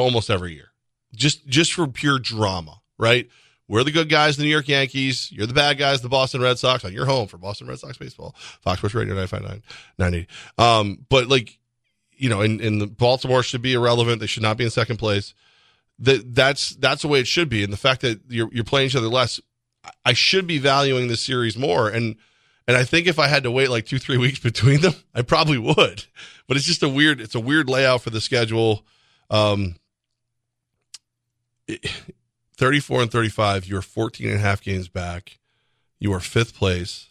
almost 0.00 0.30
every 0.30 0.54
year, 0.54 0.72
just 1.14 1.46
just 1.46 1.72
for 1.72 1.86
pure 1.86 2.18
drama, 2.18 2.80
right? 2.98 3.28
We're 3.68 3.84
the 3.84 3.90
good 3.90 4.08
guys, 4.10 4.36
the 4.36 4.42
New 4.42 4.50
York 4.50 4.68
Yankees. 4.68 5.30
You're 5.32 5.46
the 5.46 5.54
bad 5.54 5.78
guys, 5.78 6.02
the 6.02 6.08
Boston 6.08 6.42
Red 6.42 6.58
Sox. 6.58 6.84
On 6.84 6.92
your 6.92 7.06
home 7.06 7.26
for 7.26 7.38
Boston 7.38 7.68
Red 7.68 7.78
Sox 7.78 7.96
baseball, 7.96 8.34
Fox 8.60 8.78
Sports 8.78 8.94
Radio 8.94 9.14
959, 9.14 9.62
980. 9.98 10.28
Um, 10.58 11.06
but 11.08 11.28
like, 11.28 11.58
you 12.16 12.28
know, 12.28 12.42
and, 12.42 12.60
and 12.60 12.80
the 12.80 12.86
Baltimore 12.86 13.42
should 13.42 13.62
be 13.62 13.72
irrelevant. 13.72 14.20
They 14.20 14.26
should 14.26 14.42
not 14.42 14.56
be 14.56 14.64
in 14.64 14.70
second 14.70 14.98
place. 14.98 15.32
That 16.00 16.34
that's 16.34 16.70
that's 16.76 17.02
the 17.02 17.08
way 17.08 17.20
it 17.20 17.26
should 17.26 17.48
be. 17.48 17.64
And 17.64 17.72
the 17.72 17.78
fact 17.78 18.02
that 18.02 18.20
you're 18.28 18.50
you're 18.52 18.64
playing 18.64 18.88
each 18.88 18.96
other 18.96 19.08
less, 19.08 19.40
I 20.04 20.12
should 20.12 20.46
be 20.46 20.58
valuing 20.58 21.08
this 21.08 21.22
series 21.22 21.56
more. 21.56 21.88
And 21.88 22.16
and 22.66 22.76
I 22.76 22.84
think 22.84 23.06
if 23.06 23.18
I 23.18 23.28
had 23.28 23.44
to 23.44 23.50
wait 23.50 23.70
like 23.70 23.86
two 23.86 23.98
three 23.98 24.18
weeks 24.18 24.38
between 24.38 24.80
them, 24.80 24.94
I 25.14 25.22
probably 25.22 25.58
would. 25.58 26.04
But 26.46 26.56
it's 26.56 26.66
just 26.66 26.82
a 26.82 26.88
weird 26.88 27.20
it's 27.20 27.34
a 27.34 27.40
weird 27.40 27.68
layout 27.68 28.02
for 28.02 28.10
the 28.10 28.20
schedule. 28.20 28.84
Um, 29.30 29.76
34 32.56 33.02
and 33.02 33.10
35, 33.10 33.66
you're 33.66 33.82
14 33.82 34.28
and 34.28 34.36
a 34.36 34.40
half 34.40 34.62
games 34.62 34.88
back. 34.88 35.38
You 35.98 36.12
are 36.12 36.20
fifth 36.20 36.54
place 36.54 37.08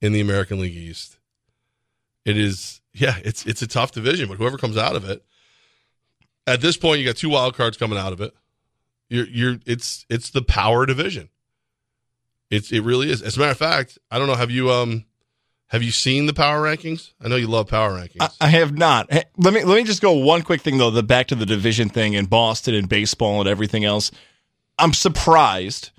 in 0.00 0.12
the 0.12 0.20
American 0.20 0.60
League 0.60 0.76
East. 0.76 1.18
It 2.24 2.36
is, 2.36 2.80
yeah, 2.92 3.16
it's 3.24 3.46
it's 3.46 3.62
a 3.62 3.66
tough 3.66 3.92
division, 3.92 4.28
but 4.28 4.38
whoever 4.38 4.58
comes 4.58 4.76
out 4.76 4.96
of 4.96 5.08
it, 5.08 5.24
at 6.46 6.60
this 6.60 6.76
point, 6.76 7.00
you 7.00 7.06
got 7.06 7.16
two 7.16 7.28
wild 7.28 7.54
cards 7.54 7.76
coming 7.76 7.98
out 7.98 8.12
of 8.12 8.20
it. 8.20 8.34
You're 9.08 9.26
you're 9.26 9.58
it's 9.66 10.04
it's 10.08 10.30
the 10.30 10.42
power 10.42 10.86
division. 10.86 11.28
It's 12.50 12.72
it 12.72 12.80
really 12.80 13.10
is. 13.10 13.22
As 13.22 13.36
a 13.36 13.40
matter 13.40 13.52
of 13.52 13.58
fact, 13.58 13.98
I 14.10 14.18
don't 14.18 14.26
know. 14.26 14.34
Have 14.34 14.50
you 14.50 14.70
um 14.70 15.04
have 15.68 15.82
you 15.82 15.90
seen 15.90 16.26
the 16.26 16.34
power 16.34 16.62
rankings? 16.62 17.12
I 17.20 17.28
know 17.28 17.36
you 17.36 17.46
love 17.46 17.68
power 17.68 17.90
rankings. 17.90 18.20
I, 18.40 18.46
I 18.46 18.48
have 18.48 18.76
not. 18.76 19.12
Hey, 19.12 19.24
let 19.36 19.52
me 19.54 19.64
let 19.64 19.76
me 19.76 19.84
just 19.84 20.02
go 20.02 20.12
one 20.12 20.42
quick 20.42 20.60
thing 20.62 20.78
though. 20.78 20.90
The 20.90 21.02
back 21.02 21.28
to 21.28 21.34
the 21.34 21.46
division 21.46 21.88
thing 21.88 22.14
in 22.14 22.26
Boston 22.26 22.74
and 22.74 22.88
baseball 22.88 23.40
and 23.40 23.48
everything 23.48 23.84
else. 23.84 24.10
I'm 24.78 24.92
surprised. 24.92 25.90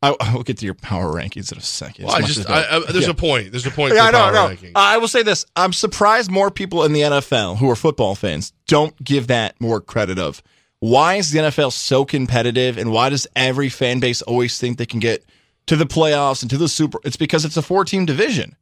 I, 0.00 0.14
will 0.32 0.44
get 0.44 0.58
to 0.58 0.64
your 0.64 0.74
power 0.74 1.12
rankings 1.12 1.50
in 1.50 1.58
a 1.58 1.60
second. 1.60 2.04
well, 2.06 2.14
I 2.14 2.20
just 2.22 2.48
I, 2.48 2.76
I, 2.76 2.92
there's 2.92 3.06
Yeah. 3.06 3.10
a 3.10 3.14
point. 3.14 3.50
There's 3.50 3.66
a 3.66 3.70
point. 3.72 3.94
Yeah, 3.94 4.10
know, 4.10 4.30
know. 4.30 4.48
rankings. 4.48 4.72
I 4.76 4.98
will 4.98 5.08
say 5.08 5.24
this: 5.24 5.44
I'm 5.56 5.72
surprised 5.72 6.30
more 6.30 6.52
people 6.52 6.84
in 6.84 6.92
the 6.92 7.00
NFL 7.00 7.58
who 7.58 7.68
are 7.68 7.74
football 7.74 8.14
fans 8.14 8.52
don't 8.68 8.94
give 9.02 9.26
that 9.26 9.60
more 9.60 9.80
credit. 9.80 10.18
Of 10.18 10.40
why 10.78 11.16
is 11.16 11.32
the 11.32 11.40
NFL 11.40 11.72
so 11.72 12.04
competitive, 12.04 12.78
and 12.78 12.92
why 12.92 13.08
does 13.08 13.26
every 13.34 13.68
fan 13.68 13.98
base 13.98 14.22
always 14.22 14.56
think 14.58 14.78
they 14.78 14.86
can 14.86 15.00
get 15.00 15.24
to 15.66 15.74
the 15.74 15.84
playoffs 15.86 16.42
and 16.42 16.50
to 16.50 16.58
the 16.58 16.68
Super? 16.68 17.00
It's 17.02 17.16
because 17.16 17.44
it's 17.44 17.56
a 17.56 17.62
four 17.62 17.84
team 17.84 18.06
division. 18.06 18.54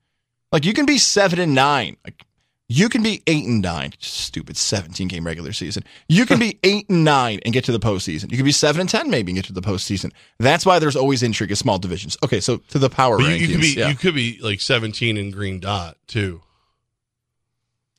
Like 0.52 0.64
you 0.64 0.72
can 0.72 0.86
be 0.86 0.98
seven 0.98 1.38
and 1.38 1.54
nine. 1.54 1.96
Like 2.04 2.24
you 2.68 2.88
can 2.88 3.02
be 3.02 3.22
eight 3.26 3.44
and 3.44 3.62
nine. 3.62 3.92
Stupid 4.00 4.56
17 4.56 5.06
game 5.08 5.24
regular 5.26 5.52
season. 5.52 5.84
You 6.08 6.26
can 6.26 6.38
be 6.38 6.58
eight 6.64 6.88
and 6.88 7.04
nine 7.04 7.40
and 7.44 7.52
get 7.54 7.64
to 7.64 7.72
the 7.72 7.78
postseason. 7.78 8.30
You 8.30 8.36
can 8.36 8.44
be 8.44 8.52
seven 8.52 8.80
and 8.80 8.90
ten 8.90 9.08
maybe 9.10 9.32
and 9.32 9.36
get 9.36 9.44
to 9.46 9.52
the 9.52 9.60
postseason. 9.62 10.12
That's 10.38 10.66
why 10.66 10.78
there's 10.78 10.96
always 10.96 11.22
intrigue 11.22 11.50
in 11.50 11.56
small 11.56 11.78
divisions. 11.78 12.16
Okay, 12.24 12.40
so 12.40 12.58
to 12.68 12.78
the 12.78 12.90
power 12.90 13.18
But 13.18 13.24
you, 13.26 13.36
rankings. 13.36 13.40
you 13.40 13.48
could 13.48 13.60
be 13.60 13.74
yeah. 13.76 13.88
you 13.88 13.94
could 13.94 14.14
be 14.14 14.38
like 14.42 14.60
17 14.60 15.16
in 15.16 15.30
green 15.30 15.60
dot 15.60 15.96
too. 16.06 16.42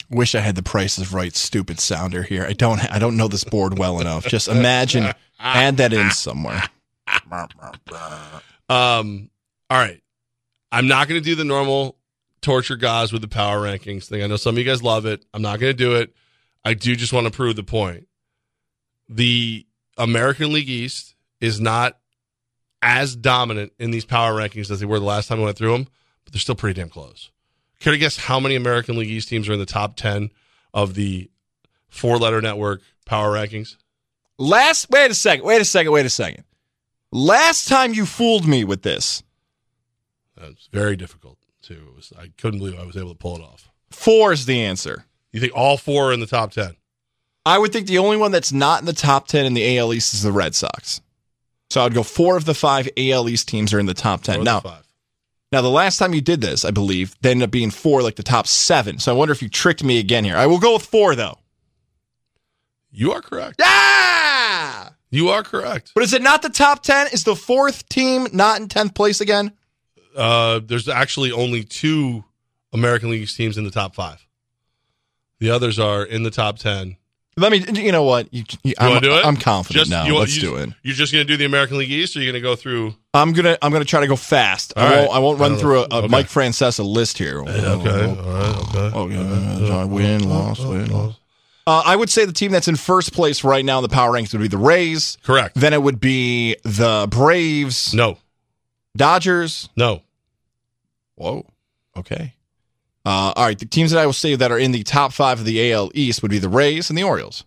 Wish 0.09 0.35
I 0.35 0.39
had 0.39 0.55
the 0.55 0.63
prices 0.63 1.11
right, 1.11 1.35
stupid 1.35 1.81
sounder 1.81 2.23
here. 2.23 2.45
I 2.45 2.53
don't. 2.53 2.79
I 2.91 2.97
don't 2.97 3.17
know 3.17 3.27
this 3.27 3.43
board 3.43 3.77
well 3.77 3.99
enough. 4.01 4.25
Just 4.25 4.47
imagine, 4.47 5.13
add 5.37 5.77
that 5.77 5.91
in 5.93 6.11
somewhere. 6.11 6.63
Um, 8.69 9.29
all 9.69 9.77
right. 9.77 10.01
I'm 10.71 10.87
not 10.87 11.07
going 11.07 11.21
to 11.21 11.23
do 11.23 11.35
the 11.35 11.45
normal 11.45 11.96
torture 12.47 12.77
guys 12.77 13.11
with 13.11 13.21
the 13.21 13.27
power 13.27 13.59
rankings 13.59 14.05
thing. 14.05 14.23
I 14.23 14.27
know 14.27 14.37
some 14.37 14.55
of 14.55 14.57
you 14.57 14.63
guys 14.63 14.81
love 14.81 15.05
it. 15.05 15.25
I'm 15.33 15.41
not 15.41 15.59
going 15.59 15.69
to 15.69 15.77
do 15.77 15.95
it. 15.95 16.15
I 16.63 16.75
do 16.75 16.95
just 16.95 17.11
want 17.11 17.25
to 17.25 17.31
prove 17.31 17.57
the 17.57 17.63
point. 17.63 18.07
The 19.09 19.67
American 19.97 20.53
League 20.53 20.69
East 20.69 21.15
is 21.41 21.59
not 21.59 21.97
as 22.81 23.17
dominant 23.17 23.73
in 23.79 23.91
these 23.91 24.05
power 24.05 24.31
rankings 24.31 24.71
as 24.71 24.79
they 24.79 24.85
were 24.85 24.97
the 24.97 25.03
last 25.03 25.27
time 25.27 25.39
we 25.39 25.43
went 25.43 25.57
through 25.57 25.73
them, 25.73 25.87
but 26.23 26.31
they're 26.31 26.39
still 26.39 26.55
pretty 26.55 26.79
damn 26.79 26.87
close. 26.87 27.31
Care 27.81 27.91
to 27.91 27.99
guess 27.99 28.15
how 28.15 28.39
many 28.39 28.55
American 28.55 28.95
League 28.95 29.11
East 29.11 29.27
teams 29.27 29.49
are 29.49 29.53
in 29.53 29.59
the 29.59 29.65
top 29.65 29.97
10 29.97 30.31
of 30.73 30.93
the 30.93 31.29
four 31.89 32.17
letter 32.17 32.41
network 32.41 32.79
power 33.05 33.33
rankings? 33.33 33.75
Last. 34.37 34.89
Wait 34.89 35.11
a 35.11 35.13
second. 35.13 35.45
Wait 35.45 35.59
a 35.59 35.65
second. 35.65 35.91
Wait 35.91 36.05
a 36.05 36.09
second. 36.09 36.45
Last 37.11 37.67
time 37.67 37.93
you 37.93 38.05
fooled 38.05 38.47
me 38.47 38.63
with 38.63 38.83
this, 38.83 39.21
That's 40.37 40.69
very 40.71 40.95
difficult 40.95 41.36
too. 41.67 41.87
It 41.91 41.95
was, 41.95 42.13
I 42.17 42.31
couldn't 42.37 42.59
believe 42.59 42.79
I 42.79 42.85
was 42.85 42.97
able 42.97 43.09
to 43.09 43.17
pull 43.17 43.35
it 43.35 43.41
off. 43.41 43.69
four 43.91 44.31
is 44.33 44.45
the 44.45 44.61
answer. 44.61 45.05
You 45.31 45.39
think 45.39 45.53
all 45.55 45.77
four 45.77 46.09
are 46.09 46.13
in 46.13 46.19
the 46.19 46.25
top 46.25 46.51
10? 46.51 46.75
I 47.45 47.57
would 47.57 47.71
think 47.71 47.87
the 47.87 47.99
only 47.99 48.17
one 48.17 48.31
that's 48.31 48.51
not 48.51 48.79
in 48.81 48.85
the 48.85 48.93
top 48.93 49.27
ten 49.27 49.45
in 49.45 49.53
the 49.53 49.77
AL 49.77 49.93
East 49.93 50.13
is 50.13 50.21
the 50.23 50.31
Red 50.33 50.53
Sox. 50.53 50.99
So 51.69 51.81
I'd 51.83 51.93
go 51.93 52.03
four 52.03 52.35
of 52.35 52.43
the 52.45 52.53
five 52.53 52.89
AL 52.97 53.29
East 53.29 53.47
teams 53.47 53.73
are 53.73 53.79
in 53.79 53.85
the 53.85 53.93
top 53.93 54.21
ten. 54.23 54.39
the 54.39 54.43
Now, 54.45 54.59
five? 54.59 54.85
now 55.53 55.61
the 55.61 55.69
last 55.69 55.97
time 55.97 56.13
you 56.13 56.19
did 56.19 56.41
this, 56.41 56.65
I 56.65 56.71
believe, 56.71 57.15
they 57.21 57.31
ended 57.31 57.45
up 57.45 57.51
being 57.51 57.71
four, 57.71 58.01
like 58.01 58.15
the 58.17 58.23
top 58.23 58.47
seven. 58.47 58.99
So 58.99 59.13
I 59.13 59.15
wonder 59.17 59.31
if 59.31 59.41
you 59.41 59.47
tricked 59.47 59.81
me 59.83 59.97
again 59.99 60.25
here. 60.25 60.35
I 60.35 60.45
will 60.45 60.59
go 60.59 60.73
with 60.73 60.85
four 60.85 61.15
though. 61.15 61.37
You 62.91 63.13
are 63.13 63.21
correct. 63.21 63.61
Yeah. 63.61 64.89
You 65.09 65.29
are 65.29 65.43
correct. 65.43 65.91
But 65.95 66.03
is 66.03 66.11
it 66.13 66.21
not 66.21 66.41
the 66.41 66.49
top 66.49 66.83
10? 66.83 67.07
Is 67.13 67.23
the 67.23 67.35
fourth 67.35 67.87
team 67.87 68.27
not 68.33 68.59
in 68.59 68.67
10th 68.67 68.93
place 68.93 69.21
again? 69.21 69.51
Uh, 70.17 70.59
there's 70.63 70.89
actually 70.89 71.31
only 71.31 71.63
two 71.63 72.23
American 72.73 73.09
League 73.11 73.27
teams 73.29 73.57
in 73.57 73.63
the 73.63 73.71
top 73.71 73.95
five. 73.95 74.25
The 75.39 75.51
others 75.51 75.77
are 75.79 76.03
in 76.03 76.23
the 76.23 76.31
top 76.31 76.57
ten. 76.57 76.97
Let 77.39 77.51
me, 77.51 77.63
you 77.79 77.91
know 77.91 78.01
what? 78.01 78.33
You, 78.33 78.43
you, 78.63 78.71
You 78.71 78.73
I'm, 78.79 78.89
want 78.89 79.03
to 79.03 79.09
do 79.11 79.15
it? 79.15 79.23
I'm 79.23 79.37
confident 79.37 79.81
Just- 79.81 79.91
now. 79.91 80.05
you- 80.07 80.17
Let's 80.17 80.35
do 80.39 80.55
it. 80.55 80.69
You're 80.81 80.95
just 80.95 81.13
going 81.13 81.25
to 81.25 81.31
do 81.31 81.37
the 81.37 81.45
American 81.45 81.77
League 81.77 81.91
East, 81.91 82.15
or 82.17 82.19
you're 82.21 82.31
going 82.33 82.41
to 82.41 82.47
go 82.49 82.55
through? 82.55 82.95
I'm 83.13 83.31
gonna 83.33 83.57
I'm 83.61 83.71
gonna 83.71 83.85
try 83.85 83.99
to 84.01 84.07
go 84.07 84.15
fast. 84.15 84.73
All 84.75 84.83
I 84.83 84.89
right. 84.89 84.97
won't 84.99 85.11
I 85.15 85.19
won't 85.19 85.39
run 85.39 85.51
don't 85.51 85.59
through 85.59 85.79
a, 85.79 85.81
a 85.83 85.95
Okay. 85.99 86.07
Mike 86.07 86.25
Francesa 86.27 86.83
list 86.83 87.17
here. 87.19 87.41
Okay, 87.41 87.65
all 87.65 87.77
right, 87.77 88.55
okay. 88.69 88.91
Oh, 88.95 89.07
yeah. 89.07 89.83
Win, 89.85 90.27
loss, 90.29 90.59
win, 90.59 90.91
loss. 90.91 91.15
Uh, 91.67 91.83
I 91.85 91.95
would 91.95 92.09
say 92.09 92.25
the 92.25 92.31
team 92.33 92.51
that's 92.51 92.67
in 92.67 92.75
first 92.75 93.11
place 93.13 93.43
right 93.43 93.63
now 93.65 93.77
in 93.79 93.83
the 93.83 93.89
power 93.89 94.11
rankings 94.11 94.33
would 94.33 94.41
be 94.41 94.47
the 94.47 94.57
Rays. 94.57 95.17
Correct. 95.23 95.55
Then 95.55 95.73
it 95.73 95.81
would 95.83 95.99
be 95.99 96.55
the 96.63 97.07
Braves, 97.11 97.93
No, 97.93 98.17
Dodgers. 98.95 99.69
no. 99.75 100.01
Whoa. 101.17 101.45
Okay. 101.97 102.33
Uh, 103.05 103.33
all 103.35 103.45
right. 103.45 103.57
The 103.59 103.65
teams 103.65 103.91
that 103.91 103.99
I 104.01 104.05
will 104.05 104.13
say 104.13 104.35
that 104.35 104.51
are 104.51 104.57
in 104.57 104.71
the 104.71 104.83
top 104.83 105.11
five 105.13 105.39
of 105.39 105.45
the 105.45 105.71
AL 105.71 105.91
East 105.93 106.21
would 106.21 106.31
be 106.31 106.39
the 106.39 106.49
Rays 106.49 106.89
and 106.89 106.97
the 106.97 107.03
Orioles. 107.03 107.43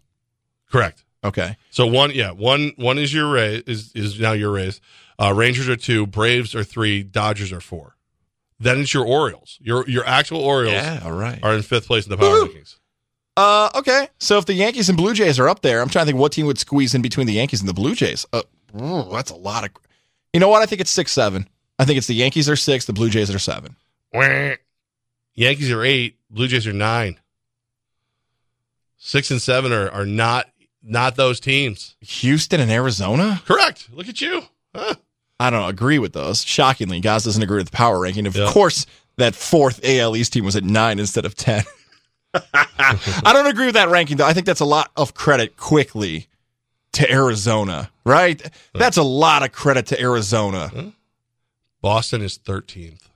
Correct. 0.70 1.04
Okay. 1.22 1.56
So 1.70 1.86
one, 1.86 2.12
yeah, 2.12 2.30
one, 2.30 2.72
one 2.76 2.98
is 2.98 3.12
your 3.12 3.30
Rays 3.30 3.62
is 3.66 3.92
is 3.94 4.18
now 4.20 4.32
your 4.32 4.50
Rays. 4.52 4.80
Uh, 5.18 5.34
Rangers 5.34 5.68
are 5.68 5.76
two, 5.76 6.06
Braves 6.06 6.54
are 6.54 6.64
three, 6.64 7.02
Dodgers 7.02 7.52
are 7.52 7.60
four. 7.60 7.94
Then 8.58 8.78
it's 8.80 8.92
your 8.94 9.04
Orioles. 9.06 9.58
Your 9.60 9.86
your 9.88 10.04
actual 10.06 10.40
Orioles 10.40 10.74
Yeah. 10.74 11.00
All 11.04 11.12
right. 11.12 11.38
are 11.42 11.54
in 11.54 11.62
fifth 11.62 11.86
place 11.86 12.04
in 12.06 12.10
the 12.10 12.16
power 12.16 12.30
Woo-hoo. 12.30 12.48
rankings. 12.58 12.76
Uh, 13.36 13.70
okay. 13.76 14.08
So 14.18 14.38
if 14.38 14.46
the 14.46 14.54
Yankees 14.54 14.88
and 14.88 14.96
Blue 14.98 15.12
Jays 15.14 15.38
are 15.38 15.48
up 15.48 15.60
there, 15.62 15.80
I'm 15.80 15.88
trying 15.88 16.04
to 16.04 16.06
think 16.12 16.18
what 16.18 16.32
team 16.32 16.46
would 16.46 16.58
squeeze 16.58 16.94
in 16.94 17.02
between 17.02 17.26
the 17.26 17.34
Yankees 17.34 17.60
and 17.60 17.68
the 17.68 17.74
Blue 17.74 17.94
Jays. 17.94 18.26
Uh, 18.32 18.42
that's 19.12 19.30
a 19.30 19.36
lot 19.36 19.64
of. 19.64 19.70
You 20.32 20.40
know 20.40 20.48
what? 20.48 20.62
I 20.62 20.66
think 20.66 20.80
it's 20.80 20.90
six 20.90 21.12
seven. 21.12 21.48
I 21.80 21.84
think 21.86 21.96
it's 21.98 22.06
the 22.06 22.14
Yankees 22.14 22.48
are 22.48 22.56
six, 22.56 22.84
the 22.84 22.92
Blue 22.92 23.08
Jays 23.10 23.34
are 23.34 23.38
seven. 23.38 23.74
Yankees 25.34 25.70
are 25.70 25.82
eight, 25.82 26.16
Blue 26.30 26.46
Jays 26.46 26.66
are 26.66 26.72
nine. 26.72 27.18
Six 28.98 29.30
and 29.30 29.40
seven 29.40 29.72
are, 29.72 29.88
are 29.90 30.04
not 30.06 30.46
not 30.82 31.16
those 31.16 31.40
teams. 31.40 31.96
Houston 32.00 32.60
and 32.60 32.70
Arizona. 32.70 33.42
Correct. 33.46 33.88
Look 33.92 34.08
at 34.08 34.20
you. 34.20 34.42
Huh. 34.74 34.94
I 35.38 35.50
don't 35.50 35.68
agree 35.68 35.98
with 35.98 36.12
those. 36.12 36.42
Shockingly, 36.44 37.00
Gaz 37.00 37.24
doesn't 37.24 37.42
agree 37.42 37.58
with 37.58 37.70
the 37.70 37.76
power 37.76 37.98
ranking. 37.98 38.26
Of 38.26 38.36
Yeah. 38.36 38.50
course, 38.50 38.84
that 39.16 39.34
fourth 39.34 39.80
AL 39.84 40.16
East 40.16 40.32
team 40.34 40.44
was 40.44 40.56
at 40.56 40.64
nine 40.64 40.98
instead 40.98 41.24
of 41.24 41.34
ten. 41.34 41.64
I 42.34 43.30
don't 43.32 43.46
agree 43.46 43.66
with 43.66 43.74
that 43.74 43.88
ranking 43.88 44.18
though. 44.18 44.26
I 44.26 44.32
think 44.34 44.46
that's 44.46 44.60
a 44.60 44.64
lot 44.66 44.90
of 44.96 45.14
credit 45.14 45.56
quickly 45.56 46.28
to 46.92 47.10
Arizona. 47.10 47.90
Right? 48.04 48.42
That's 48.74 48.96
a 48.98 49.02
lot 49.02 49.42
of 49.42 49.52
credit 49.52 49.86
to 49.86 50.00
Arizona. 50.00 50.92
Boston 51.82 52.22
is 52.22 52.36
thirteenth. 52.36 53.08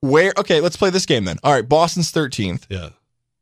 Where? 0.00 0.32
Okay, 0.38 0.60
let's 0.60 0.76
play 0.76 0.90
this 0.90 1.06
game 1.06 1.24
then. 1.24 1.38
All 1.44 1.52
right, 1.52 1.68
Boston's 1.68 2.10
thirteenth. 2.10 2.66
Yeah. 2.70 2.90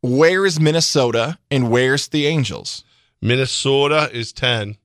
Where 0.00 0.46
is 0.46 0.60
Minnesota 0.60 1.38
and 1.50 1.70
where's 1.70 2.08
the 2.08 2.26
Angels? 2.26 2.84
Minnesota 3.20 4.08
is 4.12 4.32
ten, 4.32 4.76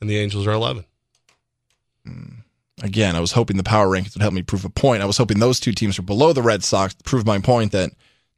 and 0.00 0.08
the 0.10 0.18
Angels 0.18 0.46
are 0.46 0.52
eleven. 0.52 0.84
Hmm. 2.04 2.40
Again, 2.82 3.16
I 3.16 3.20
was 3.20 3.32
hoping 3.32 3.56
the 3.56 3.64
power 3.64 3.88
rankings 3.88 4.14
would 4.14 4.22
help 4.22 4.34
me 4.34 4.42
prove 4.42 4.64
a 4.64 4.70
point. 4.70 5.02
I 5.02 5.06
was 5.06 5.16
hoping 5.16 5.40
those 5.40 5.58
two 5.58 5.72
teams 5.72 5.98
were 5.98 6.04
below 6.04 6.32
the 6.32 6.42
Red 6.42 6.62
Sox 6.62 6.94
to 6.94 7.02
prove 7.02 7.26
my 7.26 7.40
point 7.40 7.72
that 7.72 7.90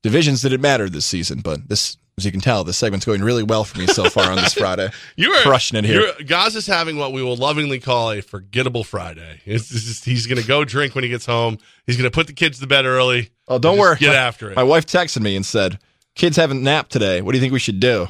divisions 0.02 0.40
didn't 0.40 0.62
matter 0.62 0.88
this 0.88 1.04
season, 1.04 1.40
but 1.40 1.68
this 1.68 1.98
As 2.20 2.26
you 2.26 2.32
can 2.32 2.42
tell, 2.42 2.64
this 2.64 2.76
segment's 2.76 3.06
going 3.06 3.22
really 3.22 3.42
well 3.42 3.64
for 3.64 3.78
me 3.78 3.86
so 3.86 4.10
far 4.10 4.30
on 4.30 4.36
this 4.36 4.52
Friday. 4.58 4.90
You 5.16 5.30
are 5.32 5.40
crushing 5.42 5.78
it 5.78 5.86
here. 5.86 6.02
you're- 6.02 6.24
Gaz 6.24 6.54
is 6.54 6.66
having 6.66 6.98
what 6.98 7.14
we 7.14 7.22
will 7.22 7.34
lovingly 7.36 7.80
call 7.80 8.10
a 8.12 8.20
forgettable 8.20 8.84
Friday. 8.84 9.40
It's, 9.46 9.70
it's 9.72 9.84
just, 9.84 10.04
he's 10.04 10.26
going 10.26 10.38
to 10.40 10.46
go 10.46 10.62
drink 10.66 10.94
when 10.94 11.02
he 11.02 11.08
gets 11.08 11.24
home. 11.24 11.56
He's 11.86 11.96
going 11.96 12.10
to 12.10 12.14
put 12.14 12.26
the 12.26 12.34
kids 12.34 12.58
to 12.60 12.66
bed 12.66 12.84
early. 12.84 13.30
Oh, 13.48 13.58
don't 13.58 13.78
worry. 13.78 13.96
Get 13.96 14.08
My- 14.10 14.16
after 14.16 14.50
it. 14.50 14.56
My 14.56 14.62
wife 14.64 14.84
texted 14.84 15.22
me 15.22 15.34
and 15.34 15.46
said, 15.46 15.78
"Kids 16.14 16.36
haven't 16.36 16.62
napped 16.62 16.92
today. 16.92 17.22
What 17.22 17.32
do 17.32 17.38
you 17.38 17.40
think 17.42 17.54
we 17.54 17.58
should 17.58 17.80
do?" 17.80 18.08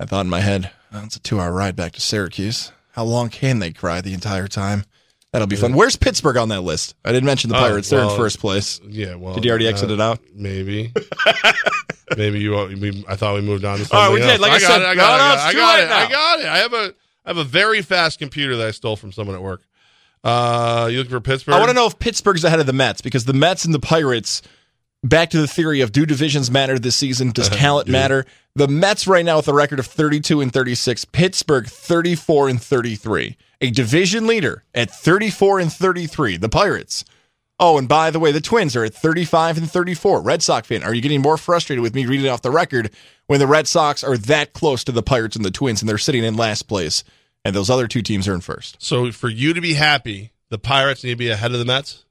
I 0.00 0.04
thought 0.06 0.22
in 0.26 0.30
my 0.30 0.40
head, 0.40 0.72
oh, 0.92 1.02
"It's 1.04 1.14
a 1.14 1.20
two-hour 1.20 1.52
ride 1.52 1.76
back 1.76 1.92
to 1.92 2.00
Syracuse. 2.00 2.72
How 2.90 3.04
long 3.04 3.28
can 3.28 3.60
they 3.60 3.70
cry 3.70 4.00
the 4.00 4.14
entire 4.14 4.48
time? 4.48 4.84
That'll 5.32 5.46
be 5.46 5.54
fun." 5.56 5.74
Where's 5.74 5.94
Pittsburgh 5.96 6.36
on 6.38 6.48
that 6.48 6.62
list? 6.62 6.96
I 7.04 7.12
didn't 7.12 7.26
mention 7.26 7.50
the 7.50 7.56
Oh, 7.56 7.60
Pirates. 7.60 7.88
They're 7.88 8.02
in 8.02 8.16
first 8.16 8.40
place. 8.40 8.80
Yeah, 8.86 9.14
well, 9.14 9.34
Did 9.34 9.44
you 9.44 9.50
already 9.50 9.66
uh, 9.66 9.70
exit 9.70 9.90
it 9.92 10.00
out? 10.00 10.18
Maybe. 10.34 10.92
maybe 12.16 12.40
you. 12.40 12.52
We, 12.52 13.04
I 13.08 13.16
thought 13.16 13.34
we 13.34 13.40
moved 13.40 13.64
on 13.64 13.78
to 13.78 13.82
All 13.82 13.86
something 13.86 13.98
right, 13.98 14.12
we 14.12 14.20
did. 14.20 14.40
Like 14.40 14.52
I 14.52 14.60
got 14.60 14.66
said, 14.66 14.82
it, 14.82 14.86
I 14.86 14.94
got 14.94 15.18
no, 15.18 15.34
it. 15.34 15.38
I 15.38 15.52
got 15.52 15.80
it. 15.80 15.90
I 15.90 16.10
got 16.10 16.40
it. 16.40 16.46
I 16.46 16.58
have 16.58 16.72
a. 16.72 16.94
I 17.26 17.30
have 17.30 17.38
a 17.38 17.44
very 17.44 17.80
fast 17.80 18.18
computer 18.18 18.56
that 18.56 18.66
I 18.66 18.70
stole 18.70 18.96
from 18.96 19.10
someone 19.10 19.34
at 19.34 19.42
work. 19.42 19.62
Uh, 20.22 20.88
you 20.90 20.98
looking 20.98 21.10
for 21.10 21.20
Pittsburgh? 21.20 21.54
I 21.54 21.58
want 21.58 21.70
to 21.70 21.74
know 21.74 21.86
if 21.86 21.98
Pittsburgh's 21.98 22.44
ahead 22.44 22.60
of 22.60 22.66
the 22.66 22.72
Mets 22.72 23.00
because 23.00 23.24
the 23.24 23.32
Mets 23.32 23.64
and 23.64 23.74
the 23.74 23.80
Pirates. 23.80 24.42
Back 25.02 25.28
to 25.30 25.38
the 25.38 25.46
theory 25.46 25.82
of 25.82 25.92
do 25.92 26.06
divisions 26.06 26.50
matter 26.50 26.78
this 26.78 26.96
season? 26.96 27.30
Does 27.30 27.48
talent 27.50 27.88
matter? 27.88 28.24
The 28.56 28.68
Mets 28.68 29.06
right 29.06 29.22
now 29.24 29.36
with 29.36 29.48
a 29.48 29.52
record 29.52 29.78
of 29.78 29.86
32 29.86 30.40
and 30.40 30.50
36, 30.50 31.04
Pittsburgh 31.04 31.66
34 31.66 32.48
and 32.48 32.62
33. 32.62 33.36
A 33.60 33.70
division 33.70 34.26
leader 34.26 34.64
at 34.74 34.90
34 34.90 35.58
and 35.58 35.70
33, 35.70 36.38
the 36.38 36.48
Pirates. 36.48 37.04
Oh, 37.60 37.78
and 37.78 37.88
by 37.88 38.10
the 38.10 38.18
way, 38.18 38.32
the 38.32 38.40
Twins 38.40 38.74
are 38.74 38.84
at 38.84 38.94
35 38.94 39.58
and 39.58 39.70
34. 39.70 40.20
Red 40.22 40.42
Sox 40.42 40.66
fan, 40.66 40.82
are 40.82 40.92
you 40.92 41.00
getting 41.00 41.22
more 41.22 41.36
frustrated 41.36 41.82
with 41.82 41.94
me 41.94 42.04
reading 42.04 42.28
off 42.28 42.42
the 42.42 42.50
record 42.50 42.90
when 43.26 43.38
the 43.38 43.46
Red 43.46 43.68
Sox 43.68 44.02
are 44.02 44.16
that 44.18 44.52
close 44.52 44.82
to 44.84 44.92
the 44.92 45.02
Pirates 45.02 45.36
and 45.36 45.44
the 45.44 45.50
Twins 45.52 45.80
and 45.80 45.88
they're 45.88 45.96
sitting 45.98 46.24
in 46.24 46.36
last 46.36 46.64
place 46.64 47.04
and 47.44 47.54
those 47.54 47.70
other 47.70 47.86
two 47.86 48.02
teams 48.02 48.26
are 48.26 48.34
in 48.34 48.40
first? 48.40 48.82
So 48.82 49.12
for 49.12 49.28
you 49.28 49.54
to 49.54 49.60
be 49.60 49.74
happy, 49.74 50.32
the 50.48 50.58
Pirates 50.58 51.04
need 51.04 51.10
to 51.10 51.16
be 51.16 51.30
ahead 51.30 51.52
of 51.52 51.58
the 51.60 51.64
Mets. 51.64 52.04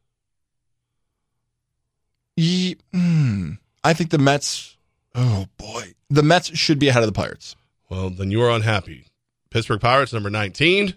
Ye- 2.38 2.78
hmm. 2.92 3.52
I 3.84 3.94
think 3.94 4.10
the 4.10 4.18
Mets. 4.18 4.78
Oh 5.14 5.46
boy, 5.58 5.94
the 6.10 6.24
Mets 6.24 6.58
should 6.58 6.80
be 6.80 6.88
ahead 6.88 7.04
of 7.04 7.08
the 7.08 7.20
Pirates. 7.20 7.56
Well, 7.90 8.10
then 8.10 8.32
you 8.32 8.42
are 8.42 8.50
unhappy. 8.50 9.06
Pittsburgh 9.50 9.82
Pirates 9.82 10.14
number 10.14 10.30
nineteen, 10.30 10.96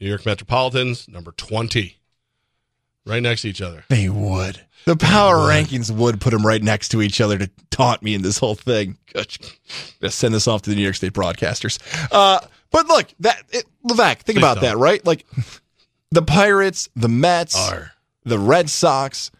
New 0.00 0.08
York 0.08 0.26
Metropolitans 0.26 1.08
number 1.08 1.30
twenty, 1.32 1.98
right 3.06 3.22
next 3.22 3.42
to 3.42 3.48
each 3.48 3.62
other. 3.62 3.84
They 3.88 4.08
would. 4.08 4.60
The 4.84 4.96
power 4.96 5.36
rankings 5.36 5.90
would 5.90 6.20
put 6.20 6.30
them 6.30 6.46
right 6.46 6.62
next 6.62 6.90
to 6.90 7.02
each 7.02 7.20
other 7.20 7.38
to 7.38 7.50
taunt 7.70 8.02
me 8.02 8.14
in 8.14 8.22
this 8.22 8.38
whole 8.38 8.54
thing. 8.54 8.98
Gonna 9.12 10.10
send 10.10 10.32
this 10.32 10.46
off 10.46 10.62
to 10.62 10.70
the 10.70 10.76
New 10.76 10.82
York 10.82 10.94
State 10.94 11.12
broadcasters. 11.12 11.78
Uh, 12.12 12.38
but 12.70 12.86
look, 12.86 13.08
that 13.20 13.42
it, 13.50 13.64
Levac, 13.88 14.18
think 14.18 14.36
Please 14.36 14.38
about 14.38 14.54
don't. 14.56 14.64
that, 14.64 14.76
right? 14.76 15.04
Like 15.04 15.26
the 16.12 16.22
Pirates, 16.22 16.88
the 16.94 17.08
Mets, 17.08 17.56
Are 17.56 17.92
the 18.24 18.38
Red 18.38 18.70
Sox. 18.70 19.30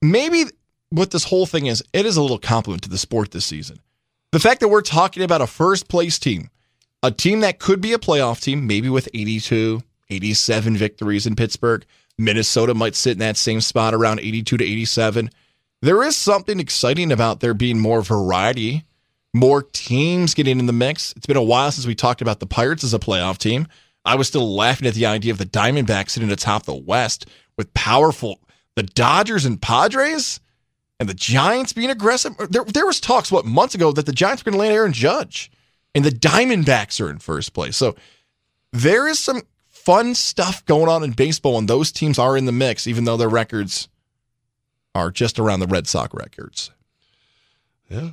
Maybe 0.00 0.44
what 0.90 1.10
this 1.10 1.24
whole 1.24 1.46
thing 1.46 1.66
is, 1.66 1.82
it 1.92 2.06
is 2.06 2.16
a 2.16 2.22
little 2.22 2.38
compliment 2.38 2.82
to 2.84 2.88
the 2.88 2.98
sport 2.98 3.30
this 3.30 3.46
season. 3.46 3.80
The 4.30 4.40
fact 4.40 4.60
that 4.60 4.68
we're 4.68 4.82
talking 4.82 5.22
about 5.22 5.40
a 5.40 5.46
first 5.46 5.88
place 5.88 6.18
team, 6.18 6.50
a 7.02 7.10
team 7.10 7.40
that 7.40 7.58
could 7.58 7.80
be 7.80 7.92
a 7.92 7.98
playoff 7.98 8.40
team, 8.40 8.66
maybe 8.66 8.88
with 8.88 9.08
82, 9.12 9.82
87 10.10 10.76
victories 10.76 11.26
in 11.26 11.34
Pittsburgh. 11.34 11.84
Minnesota 12.18 12.74
might 12.74 12.94
sit 12.94 13.12
in 13.12 13.18
that 13.18 13.36
same 13.36 13.60
spot 13.60 13.94
around 13.94 14.20
82 14.20 14.56
to 14.58 14.64
87. 14.64 15.30
There 15.80 16.02
is 16.02 16.16
something 16.16 16.60
exciting 16.60 17.10
about 17.10 17.40
there 17.40 17.54
being 17.54 17.78
more 17.78 18.02
variety, 18.02 18.84
more 19.34 19.62
teams 19.62 20.34
getting 20.34 20.58
in 20.58 20.66
the 20.66 20.72
mix. 20.72 21.12
It's 21.16 21.26
been 21.26 21.36
a 21.36 21.42
while 21.42 21.72
since 21.72 21.86
we 21.86 21.94
talked 21.94 22.22
about 22.22 22.40
the 22.40 22.46
Pirates 22.46 22.84
as 22.84 22.94
a 22.94 22.98
playoff 22.98 23.38
team. 23.38 23.66
I 24.04 24.16
was 24.16 24.28
still 24.28 24.54
laughing 24.54 24.86
at 24.86 24.94
the 24.94 25.06
idea 25.06 25.32
of 25.32 25.38
the 25.38 25.46
Diamondbacks 25.46 26.10
sitting 26.10 26.30
atop 26.30 26.64
the 26.64 26.74
West 26.74 27.26
with 27.56 27.72
powerful 27.74 28.38
the 28.74 28.82
Dodgers 28.82 29.44
and 29.44 29.60
Padres 29.60 30.40
and 30.98 31.08
the 31.08 31.14
Giants 31.14 31.72
being 31.72 31.90
aggressive. 31.90 32.34
There, 32.50 32.64
there 32.64 32.86
was 32.86 33.00
talks 33.00 33.30
what 33.30 33.44
months 33.44 33.74
ago 33.74 33.92
that 33.92 34.06
the 34.06 34.12
Giants 34.12 34.44
were 34.44 34.50
going 34.50 34.58
to 34.58 34.60
land 34.60 34.74
Aaron 34.74 34.92
Judge, 34.92 35.50
and 35.94 36.04
the 36.04 36.10
Diamondbacks 36.10 37.00
are 37.00 37.10
in 37.10 37.18
first 37.18 37.52
place. 37.52 37.76
So 37.76 37.96
there 38.72 39.08
is 39.08 39.18
some 39.18 39.42
fun 39.84 40.14
stuff 40.14 40.64
going 40.64 40.88
on 40.88 41.02
in 41.02 41.12
baseball, 41.12 41.58
and 41.58 41.68
those 41.68 41.92
teams 41.92 42.18
are 42.18 42.36
in 42.36 42.46
the 42.46 42.52
mix, 42.52 42.86
even 42.86 43.04
though 43.04 43.16
their 43.16 43.28
records 43.28 43.88
are 44.94 45.10
just 45.10 45.38
around 45.38 45.60
the 45.60 45.66
Red 45.66 45.86
Sox 45.86 46.14
records. 46.14 46.70
yeah, 47.88 48.10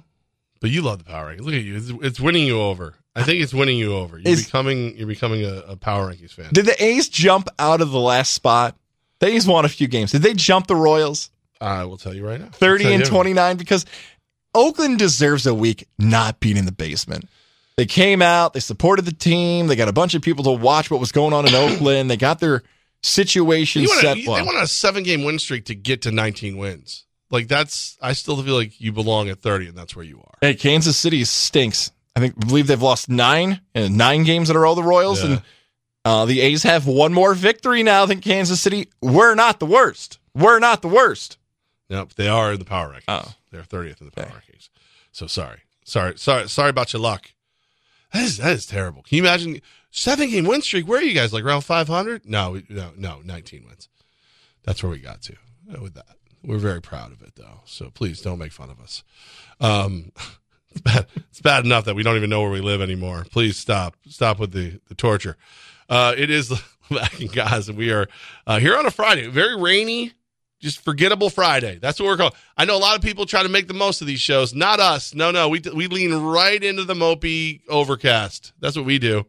but 0.59 0.69
you 0.69 0.81
love 0.81 0.99
the 0.99 1.05
power 1.05 1.33
rankings. 1.33 1.41
Look 1.41 1.53
at 1.53 1.63
you; 1.63 1.77
it's, 1.77 1.89
it's 2.01 2.19
winning 2.19 2.45
you 2.45 2.59
over. 2.59 2.95
I 3.15 3.23
think 3.23 3.41
it's 3.41 3.53
winning 3.53 3.77
you 3.77 3.95
over. 3.95 4.17
You're 4.17 4.33
Is- 4.33 4.45
becoming 4.45 4.97
you're 4.97 5.07
becoming 5.07 5.43
a, 5.43 5.63
a 5.67 5.75
power 5.75 6.11
rankings 6.11 6.31
fan. 6.31 6.49
Did 6.53 6.65
the 6.65 6.83
A's 6.83 7.09
jump 7.09 7.49
out 7.57 7.81
of 7.81 7.91
the 7.91 7.99
last 7.99 8.33
spot? 8.33 8.75
The 9.19 9.27
A's 9.27 9.45
won 9.45 9.65
a 9.65 9.69
few 9.69 9.87
games. 9.87 10.11
Did 10.11 10.21
they 10.21 10.33
jump 10.33 10.67
the 10.67 10.75
Royals? 10.75 11.29
I 11.59 11.83
will 11.83 11.97
tell 11.97 12.13
you 12.13 12.25
right 12.25 12.39
now, 12.39 12.47
30 12.53 12.93
and 12.93 13.05
29 13.05 13.57
because 13.57 13.85
Oakland 14.55 14.97
deserves 14.97 15.45
a 15.45 15.53
week 15.53 15.87
not 15.97 16.39
being 16.39 16.55
in 16.55 16.65
the 16.65 16.71
basement. 16.71 17.27
They 17.79 17.85
came 17.85 18.21
out, 18.21 18.51
they 18.51 18.59
supported 18.59 19.05
the 19.05 19.13
team, 19.13 19.67
they 19.67 19.77
got 19.77 19.87
a 19.87 19.93
bunch 19.93 20.13
of 20.13 20.21
people 20.21 20.43
to 20.43 20.51
watch 20.51 20.91
what 20.91 20.99
was 20.99 21.13
going 21.13 21.33
on 21.33 21.47
in 21.47 21.55
Oakland. 21.55 22.11
They 22.11 22.17
got 22.17 22.41
their 22.41 22.61
situation 23.01 23.83
You 23.83 23.87
set 23.87 24.17
well. 24.27 24.35
they 24.35 24.41
want 24.41 24.57
a 24.61 24.67
seven 24.67 25.03
game 25.03 25.23
win 25.23 25.39
streak 25.39 25.63
to 25.65 25.75
get 25.75 26.01
to 26.01 26.11
19 26.11 26.57
wins. 26.57 27.05
Like 27.31 27.47
that's, 27.47 27.97
I 28.01 28.11
still 28.13 28.41
feel 28.43 28.55
like 28.55 28.81
you 28.81 28.91
belong 28.91 29.29
at 29.29 29.39
30, 29.41 29.69
and 29.69 29.77
that's 29.77 29.95
where 29.95 30.03
you 30.03 30.17
are. 30.19 30.33
Hey, 30.41 30.55
Kansas 30.55 30.97
City 30.97 31.23
stinks. 31.23 31.91
I 32.15 32.19
think 32.19 32.33
I 32.41 32.45
believe 32.47 32.67
they've 32.67 32.81
lost 32.81 33.07
nine 33.07 33.61
in 33.73 33.95
nine 33.95 34.25
games 34.25 34.49
in 34.49 34.57
a 34.57 34.59
row. 34.59 34.75
The 34.75 34.83
Royals 34.83 35.23
Yeah. 35.23 35.29
and 35.29 35.41
uh, 36.03 36.25
the 36.25 36.41
A's 36.41 36.63
have 36.63 36.85
one 36.85 37.13
more 37.13 37.33
victory 37.33 37.81
now 37.83 38.05
than 38.05 38.19
Kansas 38.19 38.59
City. 38.59 38.89
We're 39.01 39.35
not 39.35 39.59
the 39.59 39.65
worst. 39.67 40.19
We're 40.35 40.59
not 40.59 40.81
the 40.81 40.87
worst. 40.89 41.37
Nope, 41.89 42.13
they 42.15 42.27
are 42.27 42.51
in 42.53 42.59
the 42.59 42.65
power 42.65 42.89
rankings. 42.93 43.03
Oh. 43.07 43.33
They're 43.51 43.61
30th 43.61 44.01
in 44.01 44.07
the 44.07 44.11
power 44.11 44.25
rankings. 44.25 44.69
So 45.11 45.27
sorry, 45.27 45.59
sorry, 45.85 46.17
sorry, 46.17 46.49
sorry 46.49 46.69
about 46.71 46.91
your 46.93 47.01
luck. 47.01 47.31
That 48.13 48.23
is 48.23 48.37
that 48.37 48.53
is 48.53 48.65
terrible. 48.65 49.03
Can 49.03 49.17
you 49.17 49.23
imagine 49.23 49.61
seven 49.91 50.29
game 50.29 50.45
win 50.45 50.61
streak? 50.61 50.87
Where 50.87 50.99
are 50.99 51.03
you 51.03 51.13
guys? 51.13 51.33
Like 51.33 51.43
around 51.43 51.61
500? 51.61 52.25
No, 52.25 52.61
no, 52.69 52.91
no, 52.97 53.21
19 53.23 53.65
wins. 53.67 53.89
That's 54.63 54.81
where 54.83 54.91
we 54.91 54.99
got 54.99 55.21
to 55.23 55.35
uh, 55.73 55.81
with 55.81 55.93
that. 55.93 56.17
We're 56.43 56.57
very 56.57 56.81
proud 56.81 57.11
of 57.11 57.21
it, 57.21 57.33
though. 57.35 57.61
So 57.65 57.89
please 57.89 58.21
don't 58.21 58.39
make 58.39 58.51
fun 58.51 58.69
of 58.69 58.79
us. 58.79 59.03
Um, 59.59 60.11
it's 60.71 60.81
bad. 60.81 61.07
It's 61.29 61.41
bad 61.41 61.65
enough 61.65 61.85
that 61.85 61.95
we 61.95 62.03
don't 62.03 62.15
even 62.15 62.29
know 62.29 62.41
where 62.41 62.51
we 62.51 62.61
live 62.61 62.81
anymore. 62.81 63.25
Please 63.29 63.57
stop. 63.57 63.95
Stop 64.07 64.39
with 64.39 64.51
the 64.51 64.79
the 64.87 64.95
torture. 64.95 65.37
Uh, 65.89 66.13
it 66.17 66.29
is 66.29 66.49
back 66.91 67.13
Gaza. 67.33 67.73
We 67.73 67.91
are 67.91 68.07
uh, 68.47 68.59
here 68.59 68.77
on 68.77 68.85
a 68.85 68.91
Friday. 68.91 69.27
Very 69.27 69.59
rainy, 69.59 70.13
just 70.59 70.83
forgettable 70.83 71.29
Friday. 71.29 71.79
That's 71.81 71.99
what 71.99 72.07
we're 72.07 72.17
calling. 72.17 72.33
I 72.57 72.65
know 72.65 72.77
a 72.77 72.79
lot 72.79 72.95
of 72.95 73.01
people 73.01 73.25
try 73.25 73.43
to 73.43 73.49
make 73.49 73.67
the 73.67 73.73
most 73.73 74.01
of 74.01 74.07
these 74.07 74.19
shows. 74.19 74.53
Not 74.53 74.79
us. 74.79 75.13
No, 75.15 75.31
no. 75.31 75.49
We 75.49 75.61
we 75.73 75.87
lean 75.87 76.13
right 76.13 76.61
into 76.63 76.83
the 76.83 76.93
mopey 76.93 77.61
overcast. 77.69 78.53
That's 78.59 78.75
what 78.75 78.85
we 78.85 78.99
do. 78.99 79.25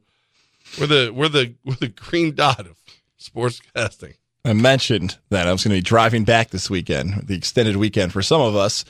We're 0.78 0.86
the 0.86 1.10
we're 1.14 1.28
the 1.28 1.54
we're 1.64 1.74
the 1.74 1.88
green 1.88 2.34
dot 2.34 2.60
of 2.60 2.76
sportscasting. 3.18 4.14
I 4.44 4.54
mentioned 4.54 5.18
that 5.28 5.46
I 5.46 5.52
was 5.52 5.64
going 5.64 5.72
to 5.74 5.78
be 5.78 5.82
driving 5.82 6.24
back 6.24 6.50
this 6.50 6.70
weekend, 6.70 7.26
the 7.26 7.34
extended 7.34 7.76
weekend 7.76 8.12
for 8.12 8.22
some 8.22 8.40
of 8.40 8.56
us. 8.56 8.84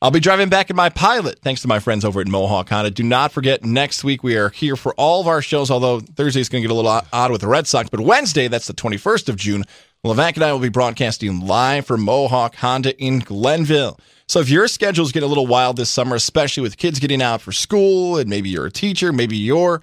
I'll 0.00 0.10
be 0.10 0.20
driving 0.20 0.48
back 0.48 0.68
in 0.68 0.74
my 0.74 0.88
pilot, 0.88 1.38
thanks 1.42 1.62
to 1.62 1.68
my 1.68 1.78
friends 1.78 2.04
over 2.04 2.20
at 2.20 2.26
Mohawk 2.26 2.68
Honda. 2.68 2.90
Do 2.90 3.04
not 3.04 3.30
forget, 3.30 3.64
next 3.64 4.02
week 4.02 4.24
we 4.24 4.36
are 4.36 4.50
here 4.50 4.74
for 4.74 4.94
all 4.94 5.20
of 5.20 5.28
our 5.28 5.40
shows, 5.40 5.70
although 5.70 6.00
Thursday 6.00 6.40
is 6.40 6.48
going 6.48 6.60
to 6.60 6.68
get 6.68 6.72
a 6.72 6.74
little 6.74 7.02
odd 7.12 7.30
with 7.30 7.40
the 7.40 7.46
Red 7.46 7.68
Sox. 7.68 7.88
But 7.88 8.00
Wednesday, 8.00 8.48
that's 8.48 8.66
the 8.66 8.74
21st 8.74 9.28
of 9.28 9.36
June, 9.36 9.62
Levac 10.04 10.34
and 10.34 10.44
I 10.44 10.52
will 10.52 10.58
be 10.58 10.68
broadcasting 10.68 11.46
live 11.46 11.86
from 11.86 12.02
Mohawk 12.02 12.56
Honda 12.56 12.98
in 12.98 13.20
Glenville. 13.20 14.00
So 14.26 14.40
if 14.40 14.48
your 14.48 14.66
schedule's 14.66 15.12
get 15.12 15.22
a 15.22 15.28
little 15.28 15.46
wild 15.46 15.76
this 15.76 15.90
summer, 15.90 16.16
especially 16.16 16.62
with 16.62 16.76
kids 16.76 16.98
getting 16.98 17.22
out 17.22 17.40
for 17.40 17.52
school, 17.52 18.16
and 18.16 18.28
maybe 18.28 18.48
you're 18.48 18.66
a 18.66 18.70
teacher, 18.72 19.12
maybe 19.12 19.36
your 19.36 19.80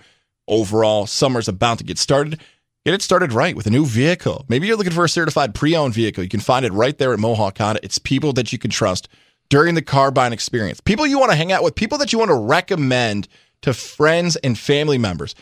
overall 0.47 1.07
summer's 1.07 1.47
about 1.47 1.78
to 1.78 1.84
get 1.84 1.97
started, 1.97 2.41
Get 2.86 2.93
it 2.93 3.01
started 3.01 3.34
right 3.34 3.55
with 3.55 3.67
a 3.67 3.70
new 3.70 3.86
vehicle. 3.86 4.45
Maybe 4.47 4.65
you're 4.65 4.78
looking 4.78 4.93
for 4.93 5.03
a 5.03 5.09
certified 5.09 5.53
pre-owned 5.53 5.93
vehicle. 5.93 6.24
You 6.24 6.30
can 6.30 6.39
find 6.39 6.65
it 6.65 6.72
right 6.72 6.97
there 6.97 7.11
at 7.11 7.20
Mohawk 7.20 7.57
Honda. 7.57 7.82
It's 7.84 7.99
people 7.99 8.32
that 8.34 8.53
you 8.53 8.57
can 8.57 8.72
trust 8.72 9.09
during 9.49 9.76
the 9.76 9.82
car 9.82 10.11
buying 10.11 10.32
experience. 10.32 10.80
People 10.80 11.05
you 11.05 11.20
want 11.20 11.32
to 11.32 11.38
hang 11.38 11.51
out 11.51 11.61
with, 11.61 11.76
people 11.76 11.97
that 11.97 12.13
you 12.13 12.20
want 12.20 12.30
to 12.30 12.36
recommend 12.36 13.28
to 13.63 13.74
friends 13.74 14.38
and 14.38 14.57
family 14.57 14.97
members. 14.97 15.36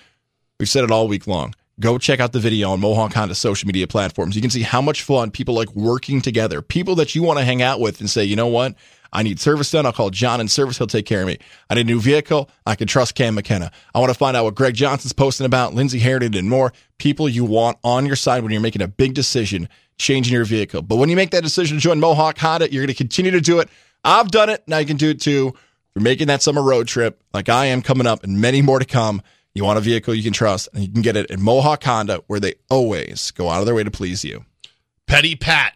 We've 0.59 0.67
said 0.67 0.83
it 0.83 0.89
all 0.89 1.07
week 1.07 1.27
long. 1.27 1.53
Go 1.79 1.99
check 1.99 2.19
out 2.19 2.31
the 2.31 2.39
video 2.39 2.71
on 2.71 2.79
Mohawk 2.79 3.13
Honda 3.13 3.35
social 3.35 3.67
media 3.67 3.85
platforms. 3.85 4.35
You 4.35 4.41
can 4.41 4.49
see 4.49 4.63
how 4.63 4.81
much 4.81 5.03
fun 5.03 5.29
people 5.29 5.53
like 5.53 5.75
working 5.75 6.21
together. 6.21 6.63
People 6.63 6.95
that 6.95 7.13
you 7.13 7.21
want 7.21 7.37
to 7.37 7.45
hang 7.45 7.61
out 7.61 7.79
with 7.79 7.99
and 7.99 8.09
say, 8.09 8.23
you 8.23 8.35
know 8.35 8.47
what? 8.47 8.73
I 9.13 9.21
need 9.23 9.39
service 9.39 9.69
done. 9.69 9.85
I'll 9.85 9.93
call 9.93 10.09
John 10.09 10.41
in 10.41 10.47
service. 10.47 10.77
He'll 10.79 10.87
take 10.87 11.05
care 11.05 11.21
of 11.21 11.27
me. 11.27 11.37
I 11.69 11.75
need 11.75 11.81
a 11.81 11.83
new 11.83 12.01
vehicle. 12.01 12.49
I 12.65 12.73
can 12.73 12.87
trust 12.87 13.13
Cam 13.13 13.35
McKenna. 13.35 13.71
I 13.93 13.99
want 13.99 14.09
to 14.09 14.17
find 14.17 14.35
out 14.35 14.43
what 14.43 14.55
Greg 14.55 14.73
Johnson's 14.73 15.13
posting 15.13 15.45
about, 15.45 15.75
Lindsey 15.75 15.99
Heritage, 15.99 16.35
and 16.35 16.49
more. 16.49 16.73
People 16.97 17.29
you 17.29 17.45
want 17.45 17.77
on 17.83 18.07
your 18.07 18.15
side 18.15 18.41
when 18.41 18.51
you're 18.51 18.61
making 18.61 18.81
a 18.81 18.87
big 18.87 19.13
decision, 19.13 19.69
changing 19.99 20.33
your 20.33 20.45
vehicle. 20.45 20.81
But 20.81 20.95
when 20.95 21.09
you 21.09 21.15
make 21.15 21.29
that 21.31 21.43
decision 21.43 21.77
to 21.77 21.81
join 21.81 21.99
Mohawk 21.99 22.39
Honda, 22.39 22.71
you're 22.71 22.81
going 22.81 22.87
to 22.87 22.97
continue 22.97 23.31
to 23.31 23.41
do 23.41 23.59
it. 23.59 23.69
I've 24.03 24.31
done 24.31 24.49
it. 24.49 24.63
Now 24.67 24.79
you 24.79 24.85
can 24.87 24.97
do 24.97 25.11
it 25.11 25.21
too. 25.21 25.53
you're 25.95 26.03
making 26.03 26.27
that 26.27 26.41
summer 26.41 26.61
road 26.61 26.87
trip 26.87 27.21
like 27.33 27.49
I 27.49 27.67
am 27.67 27.81
coming 27.81 28.07
up 28.07 28.23
and 28.23 28.41
many 28.41 28.61
more 28.61 28.79
to 28.79 28.85
come, 28.85 29.21
you 29.57 29.63
want 29.63 29.77
a 29.77 29.81
vehicle 29.81 30.13
you 30.13 30.23
can 30.23 30.33
trust 30.33 30.69
and 30.73 30.83
you 30.83 30.91
can 30.91 31.01
get 31.01 31.17
it 31.17 31.31
at 31.31 31.39
Mohawk 31.39 31.83
Honda 31.83 32.23
where 32.27 32.39
they 32.39 32.55
always 32.69 33.31
go 33.31 33.49
out 33.49 33.59
of 33.59 33.65
their 33.65 33.75
way 33.75 33.83
to 33.83 33.91
please 33.91 34.23
you. 34.23 34.45
Petty 35.07 35.35
Pat. 35.35 35.73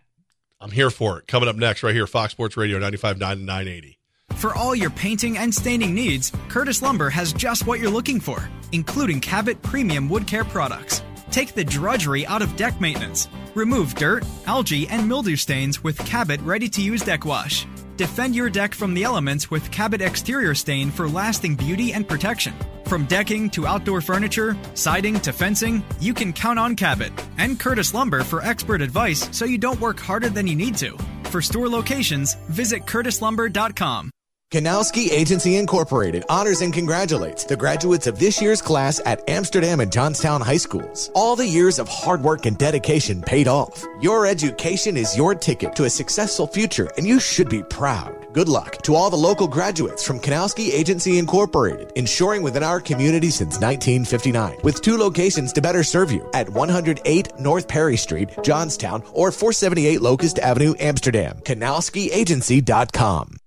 I'm 0.59 0.71
here 0.71 0.91
for 0.91 1.17
it. 1.19 1.27
Coming 1.27 1.49
up 1.49 1.55
next, 1.55 1.81
right 1.81 1.95
here, 1.95 2.05
Fox 2.05 2.31
Sports 2.31 2.55
Radio 2.55 2.79
95.9 2.79 3.31
and 3.31 3.45
980. 3.45 3.97
For 4.35 4.55
all 4.55 4.75
your 4.75 4.91
painting 4.91 5.37
and 5.37 5.53
staining 5.53 5.93
needs, 5.93 6.31
Curtis 6.49 6.81
Lumber 6.81 7.09
has 7.09 7.33
just 7.33 7.65
what 7.65 7.79
you're 7.79 7.89
looking 7.89 8.19
for, 8.19 8.47
including 8.71 9.19
Cabot 9.19 9.61
Premium 9.61 10.07
Wood 10.07 10.27
Care 10.27 10.45
products. 10.45 11.01
Take 11.31 11.53
the 11.53 11.63
drudgery 11.63 12.27
out 12.27 12.41
of 12.41 12.55
deck 12.55 12.79
maintenance. 12.79 13.27
Remove 13.55 13.95
dirt, 13.95 14.23
algae, 14.45 14.87
and 14.89 15.07
mildew 15.07 15.37
stains 15.37 15.83
with 15.83 15.97
Cabot 16.05 16.39
ready 16.41 16.69
to 16.69 16.81
use 16.81 17.01
deck 17.01 17.25
wash. 17.25 17.65
Defend 17.97 18.35
your 18.35 18.49
deck 18.49 18.73
from 18.75 18.93
the 18.93 19.03
elements 19.03 19.49
with 19.49 19.71
Cabot 19.71 20.01
Exterior 20.01 20.53
Stain 20.53 20.91
for 20.91 21.07
lasting 21.07 21.55
beauty 21.55 21.93
and 21.93 22.07
protection. 22.07 22.53
From 22.85 23.05
decking 23.05 23.49
to 23.51 23.65
outdoor 23.65 24.01
furniture, 24.01 24.57
siding 24.73 25.19
to 25.21 25.31
fencing, 25.31 25.83
you 25.99 26.13
can 26.13 26.33
count 26.33 26.59
on 26.59 26.75
Cabot 26.75 27.13
and 27.37 27.59
Curtis 27.59 27.93
Lumber 27.93 28.23
for 28.23 28.41
expert 28.41 28.81
advice 28.81 29.29
so 29.31 29.45
you 29.45 29.57
don't 29.57 29.79
work 29.79 29.99
harder 29.99 30.29
than 30.29 30.47
you 30.47 30.55
need 30.55 30.75
to. 30.77 30.97
For 31.25 31.41
store 31.41 31.69
locations, 31.69 32.33
visit 32.49 32.85
curtislumber.com. 32.85 34.11
Kanowski 34.51 35.09
Agency 35.11 35.55
Incorporated 35.55 36.25
honors 36.27 36.59
and 36.59 36.73
congratulates 36.73 37.45
the 37.45 37.55
graduates 37.55 38.05
of 38.05 38.19
this 38.19 38.41
year's 38.41 38.61
class 38.61 38.99
at 39.05 39.23
Amsterdam 39.29 39.79
and 39.79 39.89
Johnstown 39.89 40.41
High 40.41 40.57
Schools. 40.57 41.09
All 41.15 41.37
the 41.37 41.47
years 41.47 41.79
of 41.79 41.87
hard 41.87 42.21
work 42.21 42.45
and 42.45 42.57
dedication 42.57 43.21
paid 43.21 43.47
off. 43.47 43.81
Your 44.01 44.27
education 44.27 44.97
is 44.97 45.15
your 45.15 45.35
ticket 45.35 45.73
to 45.75 45.85
a 45.85 45.89
successful 45.89 46.47
future, 46.47 46.89
and 46.97 47.07
you 47.07 47.17
should 47.17 47.47
be 47.47 47.63
proud. 47.63 48.27
Good 48.33 48.49
luck 48.49 48.81
to 48.81 48.93
all 48.93 49.09
the 49.09 49.15
local 49.15 49.47
graduates 49.47 50.03
from 50.03 50.19
Kanowski 50.19 50.73
Agency 50.73 51.17
Incorporated, 51.17 51.93
ensuring 51.95 52.43
within 52.43 52.61
our 52.61 52.81
community 52.81 53.29
since 53.29 53.57
1959, 53.57 54.57
with 54.65 54.81
two 54.81 54.97
locations 54.97 55.53
to 55.53 55.61
better 55.61 55.81
serve 55.81 56.11
you 56.11 56.29
at 56.33 56.49
108 56.49 57.39
North 57.39 57.69
Perry 57.69 57.95
Street, 57.95 58.29
Johnstown, 58.43 59.01
or 59.13 59.31
478 59.31 60.01
Locust 60.01 60.39
Avenue, 60.39 60.73
Amsterdam. 60.77 61.39
KanowskiAgency.com. 61.45 63.37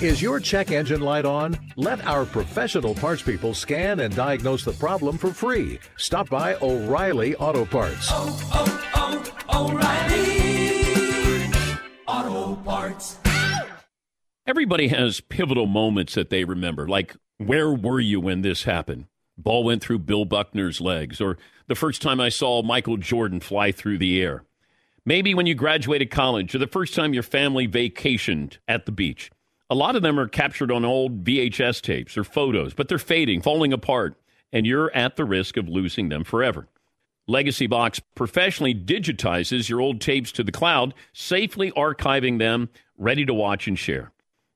Is 0.00 0.22
your 0.22 0.38
check 0.38 0.70
engine 0.70 1.00
light 1.00 1.24
on? 1.24 1.58
Let 1.74 2.06
our 2.06 2.24
professional 2.24 2.94
parts 2.94 3.20
people 3.20 3.52
scan 3.52 3.98
and 3.98 4.14
diagnose 4.14 4.62
the 4.62 4.72
problem 4.74 5.18
for 5.18 5.32
free. 5.32 5.80
Stop 5.96 6.28
by 6.30 6.54
O'Reilly 6.62 7.34
Auto 7.34 7.64
Parts. 7.64 8.08
oh, 8.12 8.80
oh, 8.94 9.24
oh, 9.48 9.72
O'Reilly 9.72 11.50
Auto 12.06 12.54
Parts. 12.62 13.18
Everybody 14.46 14.86
has 14.86 15.20
pivotal 15.20 15.66
moments 15.66 16.14
that 16.14 16.30
they 16.30 16.44
remember, 16.44 16.86
like 16.86 17.16
where 17.38 17.72
were 17.72 17.98
you 17.98 18.20
when 18.20 18.42
this 18.42 18.62
happened? 18.62 19.06
Ball 19.36 19.64
went 19.64 19.82
through 19.82 19.98
Bill 19.98 20.24
Buckner's 20.24 20.80
legs, 20.80 21.20
or 21.20 21.38
the 21.66 21.74
first 21.74 22.02
time 22.02 22.20
I 22.20 22.28
saw 22.28 22.62
Michael 22.62 22.98
Jordan 22.98 23.40
fly 23.40 23.72
through 23.72 23.98
the 23.98 24.22
air. 24.22 24.44
Maybe 25.04 25.34
when 25.34 25.46
you 25.46 25.56
graduated 25.56 26.12
college, 26.12 26.54
or 26.54 26.58
the 26.58 26.68
first 26.68 26.94
time 26.94 27.14
your 27.14 27.24
family 27.24 27.66
vacationed 27.66 28.58
at 28.68 28.86
the 28.86 28.92
beach. 28.92 29.32
A 29.70 29.74
lot 29.74 29.96
of 29.96 30.02
them 30.02 30.18
are 30.18 30.28
captured 30.28 30.72
on 30.72 30.84
old 30.84 31.24
VHS 31.24 31.82
tapes 31.82 32.16
or 32.16 32.24
photos, 32.24 32.72
but 32.72 32.88
they're 32.88 32.98
fading, 32.98 33.42
falling 33.42 33.72
apart, 33.72 34.14
and 34.50 34.66
you're 34.66 34.94
at 34.94 35.16
the 35.16 35.26
risk 35.26 35.58
of 35.58 35.68
losing 35.68 36.08
them 36.08 36.24
forever. 36.24 36.68
Legacy 37.26 37.66
Box 37.66 38.00
professionally 38.14 38.74
digitizes 38.74 39.68
your 39.68 39.82
old 39.82 40.00
tapes 40.00 40.32
to 40.32 40.42
the 40.42 40.52
cloud, 40.52 40.94
safely 41.12 41.70
archiving 41.72 42.38
them, 42.38 42.70
ready 42.96 43.26
to 43.26 43.34
watch 43.34 43.68
and 43.68 43.78
share. 43.78 44.10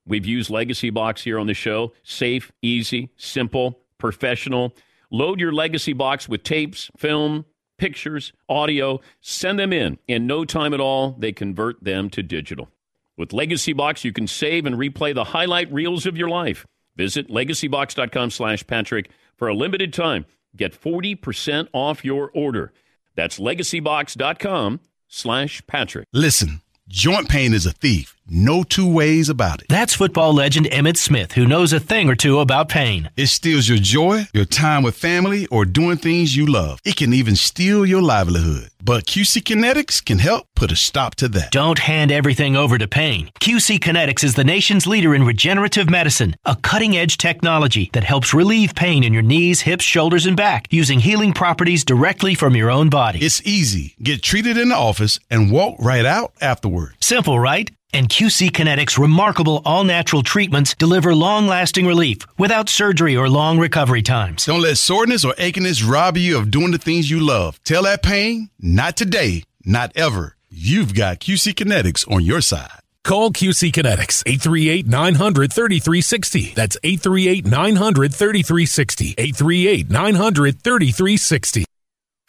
We've 0.07 0.25
used 0.25 0.49
Legacy 0.49 0.89
Box 0.89 1.23
here 1.23 1.37
on 1.37 1.45
the 1.45 1.53
show. 1.53 1.93
Safe, 2.01 2.51
easy, 2.63 3.11
simple, 3.15 3.79
professional. 3.99 4.75
Load 5.11 5.39
your 5.39 5.53
Legacy 5.53 5.93
Box 5.93 6.27
with 6.27 6.41
tapes, 6.41 6.89
film, 6.97 7.45
pictures, 7.77 8.33
audio, 8.49 8.99
send 9.21 9.59
them 9.59 9.71
in. 9.71 9.99
In 10.07 10.25
no 10.25 10.43
time 10.43 10.73
at 10.73 10.79
all, 10.79 11.11
they 11.19 11.31
convert 11.31 11.83
them 11.83 12.09
to 12.09 12.23
digital. 12.23 12.69
With 13.17 13.33
Legacy 13.33 13.73
Box, 13.73 14.03
you 14.03 14.11
can 14.11 14.27
save 14.27 14.65
and 14.65 14.75
replay 14.75 15.13
the 15.13 15.25
highlight 15.25 15.71
reels 15.71 16.05
of 16.05 16.17
your 16.17 16.29
life. 16.29 16.65
Visit 16.95 17.29
legacybox.com 17.29 18.31
slash 18.31 18.65
Patrick 18.65 19.09
for 19.35 19.47
a 19.47 19.53
limited 19.53 19.93
time. 19.93 20.25
Get 20.55 20.79
40% 20.79 21.67
off 21.73 22.03
your 22.05 22.31
order. 22.33 22.71
That's 23.15 23.39
legacybox.com 23.39 24.79
slash 25.07 25.65
Patrick. 25.67 26.07
Listen, 26.11 26.61
joint 26.87 27.29
pain 27.29 27.53
is 27.53 27.65
a 27.65 27.71
thief. 27.71 28.12
No 28.27 28.63
two 28.63 28.89
ways 28.89 29.27
about 29.27 29.61
it. 29.61 29.67
That's 29.67 29.93
football 29.93 30.33
legend 30.33 30.67
Emmitt 30.67 30.95
Smith, 30.95 31.33
who 31.33 31.45
knows 31.45 31.73
a 31.73 31.79
thing 31.79 32.09
or 32.09 32.15
two 32.15 32.39
about 32.39 32.69
pain. 32.69 33.09
It 33.17 33.27
steals 33.27 33.67
your 33.67 33.79
joy, 33.79 34.27
your 34.33 34.45
time 34.45 34.81
with 34.81 34.95
family, 34.95 35.45
or 35.47 35.65
doing 35.65 35.97
things 35.97 36.35
you 36.35 36.45
love. 36.45 36.79
It 36.85 36.95
can 36.95 37.13
even 37.13 37.35
steal 37.35 37.85
your 37.85 38.01
livelihood. 38.01 38.69
But 38.81 39.05
QC 39.05 39.43
Kinetics 39.43 40.03
can 40.03 40.19
help 40.19 40.47
put 40.55 40.71
a 40.71 40.75
stop 40.75 41.15
to 41.15 41.27
that. 41.29 41.51
Don't 41.51 41.79
hand 41.79 42.11
everything 42.11 42.55
over 42.55 42.77
to 42.77 42.87
pain. 42.87 43.29
QC 43.41 43.79
Kinetics 43.79 44.23
is 44.23 44.35
the 44.35 44.43
nation's 44.43 44.87
leader 44.87 45.13
in 45.13 45.23
regenerative 45.23 45.89
medicine, 45.89 46.35
a 46.45 46.55
cutting 46.55 46.95
edge 46.95 47.17
technology 47.17 47.89
that 47.93 48.03
helps 48.05 48.33
relieve 48.33 48.73
pain 48.73 49.03
in 49.03 49.13
your 49.13 49.21
knees, 49.21 49.61
hips, 49.61 49.83
shoulders, 49.83 50.25
and 50.25 50.37
back 50.37 50.67
using 50.71 50.99
healing 50.99 51.33
properties 51.33 51.83
directly 51.83 52.35
from 52.35 52.55
your 52.55 52.71
own 52.71 52.89
body. 52.89 53.19
It's 53.19 53.41
easy. 53.45 53.95
Get 54.01 54.21
treated 54.21 54.57
in 54.57 54.69
the 54.69 54.75
office 54.75 55.19
and 55.29 55.51
walk 55.51 55.75
right 55.79 56.05
out 56.05 56.33
afterward. 56.41 56.95
Simple, 57.01 57.37
right? 57.39 57.69
And 57.93 58.09
QC 58.09 58.49
Kinetics' 58.49 58.97
remarkable 58.97 59.61
all 59.63 59.83
natural 59.83 60.23
treatments 60.23 60.73
deliver 60.73 61.13
long 61.13 61.47
lasting 61.47 61.85
relief 61.85 62.17
without 62.37 62.67
surgery 62.67 63.15
or 63.15 63.29
long 63.29 63.59
recovery 63.59 64.01
times. 64.01 64.45
Don't 64.45 64.61
let 64.61 64.77
soreness 64.77 65.23
or 65.23 65.33
achiness 65.33 65.87
rob 65.87 66.17
you 66.17 66.37
of 66.37 66.49
doing 66.51 66.71
the 66.71 66.77
things 66.77 67.09
you 67.11 67.19
love. 67.19 67.63
Tell 67.63 67.83
that 67.83 68.01
pain, 68.01 68.49
not 68.59 68.97
today, 68.97 69.43
not 69.63 69.91
ever. 69.95 70.35
You've 70.49 70.93
got 70.93 71.19
QC 71.19 71.53
Kinetics 71.53 72.11
on 72.11 72.23
your 72.23 72.41
side. 72.41 72.79
Call 73.03 73.31
QC 73.31 73.71
Kinetics 73.71 74.23
838 74.25 74.87
900 74.87 75.51
3360. 75.51 76.53
That's 76.55 76.77
838 76.83 77.45
900 77.45 78.13
3360. 78.13 79.15
838 79.17 79.89
900 79.89 80.63
3360. 80.63 81.65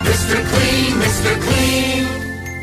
Mr. 0.03 0.45
Clean, 0.51 0.93
Mr. 1.01 1.41
Clean. 1.43 2.04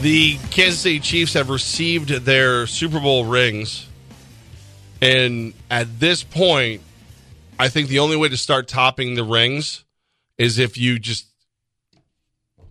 The 0.00 0.38
Kansas 0.52 0.78
City 0.78 1.00
Chiefs 1.00 1.32
have 1.32 1.50
received 1.50 2.10
their 2.10 2.68
Super 2.68 3.00
Bowl 3.00 3.24
rings. 3.24 3.88
And 5.02 5.54
at 5.68 5.98
this 5.98 6.22
point, 6.22 6.82
I 7.58 7.68
think 7.68 7.88
the 7.88 7.98
only 7.98 8.16
way 8.16 8.28
to 8.28 8.36
start 8.36 8.68
topping 8.68 9.16
the 9.16 9.24
rings 9.24 9.84
is 10.36 10.60
if 10.60 10.78
you 10.78 11.00
just 11.00 11.26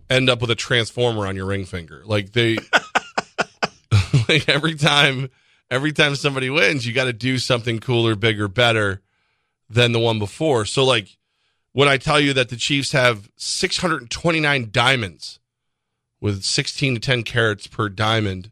end 0.08 0.30
up 0.30 0.40
with 0.40 0.50
a 0.50 0.54
transformer 0.54 1.26
on 1.26 1.36
your 1.36 1.44
ring 1.44 1.66
finger. 1.66 2.02
Like 2.06 2.32
they 2.32 2.56
like 4.28 4.48
every 4.48 4.74
time 4.74 5.28
every 5.70 5.92
time 5.92 6.16
somebody 6.16 6.48
wins, 6.48 6.86
you 6.86 6.94
got 6.94 7.04
to 7.04 7.12
do 7.12 7.36
something 7.36 7.78
cooler, 7.78 8.14
bigger, 8.14 8.48
better 8.48 9.02
than 9.68 9.92
the 9.92 9.98
one 9.98 10.18
before. 10.18 10.64
So 10.64 10.82
like 10.82 11.18
when 11.72 11.88
I 11.88 11.98
tell 11.98 12.18
you 12.18 12.32
that 12.32 12.48
the 12.48 12.56
Chiefs 12.56 12.92
have 12.92 13.30
629 13.36 14.70
diamonds 14.72 15.37
with 16.20 16.42
16 16.42 16.94
to 16.94 17.00
10 17.00 17.22
carats 17.22 17.66
per 17.66 17.88
diamond, 17.88 18.50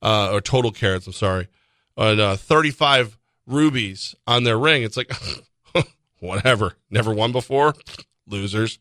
uh, 0.00 0.30
or 0.32 0.40
total 0.40 0.72
carats, 0.72 1.06
I'm 1.06 1.12
sorry, 1.12 1.48
and 1.96 2.20
uh, 2.20 2.36
35 2.36 3.18
rubies 3.46 4.14
on 4.26 4.44
their 4.44 4.58
ring. 4.58 4.82
It's 4.82 4.96
like, 4.96 5.12
whatever. 6.20 6.74
Never 6.90 7.12
won 7.12 7.32
before? 7.32 7.74
Losers. 8.26 8.78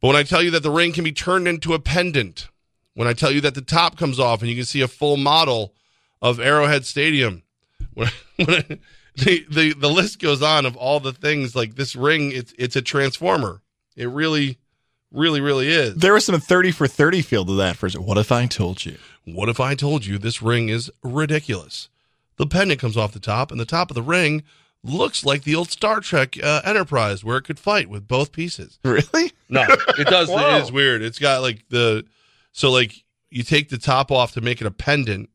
But 0.00 0.08
when 0.08 0.16
I 0.16 0.22
tell 0.22 0.42
you 0.42 0.50
that 0.50 0.62
the 0.62 0.70
ring 0.70 0.92
can 0.92 1.04
be 1.04 1.12
turned 1.12 1.48
into 1.48 1.72
a 1.72 1.78
pendant, 1.78 2.48
when 2.94 3.08
I 3.08 3.12
tell 3.12 3.30
you 3.30 3.40
that 3.42 3.54
the 3.54 3.62
top 3.62 3.96
comes 3.96 4.20
off 4.20 4.40
and 4.40 4.50
you 4.50 4.56
can 4.56 4.64
see 4.64 4.80
a 4.80 4.88
full 4.88 5.16
model 5.16 5.74
of 6.20 6.40
Arrowhead 6.40 6.84
Stadium, 6.84 7.42
when, 7.94 8.10
when 8.36 8.50
I, 8.50 8.78
the, 9.16 9.46
the, 9.48 9.74
the 9.74 9.88
list 9.88 10.20
goes 10.20 10.42
on 10.42 10.66
of 10.66 10.76
all 10.76 11.00
the 11.00 11.12
things 11.12 11.54
like 11.54 11.76
this 11.76 11.94
ring, 11.94 12.32
it's, 12.32 12.52
it's 12.58 12.76
a 12.76 12.82
transformer. 12.82 13.62
It 13.96 14.08
really 14.08 14.58
Really, 15.14 15.40
really 15.40 15.68
is. 15.68 15.94
There 15.94 16.12
was 16.12 16.26
some 16.26 16.38
30 16.40 16.72
for 16.72 16.88
30 16.88 17.22
feel 17.22 17.44
to 17.44 17.54
that 17.54 17.76
first. 17.76 17.96
What 17.96 18.18
if 18.18 18.32
I 18.32 18.46
told 18.46 18.84
you? 18.84 18.98
What 19.24 19.48
if 19.48 19.60
I 19.60 19.76
told 19.76 20.04
you 20.04 20.18
this 20.18 20.42
ring 20.42 20.68
is 20.68 20.90
ridiculous? 21.02 21.88
The 22.36 22.46
pendant 22.46 22.80
comes 22.80 22.96
off 22.96 23.12
the 23.12 23.20
top, 23.20 23.52
and 23.52 23.60
the 23.60 23.64
top 23.64 23.90
of 23.90 23.94
the 23.94 24.02
ring 24.02 24.42
looks 24.82 25.24
like 25.24 25.44
the 25.44 25.54
old 25.54 25.70
Star 25.70 26.00
Trek 26.00 26.36
uh, 26.42 26.62
Enterprise, 26.64 27.22
where 27.22 27.36
it 27.36 27.42
could 27.42 27.60
fight 27.60 27.88
with 27.88 28.08
both 28.08 28.32
pieces. 28.32 28.80
Really? 28.84 29.32
No, 29.48 29.64
it 29.68 30.06
does. 30.08 30.28
It 30.28 30.62
is 30.64 30.72
weird. 30.72 31.00
It's 31.00 31.20
got 31.20 31.42
like 31.42 31.64
the 31.68 32.04
so 32.50 32.72
like 32.72 33.04
you 33.30 33.44
take 33.44 33.68
the 33.68 33.78
top 33.78 34.10
off 34.10 34.32
to 34.32 34.40
make 34.40 34.60
it 34.60 34.66
a 34.66 34.72
pendant, 34.72 35.30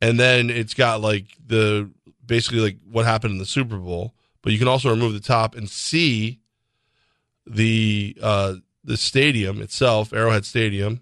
and 0.00 0.18
then 0.18 0.48
it's 0.48 0.72
got 0.72 1.02
like 1.02 1.26
the 1.46 1.90
basically 2.24 2.60
like 2.60 2.78
what 2.90 3.04
happened 3.04 3.32
in 3.32 3.38
the 3.38 3.46
Super 3.46 3.76
Bowl. 3.76 4.14
But 4.40 4.52
you 4.52 4.58
can 4.58 4.66
also 4.66 4.90
remove 4.90 5.12
the 5.12 5.20
top 5.20 5.54
and 5.54 5.68
see 5.68 6.40
the 7.46 8.16
uh 8.22 8.54
the 8.84 8.96
stadium 8.96 9.60
itself, 9.60 10.12
Arrowhead 10.12 10.44
Stadium. 10.44 11.00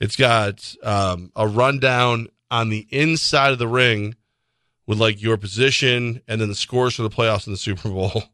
It's 0.00 0.16
got 0.16 0.74
um, 0.82 1.30
a 1.36 1.46
rundown 1.46 2.28
on 2.50 2.68
the 2.68 2.86
inside 2.90 3.52
of 3.52 3.58
the 3.58 3.68
ring 3.68 4.16
with 4.86 4.98
like 4.98 5.22
your 5.22 5.36
position 5.36 6.20
and 6.26 6.40
then 6.40 6.48
the 6.48 6.54
scores 6.54 6.94
for 6.94 7.02
the 7.02 7.10
playoffs 7.10 7.46
in 7.46 7.52
the 7.52 7.58
Super 7.58 7.88
Bowl. 7.88 8.24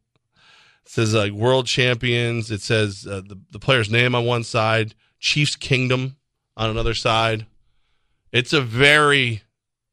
It 0.86 0.92
says 0.92 1.14
like 1.14 1.32
world 1.32 1.66
champions. 1.66 2.50
It 2.50 2.62
says 2.62 3.06
uh, 3.06 3.20
the 3.20 3.38
the 3.50 3.60
player's 3.60 3.90
name 3.90 4.14
on 4.14 4.24
one 4.24 4.42
side, 4.42 4.94
Chiefs 5.20 5.54
Kingdom 5.54 6.16
on 6.56 6.70
another 6.70 6.94
side. 6.94 7.46
It's 8.32 8.52
a 8.52 8.60
very, 8.60 9.42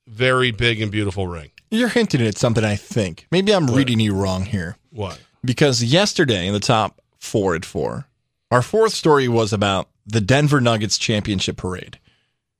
very 0.07 0.51
big 0.51 0.81
and 0.81 0.91
beautiful 0.91 1.27
ring. 1.27 1.51
You're 1.69 1.89
hinting 1.89 2.25
at 2.25 2.37
something, 2.37 2.63
I 2.63 2.77
think. 2.77 3.27
Maybe 3.31 3.53
I'm 3.53 3.67
reading 3.67 3.99
you 3.99 4.15
wrong 4.15 4.45
here. 4.45 4.77
What? 4.91 5.19
Because 5.43 5.83
yesterday 5.83 6.47
in 6.47 6.53
the 6.53 6.59
top 6.59 7.01
four 7.19 7.55
at 7.55 7.65
four, 7.65 8.07
our 8.51 8.61
fourth 8.61 8.93
story 8.93 9.27
was 9.27 9.51
about 9.51 9.89
the 10.05 10.21
Denver 10.21 10.61
Nuggets 10.61 10.97
championship 10.97 11.57
parade. 11.57 11.99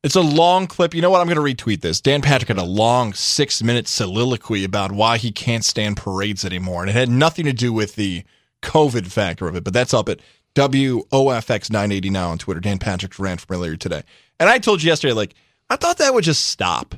It's 0.03 0.15
a 0.15 0.21
long 0.21 0.67
clip. 0.67 0.93
You 0.93 1.01
know 1.01 1.09
what? 1.09 1.21
I'm 1.21 1.27
going 1.27 1.35
to 1.55 1.63
retweet 1.63 1.81
this. 1.81 1.99
Dan 2.01 2.21
Patrick 2.21 2.49
had 2.49 2.57
a 2.57 2.63
long 2.63 3.13
six 3.13 3.63
minute 3.63 3.87
soliloquy 3.87 4.63
about 4.63 4.91
why 4.91 5.17
he 5.17 5.31
can't 5.31 5.65
stand 5.65 5.97
parades 5.97 6.45
anymore. 6.45 6.81
And 6.81 6.89
it 6.89 6.93
had 6.93 7.09
nothing 7.09 7.45
to 7.45 7.53
do 7.53 7.73
with 7.73 7.95
the 7.95 8.23
COVID 8.61 9.07
factor 9.07 9.47
of 9.47 9.55
it, 9.55 9.63
but 9.63 9.73
that's 9.73 9.93
up 9.93 10.09
at 10.09 10.19
WOFX980 10.55 12.11
now 12.11 12.29
on 12.29 12.37
Twitter. 12.37 12.59
Dan 12.59 12.79
Patrick's 12.79 13.19
rant 13.19 13.41
from 13.41 13.55
earlier 13.55 13.75
today. 13.75 14.03
And 14.39 14.49
I 14.49 14.59
told 14.59 14.83
you 14.83 14.87
yesterday, 14.87 15.13
like, 15.13 15.35
I 15.69 15.75
thought 15.75 15.97
that 15.97 16.13
would 16.13 16.23
just 16.23 16.47
stop. 16.47 16.95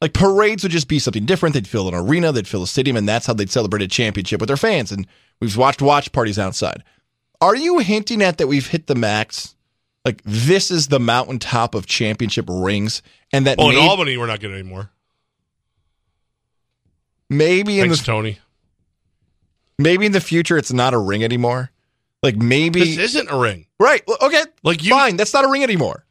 Like 0.00 0.14
parades 0.14 0.62
would 0.62 0.72
just 0.72 0.88
be 0.88 0.98
something 0.98 1.26
different. 1.26 1.54
They'd 1.54 1.68
fill 1.68 1.88
an 1.88 1.94
arena, 1.94 2.32
they'd 2.32 2.48
fill 2.48 2.64
a 2.64 2.66
stadium, 2.66 2.96
and 2.96 3.08
that's 3.08 3.26
how 3.26 3.34
they'd 3.34 3.50
celebrate 3.50 3.82
a 3.82 3.88
championship 3.88 4.40
with 4.40 4.48
their 4.48 4.56
fans. 4.56 4.90
And 4.90 5.06
we've 5.40 5.56
watched 5.56 5.80
watch 5.80 6.10
parties 6.12 6.38
outside. 6.38 6.82
Are 7.42 7.56
you 7.56 7.78
hinting 7.78 8.22
at 8.22 8.38
that 8.38 8.46
we've 8.46 8.66
hit 8.68 8.86
the 8.86 8.94
max? 8.94 9.54
Like 10.04 10.22
this 10.24 10.70
is 10.70 10.88
the 10.88 10.98
mountaintop 11.00 11.74
of 11.74 11.86
championship 11.86 12.46
rings, 12.48 13.02
and 13.32 13.46
that 13.46 13.58
Oh, 13.60 13.70
in 13.70 13.76
Albany, 13.76 14.16
we're 14.16 14.26
not 14.26 14.40
getting 14.40 14.56
any 14.58 14.68
more. 14.68 14.90
maybe 17.30 17.78
in 17.80 17.86
Thanks, 17.86 18.00
the 18.00 18.06
Tony. 18.06 18.38
maybe 19.78 20.06
in 20.06 20.12
the 20.12 20.20
future 20.20 20.56
it's 20.58 20.72
not 20.72 20.94
a 20.94 20.98
ring 20.98 21.24
anymore. 21.24 21.70
Like 22.22 22.36
maybe 22.36 22.80
This 22.80 22.98
isn't 22.98 23.30
a 23.30 23.36
ring. 23.36 23.66
right. 23.80 24.02
Okay, 24.22 24.42
Like 24.62 24.82
you, 24.84 24.90
fine. 24.90 25.16
That's 25.16 25.34
not 25.34 25.44
a 25.44 25.48
ring 25.48 25.62
anymore. 25.62 26.04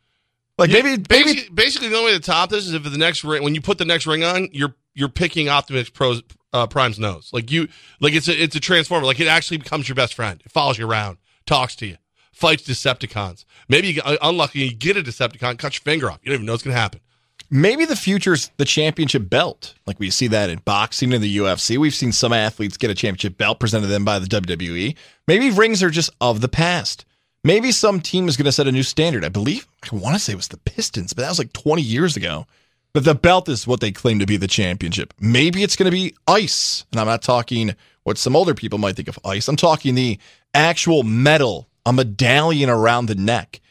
Like 0.57 0.69
You- 0.69 0.84
maybe 0.84 0.89
maybe 1.09 1.23
basically, 1.34 1.53
basically 1.53 1.88
the 1.89 1.97
only 1.97 2.11
way 2.11 2.17
to 2.17 2.23
top 2.23 2.49
this 2.49 2.65
is 2.67 2.73
if 2.73 2.84
the 2.84 2.97
next 2.97 3.23
ring 3.23 3.43
when 3.43 3.55
you 3.55 3.61
put 3.61 3.77
the 3.77 3.86
next 3.86 4.05
ring 4.07 4.23
on, 4.23 4.49
you're 4.51 4.75
you're 4.93 5.09
picking 5.09 5.47
Optimus 5.49 5.89
Pro's 5.89 6.21
uh, 6.53 6.67
Prime's 6.67 6.99
nose. 6.99 7.29
Like 7.32 7.49
you 7.51 7.67
like 8.01 8.13
it's 8.13 8.27
a 8.27 8.41
it's 8.43 8.55
a 8.55 8.59
transformer. 8.59 9.05
Like 9.05 9.19
it 9.19 9.27
actually 9.27 9.57
becomes 9.57 9.88
your 9.88 9.95
best 9.95 10.13
friend. 10.13 10.41
It 10.45 10.51
follows 10.51 10.77
you 10.77 10.86
around, 10.88 11.17
talks 11.51 11.75
to 11.75 11.85
you, 11.85 11.97
fights 12.31 12.63
Decepticons. 12.63 13.43
Maybe 13.67 13.87
you 13.87 13.93
get 13.95 14.17
unlucky 14.21 14.61
and 14.61 14.71
you 14.71 14.77
get 14.77 14.95
a 14.95 15.01
Decepticon, 15.01 15.57
cut 15.57 15.73
your 15.75 15.81
finger 15.81 16.09
off. 16.09 16.19
You 16.23 16.29
don't 16.29 16.35
even 16.35 16.45
know 16.45 16.53
what's 16.53 16.63
gonna 16.63 16.75
happen. 16.75 17.01
maybe 17.49 17.83
the 17.83 17.97
future's 17.97 18.49
the 18.55 18.63
championship 18.63 19.29
belt. 19.29 19.73
Like 19.85 19.99
we 19.99 20.09
see 20.09 20.27
that 20.27 20.49
in 20.49 20.59
boxing 20.59 21.13
and 21.13 21.21
the 21.21 21.37
UFC. 21.37 21.77
We've 21.77 21.93
seen 21.93 22.13
some 22.13 22.31
athletes 22.31 22.77
get 22.77 22.89
a 22.89 22.95
championship 22.95 23.37
belt 23.37 23.59
presented 23.59 23.87
to 23.87 23.91
them 23.91 24.05
by 24.05 24.19
the 24.19 24.27
WWE. 24.27 24.95
Maybe 25.27 25.51
rings 25.51 25.83
are 25.83 25.89
just 25.89 26.11
of 26.21 26.39
the 26.39 26.47
past. 26.47 27.03
Maybe 27.43 27.71
some 27.71 27.99
team 27.99 28.27
is 28.29 28.37
going 28.37 28.45
to 28.45 28.51
set 28.51 28.67
a 28.67 28.71
new 28.71 28.83
standard. 28.83 29.25
I 29.25 29.29
believe 29.29 29.67
I 29.91 29.95
want 29.95 30.15
to 30.15 30.19
say 30.19 30.31
it 30.33 30.37
was 30.37 30.47
the 30.47 30.57
Pistons, 30.57 31.11
but 31.11 31.23
that 31.23 31.29
was 31.29 31.39
like 31.39 31.51
20 31.53 31.81
years 31.81 32.15
ago. 32.15 32.45
But 32.93 33.05
the 33.05 33.15
belt 33.15 33.47
is 33.47 33.65
what 33.65 33.79
they 33.79 33.91
claim 33.91 34.19
to 34.19 34.25
be 34.25 34.37
the 34.37 34.47
championship. 34.47 35.13
Maybe 35.19 35.63
it's 35.63 35.75
going 35.75 35.85
to 35.89 35.95
be 35.95 36.15
ice. 36.27 36.85
And 36.91 36.99
I'm 36.99 37.07
not 37.07 37.21
talking 37.21 37.75
what 38.03 38.17
some 38.17 38.35
older 38.35 38.53
people 38.53 38.79
might 38.79 38.95
think 38.95 39.07
of 39.07 39.17
ice. 39.23 39.47
I'm 39.47 39.55
talking 39.55 39.95
the 39.95 40.19
actual 40.53 41.03
metal, 41.03 41.69
a 41.85 41.93
medallion 41.93 42.69
around 42.69 43.05
the 43.05 43.15
neck. 43.15 43.61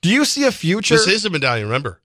Do 0.00 0.08
you 0.08 0.24
see 0.24 0.44
a 0.44 0.52
future? 0.52 0.94
This 0.94 1.06
is 1.08 1.24
a 1.26 1.30
medallion. 1.30 1.66
Remember, 1.66 2.00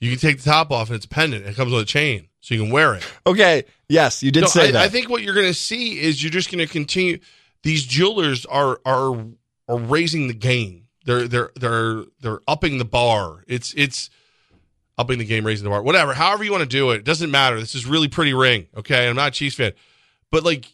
you 0.00 0.10
can 0.10 0.20
take 0.20 0.38
the 0.38 0.44
top 0.48 0.70
off 0.70 0.88
and 0.88 0.96
it's 0.96 1.06
a 1.06 1.08
pendant. 1.08 1.44
It 1.46 1.56
comes 1.56 1.72
with 1.72 1.82
a 1.82 1.86
chain, 1.86 2.28
so 2.40 2.54
you 2.54 2.62
can 2.62 2.70
wear 2.70 2.94
it. 2.94 3.04
okay. 3.26 3.64
Yes, 3.88 4.22
you 4.22 4.30
did 4.30 4.42
No, 4.42 4.46
say 4.46 4.68
I, 4.68 4.72
that. 4.72 4.82
I 4.82 4.88
think 4.88 5.08
what 5.08 5.22
you're 5.22 5.34
going 5.34 5.46
to 5.46 5.54
see 5.54 5.98
is 5.98 6.22
you're 6.22 6.30
just 6.30 6.52
going 6.52 6.64
to 6.64 6.72
continue. 6.72 7.18
These 7.64 7.84
jewelers 7.84 8.46
are 8.46 8.78
are 8.84 9.26
are 9.66 9.78
raising 9.78 10.28
the 10.28 10.34
game. 10.34 10.84
They're 11.06 11.26
they're 11.26 11.50
they're 11.56 12.04
they're 12.20 12.40
upping 12.46 12.78
the 12.78 12.84
bar. 12.84 13.42
It's 13.48 13.74
it's 13.76 14.10
upping 14.98 15.18
the 15.18 15.24
game, 15.24 15.46
raising 15.46 15.64
the 15.64 15.70
bar. 15.70 15.82
Whatever, 15.82 16.12
however 16.12 16.44
you 16.44 16.50
want 16.50 16.64
to 16.64 16.68
do 16.68 16.90
it, 16.90 16.96
it 16.96 17.04
doesn't 17.04 17.30
matter. 17.30 17.58
This 17.58 17.74
is 17.74 17.86
really 17.86 18.08
pretty 18.08 18.34
ring. 18.34 18.66
Okay, 18.76 19.08
I'm 19.08 19.16
not 19.16 19.28
a 19.28 19.30
Chiefs 19.30 19.56
fan, 19.56 19.72
but 20.30 20.44
like, 20.44 20.66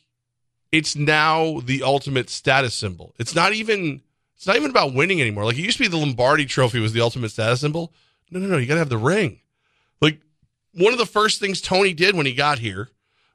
it's 0.72 0.96
now 0.96 1.60
the 1.60 1.84
ultimate 1.84 2.30
status 2.30 2.74
symbol. 2.74 3.14
It's 3.18 3.34
not 3.34 3.52
even 3.52 4.02
it's 4.36 4.46
not 4.46 4.56
even 4.56 4.70
about 4.70 4.92
winning 4.92 5.20
anymore. 5.20 5.44
Like 5.44 5.56
it 5.56 5.62
used 5.62 5.76
to 5.78 5.84
be, 5.84 5.88
the 5.88 5.96
Lombardi 5.96 6.44
Trophy 6.44 6.80
was 6.80 6.92
the 6.92 7.00
ultimate 7.00 7.30
status 7.30 7.60
symbol. 7.60 7.94
No, 8.30 8.40
no, 8.40 8.46
no. 8.46 8.56
You 8.56 8.66
got 8.66 8.74
to 8.74 8.80
have 8.80 8.88
the 8.88 8.98
ring. 8.98 9.40
Like 10.00 10.20
one 10.72 10.92
of 10.92 10.98
the 10.98 11.06
first 11.06 11.40
things 11.40 11.60
Tony 11.60 11.94
did 11.94 12.16
when 12.16 12.26
he 12.26 12.34
got 12.34 12.58
here 12.58 12.88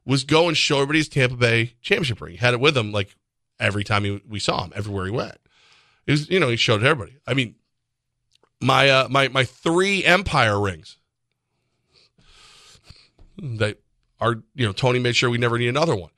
was 0.05 0.23
go 0.23 0.47
and 0.47 0.57
show 0.57 0.75
everybody 0.75 0.99
his 0.99 1.09
Tampa 1.09 1.35
Bay 1.35 1.73
championship 1.81 2.21
ring. 2.21 2.33
He 2.33 2.37
had 2.37 2.53
it 2.53 2.59
with 2.59 2.77
him 2.77 2.91
like 2.91 3.15
every 3.59 3.83
time 3.83 4.03
he, 4.03 4.21
we 4.27 4.39
saw 4.39 4.65
him, 4.65 4.73
everywhere 4.75 5.05
he 5.05 5.11
went. 5.11 5.37
It 6.05 6.11
was, 6.11 6.29
you 6.29 6.39
know, 6.39 6.49
he 6.49 6.57
showed 6.57 6.83
it 6.83 6.85
everybody. 6.85 7.17
I 7.25 7.33
mean, 7.33 7.55
my 8.62 8.89
uh, 8.89 9.07
my 9.10 9.28
my 9.30 9.43
three 9.45 10.03
Empire 10.03 10.60
rings 10.60 10.97
that 13.38 13.78
are 14.20 14.36
you 14.55 14.66
know 14.66 14.74
Tony 14.74 14.99
made 14.99 15.16
sure 15.16 15.30
we 15.30 15.38
never 15.38 15.57
need 15.57 15.68
another 15.70 15.95
one. 15.95 16.12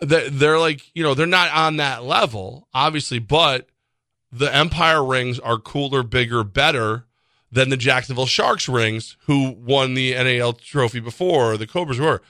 They- 0.00 0.28
They're 0.28 0.58
like 0.58 0.82
you 0.94 1.02
know 1.02 1.14
they're 1.14 1.26
not 1.26 1.50
on 1.52 1.76
that 1.78 2.04
level 2.04 2.68
obviously, 2.74 3.18
but 3.18 3.68
the 4.32 4.54
Empire 4.54 5.04
rings 5.04 5.38
are 5.38 5.58
cooler, 5.58 6.02
bigger, 6.02 6.44
better 6.44 7.06
than 7.50 7.68
the 7.70 7.76
Jacksonville 7.76 8.26
Sharks 8.26 8.68
rings, 8.68 9.16
who 9.26 9.52
won 9.52 9.94
the 9.94 10.12
NAL 10.12 10.54
trophy 10.54 11.00
before, 11.00 11.52
or 11.52 11.56
the 11.56 11.66
Cobras 11.66 11.98
were. 11.98 12.20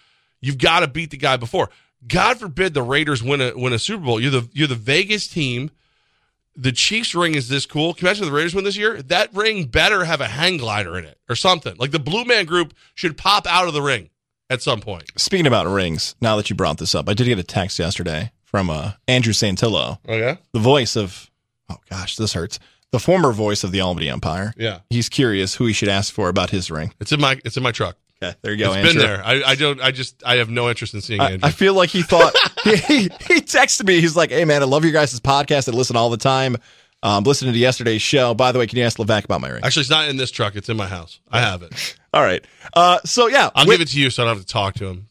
You've 0.41 0.59
got 0.59 0.81
to 0.81 0.87
beat 0.87 1.11
the 1.11 1.17
guy 1.17 1.37
before. 1.39 1.71
God 2.07 2.39
forbid 2.39 2.75
the 2.75 2.83
Raiders 2.83 3.23
win 3.23 3.41
a 3.41 3.53
win 3.57 3.73
a 3.73 3.79
Super 3.79 4.05
Bowl. 4.05 4.21
You're 4.21 4.31
the 4.31 4.49
you're 4.53 4.69
the 4.69 4.75
Vegas 4.77 5.27
team. 5.27 5.71
The 6.57 6.73
Chiefs 6.73 7.15
ring 7.15 7.35
is 7.35 7.49
this 7.49 7.67
cool. 7.67 7.93
Can 7.95 8.07
you 8.07 8.11
imagine 8.11 8.25
the 8.27 8.33
Raiders 8.33 8.55
win 8.55 8.65
this 8.65 8.77
year? 8.77 9.03
That 9.03 9.35
ring 9.35 9.65
better 9.67 10.05
have 10.05 10.21
a 10.21 10.27
hang 10.27 10.57
glider 10.57 10.97
in 10.99 11.05
it 11.05 11.19
or 11.29 11.37
something. 11.37 11.77
Like 11.79 11.91
the 11.91 11.99
Blue 11.99 12.25
Man 12.25 12.47
Group 12.47 12.73
should 12.95 13.17
pop 13.19 13.47
out 13.47 13.69
of 13.69 13.75
the 13.75 13.83
ring 13.83 14.09
at 14.49 14.63
some 14.63 14.81
point. 14.81 15.05
Speaking 15.17 15.47
about 15.47 15.67
rings, 15.67 16.15
now 16.21 16.37
that 16.37 16.49
you 16.49 16.57
brought 16.57 16.79
this 16.79 16.95
up, 16.95 17.09
I 17.09 17.15
did 17.15 17.25
get 17.27 17.39
a 17.39 17.43
text 17.43 17.79
yesterday 17.79 18.33
from 18.45 18.71
uh, 18.71 18.93
Andrew 19.07 19.33
Santillo, 19.35 19.99
Oh 20.09 20.17
yeah, 20.17 20.37
the 20.53 20.61
voice 20.61 20.97
of, 20.97 21.31
oh 21.69 21.77
gosh, 21.91 22.17
this 22.17 22.33
hurts, 22.33 22.59
the 22.93 23.01
former 23.01 23.33
voice 23.33 23.63
of 23.65 23.73
the 23.73 23.81
Albany 23.81 24.09
Empire. 24.09 24.55
yeah. 24.57 24.79
He's 24.89 25.09
curious 25.11 25.57
who 25.57 25.67
he 25.67 25.73
should 25.75 25.89
ask 25.89 26.15
for 26.15 26.29
about 26.31 26.51
his 26.51 26.71
ring. 26.71 26.95
It's 27.01 27.13
in 27.13 27.21
my 27.21 27.39
it's 27.45 27.57
in 27.57 27.63
my 27.63 27.73
truck. 27.73 27.97
Okay, 28.23 28.35
there 28.43 28.53
you 28.53 28.59
go. 28.59 28.73
It's 28.73 28.77
Andrew. 28.77 28.93
been 28.95 29.03
there. 29.03 29.23
I, 29.25 29.43
I 29.43 29.55
don't. 29.57 29.81
I 29.81 29.91
just. 29.91 30.23
I 30.25 30.37
have 30.37 30.49
no 30.49 30.69
interest 30.71 30.95
in 30.95 31.01
seeing 31.03 31.21
I, 31.21 31.33
Andrew. 31.33 31.47
I 31.49 31.51
feel 31.53 31.75
like 31.75 31.91
he 31.91 32.03
thought 32.03 32.35
he, 32.65 32.77
he 32.77 32.99
he 33.03 33.41
texted 33.43 33.87
me. 33.87 34.01
He's 34.01 34.17
like, 34.17 34.31
"Hey 34.31 34.45
man, 34.47 34.63
I 34.63 34.65
love 34.65 34.85
your 34.85 34.93
guys' 34.93 35.19
podcast. 35.21 35.71
I 35.73 35.77
listen 35.77 35.97
all 35.97 36.09
the 36.11 36.17
time. 36.17 36.57
Um, 37.03 37.25
listening 37.25 37.53
to 37.53 37.59
yesterday's 37.59 38.01
show. 38.01 38.33
By 38.35 38.53
the 38.53 38.59
way, 38.59 38.67
can 38.67 38.79
you 38.79 38.85
ask 38.85 38.97
Levac 38.99 39.25
about 39.25 39.43
my 39.43 39.51
ring? 39.51 39.63
Actually, 39.63 39.83
it's 39.83 39.91
not 39.91 40.09
in 40.09 40.17
this 40.17 40.31
truck. 40.31 40.57
It's 40.57 40.71
in 40.71 40.79
my 40.79 40.87
house. 40.89 41.21
I 41.31 41.41
have 41.41 41.63
it. 41.63 41.97
All 42.15 42.23
right. 42.23 42.43
Uh, 42.73 42.99
so 43.05 43.27
yeah, 43.27 43.51
I'll 43.55 43.67
with- 43.67 43.75
give 43.75 43.81
it 43.83 43.89
to 43.93 44.01
you, 44.01 44.09
so 44.09 44.23
I 44.23 44.27
don't 44.27 44.37
have 44.37 44.47
to 44.47 44.51
talk 44.53 44.75
to 44.77 44.87
him. 44.87 45.09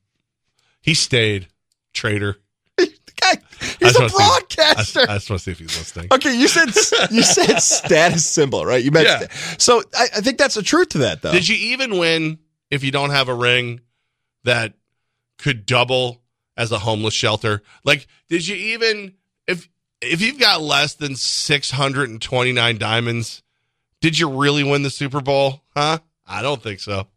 He 0.81 0.93
stayed, 0.95 1.47
traitor. 1.93 2.37
He's 2.77 3.97
I 3.97 4.05
a 4.05 4.09
broadcaster. 4.09 4.99
I, 5.01 5.03
I 5.03 5.15
just 5.15 5.29
want 5.29 5.39
to 5.39 5.43
see 5.45 5.51
if 5.51 5.59
he's 5.59 5.77
listening. 5.77 6.07
Okay, 6.11 6.37
you 6.37 6.47
said 6.47 6.67
you 7.11 7.23
said 7.23 7.59
status 7.59 8.29
symbol, 8.29 8.65
right? 8.65 8.83
You 8.83 8.91
meant 8.91 9.07
Yeah. 9.07 9.19
sta- 9.27 9.55
so. 9.59 9.83
I, 9.95 10.03
I 10.17 10.21
think 10.21 10.37
that's 10.37 10.55
the 10.55 10.61
truth 10.61 10.89
to 10.89 10.97
that, 10.99 11.21
though. 11.21 11.31
Did 11.31 11.47
you 11.47 11.55
even 11.73 11.97
win 11.97 12.37
if 12.71 12.83
you 12.83 12.91
don't 12.91 13.09
have 13.11 13.29
a 13.29 13.33
ring 13.33 13.81
that 14.43 14.73
could 15.37 15.65
double 15.65 16.21
as 16.57 16.71
a 16.71 16.79
homeless 16.79 17.13
shelter? 17.13 17.61
Like, 17.83 18.07
did 18.29 18.47
you 18.47 18.55
even 18.55 19.13
if 19.47 19.67
if 20.01 20.21
you've 20.21 20.39
got 20.39 20.61
less 20.61 20.95
than 20.95 21.15
six 21.15 21.71
hundred 21.71 22.09
and 22.09 22.21
twenty 22.21 22.51
nine 22.51 22.77
diamonds? 22.77 23.41
Did 24.01 24.19
you 24.19 24.29
really 24.29 24.63
win 24.63 24.83
the 24.83 24.89
Super 24.89 25.21
Bowl? 25.21 25.61
Huh? 25.75 25.99
I 26.27 26.41
don't 26.41 26.61
think 26.61 26.79
so. 26.79 27.07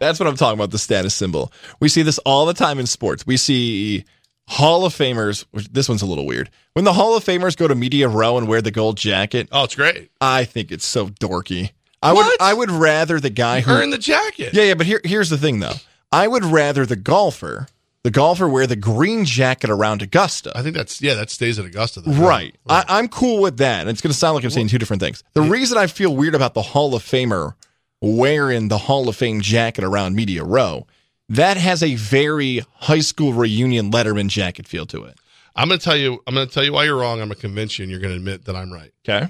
That's 0.00 0.18
what 0.18 0.28
I'm 0.28 0.36
talking 0.36 0.58
about. 0.58 0.70
The 0.72 0.78
status 0.78 1.14
symbol. 1.14 1.52
We 1.78 1.88
see 1.88 2.02
this 2.02 2.18
all 2.18 2.46
the 2.46 2.54
time 2.54 2.78
in 2.80 2.86
sports. 2.86 3.24
We 3.26 3.36
see 3.36 4.04
Hall 4.48 4.84
of 4.84 4.92
Famers, 4.92 5.44
which 5.52 5.68
this 5.68 5.88
one's 5.88 6.02
a 6.02 6.06
little 6.06 6.26
weird. 6.26 6.50
When 6.72 6.84
the 6.84 6.92
Hall 6.92 7.16
of 7.16 7.24
Famers 7.24 7.56
go 7.56 7.68
to 7.68 7.74
Media 7.76 8.08
Row 8.08 8.36
and 8.36 8.48
wear 8.48 8.60
the 8.60 8.72
gold 8.72 8.96
jacket, 8.96 9.48
Oh, 9.52 9.64
it's 9.64 9.76
great. 9.76 10.10
I 10.20 10.44
think 10.44 10.72
it's 10.72 10.84
so 10.84 11.08
dorky. 11.08 11.70
I 12.04 12.12
would 12.12 12.26
I 12.40 12.54
would 12.54 12.70
rather 12.70 13.18
the 13.20 13.30
guy 13.30 13.60
who 13.60 13.70
Earn 13.70 13.90
the 13.90 13.98
jacket. 13.98 14.54
Yeah, 14.54 14.64
yeah, 14.64 14.74
but 14.74 14.86
here 14.86 15.00
here's 15.04 15.30
the 15.30 15.38
thing 15.38 15.60
though. 15.60 15.74
I 16.12 16.28
would 16.28 16.44
rather 16.44 16.86
the 16.86 16.96
golfer, 16.96 17.66
the 18.04 18.10
golfer 18.10 18.48
wear 18.48 18.66
the 18.66 18.76
green 18.76 19.24
jacket 19.24 19.70
around 19.70 20.02
Augusta. 20.02 20.52
I 20.54 20.62
think 20.62 20.76
that's 20.76 21.00
yeah, 21.02 21.14
that 21.14 21.30
stays 21.30 21.58
at 21.58 21.64
Augusta. 21.64 22.02
Though. 22.02 22.12
Right. 22.12 22.54
I, 22.68 22.84
I'm 22.86 23.08
cool 23.08 23.40
with 23.40 23.56
that. 23.56 23.80
And 23.80 23.90
it's 23.90 24.00
going 24.00 24.12
to 24.12 24.16
sound 24.16 24.36
like 24.36 24.44
I'm 24.44 24.50
saying 24.50 24.68
two 24.68 24.78
different 24.78 25.00
things. 25.00 25.24
The 25.32 25.42
reason 25.42 25.78
I 25.78 25.86
feel 25.86 26.14
weird 26.14 26.34
about 26.34 26.54
the 26.54 26.62
Hall 26.62 26.94
of 26.94 27.02
Famer 27.02 27.54
wearing 28.00 28.68
the 28.68 28.78
Hall 28.78 29.08
of 29.08 29.16
Fame 29.16 29.40
jacket 29.40 29.82
around 29.82 30.14
Media 30.14 30.44
Row, 30.44 30.86
that 31.30 31.56
has 31.56 31.82
a 31.82 31.94
very 31.94 32.62
high 32.74 33.00
school 33.00 33.32
reunion 33.32 33.90
Letterman 33.90 34.28
jacket 34.28 34.68
feel 34.68 34.86
to 34.86 35.04
it. 35.04 35.18
I'm 35.56 35.68
going 35.68 35.80
to 35.80 35.84
tell 35.84 35.96
you. 35.96 36.22
I'm 36.26 36.34
going 36.34 36.46
to 36.46 36.52
tell 36.52 36.64
you 36.64 36.72
why 36.72 36.84
you're 36.84 36.98
wrong. 36.98 37.20
I'm 37.20 37.28
going 37.28 37.36
to 37.36 37.40
convince 37.40 37.78
you, 37.78 37.84
and 37.84 37.90
you're 37.90 38.00
going 38.00 38.12
to 38.12 38.18
admit 38.18 38.44
that 38.44 38.56
I'm 38.56 38.72
right. 38.72 38.92
Okay. 39.08 39.28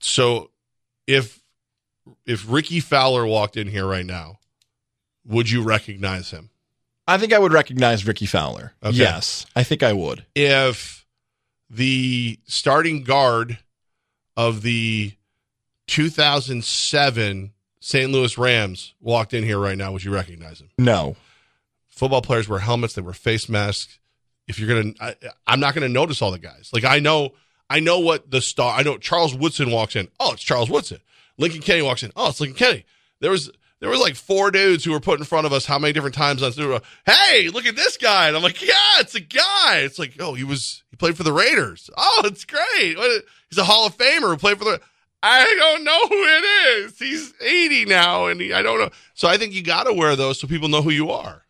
So, 0.00 0.50
if 1.06 1.37
if 2.26 2.44
Rickie 2.48 2.80
Fowler 2.80 3.26
walked 3.26 3.56
in 3.56 3.68
here 3.68 3.86
right 3.86 4.06
now, 4.06 4.38
would 5.26 5.50
you 5.50 5.62
recognize 5.62 6.30
him? 6.30 6.50
I 7.06 7.16
think 7.18 7.32
I 7.32 7.38
would 7.38 7.52
recognize 7.52 8.06
Rickie 8.06 8.26
Fowler. 8.26 8.74
Okay. 8.82 8.96
Yes, 8.96 9.46
I 9.56 9.62
think 9.62 9.82
I 9.82 9.92
would. 9.92 10.26
If 10.34 11.06
the 11.70 12.38
starting 12.46 13.02
guard 13.02 13.58
of 14.36 14.62
the 14.62 15.12
2007 15.86 17.52
St. 17.80 18.10
Louis 18.10 18.36
Rams 18.36 18.94
walked 19.00 19.32
in 19.32 19.44
here 19.44 19.58
right 19.58 19.78
now, 19.78 19.92
would 19.92 20.04
you 20.04 20.12
recognize 20.12 20.60
him? 20.60 20.70
No. 20.78 21.16
Football 21.88 22.22
players 22.22 22.48
wear 22.48 22.58
helmets; 22.58 22.94
they 22.94 23.02
wear 23.02 23.14
face 23.14 23.48
masks. 23.48 23.98
If 24.46 24.58
you're 24.58 24.82
gonna, 24.82 24.94
I, 25.00 25.14
I'm 25.46 25.60
not 25.60 25.74
gonna 25.74 25.88
notice 25.88 26.22
all 26.22 26.30
the 26.30 26.38
guys. 26.38 26.70
Like 26.72 26.84
I 26.84 27.00
know, 27.00 27.32
I 27.70 27.80
know 27.80 27.98
what 28.00 28.30
the 28.30 28.40
star. 28.40 28.78
I 28.78 28.82
know 28.82 28.98
Charles 28.98 29.34
Woodson 29.34 29.70
walks 29.70 29.96
in. 29.96 30.08
Oh, 30.20 30.32
it's 30.32 30.42
Charles 30.42 30.70
Woodson. 30.70 31.00
Lincoln 31.38 31.60
Kennedy 31.60 31.82
walks 31.82 32.02
in. 32.02 32.12
Oh, 32.16 32.28
it's 32.28 32.40
Lincoln 32.40 32.58
Kennedy. 32.58 32.84
There 33.20 33.30
was 33.30 33.50
there 33.80 33.90
was 33.90 34.00
like 34.00 34.16
four 34.16 34.50
dudes 34.50 34.84
who 34.84 34.90
were 34.90 35.00
put 35.00 35.20
in 35.20 35.24
front 35.24 35.46
of 35.46 35.52
us 35.52 35.64
how 35.64 35.78
many 35.78 35.92
different 35.92 36.14
times 36.14 36.42
on 36.42 36.52
Super. 36.52 36.84
Hey, 37.06 37.48
look 37.48 37.64
at 37.64 37.76
this 37.76 37.96
guy. 37.96 38.26
And 38.26 38.36
I'm 38.36 38.42
like, 38.42 38.60
yeah, 38.60 38.98
it's 38.98 39.14
a 39.14 39.20
guy. 39.20 39.78
It's 39.78 39.98
like, 39.98 40.16
oh, 40.18 40.34
he 40.34 40.44
was 40.44 40.82
he 40.90 40.96
played 40.96 41.16
for 41.16 41.22
the 41.22 41.32
Raiders. 41.32 41.88
Oh, 41.96 42.22
it's 42.24 42.44
great. 42.44 42.98
What, 42.98 43.24
he's 43.48 43.58
a 43.58 43.64
Hall 43.64 43.86
of 43.86 43.96
Famer 43.96 44.30
who 44.30 44.36
played 44.36 44.58
for 44.58 44.64
the. 44.64 44.80
I 45.22 45.44
don't 45.58 45.84
know 45.84 46.06
who 46.08 46.24
it 46.24 46.44
is. 46.84 46.98
He's 46.98 47.34
80 47.40 47.86
now, 47.86 48.26
and 48.26 48.40
he, 48.40 48.52
I 48.52 48.62
don't 48.62 48.78
know. 48.78 48.90
So 49.14 49.26
I 49.26 49.36
think 49.36 49.52
you 49.52 49.62
got 49.62 49.84
to 49.84 49.92
wear 49.92 50.14
those 50.14 50.38
so 50.40 50.46
people 50.46 50.68
know 50.68 50.82
who 50.82 50.90
you 50.90 51.10
are. 51.10 51.44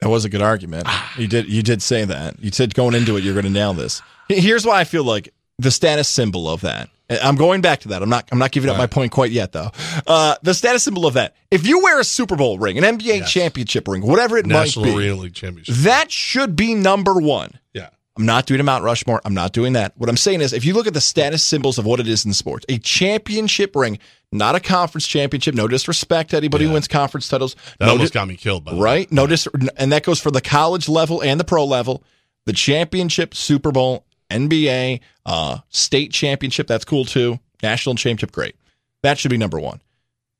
That 0.00 0.08
was 0.08 0.24
a 0.24 0.28
good 0.28 0.42
argument. 0.42 0.88
you 1.16 1.28
did 1.28 1.48
you 1.48 1.62
did 1.62 1.82
say 1.82 2.04
that. 2.04 2.40
You 2.40 2.50
said 2.50 2.74
going 2.74 2.94
into 2.94 3.16
it 3.16 3.22
you're 3.22 3.34
going 3.34 3.46
to 3.46 3.50
nail 3.50 3.72
this. 3.72 4.02
Here's 4.28 4.66
why 4.66 4.80
I 4.80 4.84
feel 4.84 5.04
like 5.04 5.32
the 5.58 5.70
status 5.70 6.08
symbol 6.08 6.48
of 6.48 6.62
that. 6.62 6.88
And 7.12 7.20
I'm 7.20 7.36
going 7.36 7.60
back 7.60 7.80
to 7.80 7.88
that. 7.88 8.02
I'm 8.02 8.08
not 8.08 8.28
I'm 8.32 8.38
not 8.38 8.50
giving 8.52 8.70
up 8.70 8.76
my 8.76 8.86
point 8.86 9.12
quite 9.12 9.30
yet 9.30 9.52
though. 9.52 9.70
Uh, 10.06 10.36
the 10.42 10.54
status 10.54 10.82
symbol 10.82 11.06
of 11.06 11.14
that. 11.14 11.34
If 11.50 11.66
you 11.66 11.82
wear 11.82 12.00
a 12.00 12.04
Super 12.04 12.36
Bowl 12.36 12.58
ring, 12.58 12.78
an 12.78 12.98
NBA 12.98 13.26
championship 13.26 13.86
ring, 13.88 14.02
whatever 14.06 14.36
it 14.38 14.46
National 14.46 14.86
might 14.86 14.92
be, 14.92 14.98
Arena 14.98 15.14
League 15.16 15.34
Championship. 15.34 15.74
that 15.76 16.10
should 16.10 16.56
be 16.56 16.74
number 16.74 17.14
1. 17.14 17.58
Yeah. 17.74 17.88
I'm 18.16 18.26
not 18.26 18.44
doing 18.46 18.60
a 18.60 18.64
Mount 18.64 18.84
Rushmore. 18.84 19.22
I'm 19.24 19.32
not 19.32 19.52
doing 19.52 19.72
that. 19.72 19.96
What 19.96 20.10
I'm 20.10 20.18
saying 20.18 20.42
is, 20.42 20.52
if 20.52 20.66
you 20.66 20.74
look 20.74 20.86
at 20.86 20.92
the 20.92 21.00
status 21.00 21.42
symbols 21.42 21.78
of 21.78 21.86
what 21.86 21.98
it 21.98 22.06
is 22.06 22.26
in 22.26 22.34
sports, 22.34 22.66
a 22.68 22.76
championship 22.78 23.74
ring, 23.74 23.98
not 24.30 24.54
a 24.54 24.60
conference 24.60 25.06
championship. 25.06 25.54
No 25.54 25.68
disrespect 25.68 26.30
to 26.30 26.36
anybody 26.36 26.66
who 26.66 26.72
wins 26.72 26.88
conference 26.88 27.28
titles. 27.28 27.54
That 27.78 27.86
no 27.86 27.92
almost 27.92 28.12
di- 28.12 28.18
got 28.18 28.28
me 28.28 28.36
killed. 28.36 28.64
By 28.64 28.72
right? 28.74 29.10
No 29.12 29.26
dis- 29.26 29.48
and 29.76 29.92
that 29.92 30.04
goes 30.04 30.20
for 30.20 30.30
the 30.30 30.40
college 30.40 30.88
level 30.88 31.22
and 31.22 31.38
the 31.40 31.44
pro 31.44 31.64
level. 31.64 32.02
The 32.46 32.52
championship, 32.52 33.34
Super 33.34 33.72
Bowl, 33.72 34.04
NBA, 34.32 35.00
uh, 35.26 35.58
state 35.68 36.12
championship. 36.12 36.66
That's 36.66 36.84
cool 36.84 37.04
too. 37.04 37.38
National 37.62 37.94
championship, 37.94 38.32
great. 38.32 38.56
That 39.02 39.18
should 39.18 39.30
be 39.30 39.36
number 39.36 39.60
one. 39.60 39.80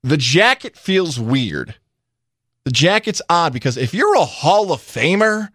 The 0.02 0.16
jacket 0.16 0.76
feels 0.76 1.18
weird. 1.18 1.76
The 2.64 2.70
jacket's 2.70 3.22
odd 3.28 3.52
because 3.52 3.76
if 3.76 3.94
you're 3.94 4.14
a 4.16 4.24
Hall 4.24 4.72
of 4.72 4.80
Famer, 4.80 5.48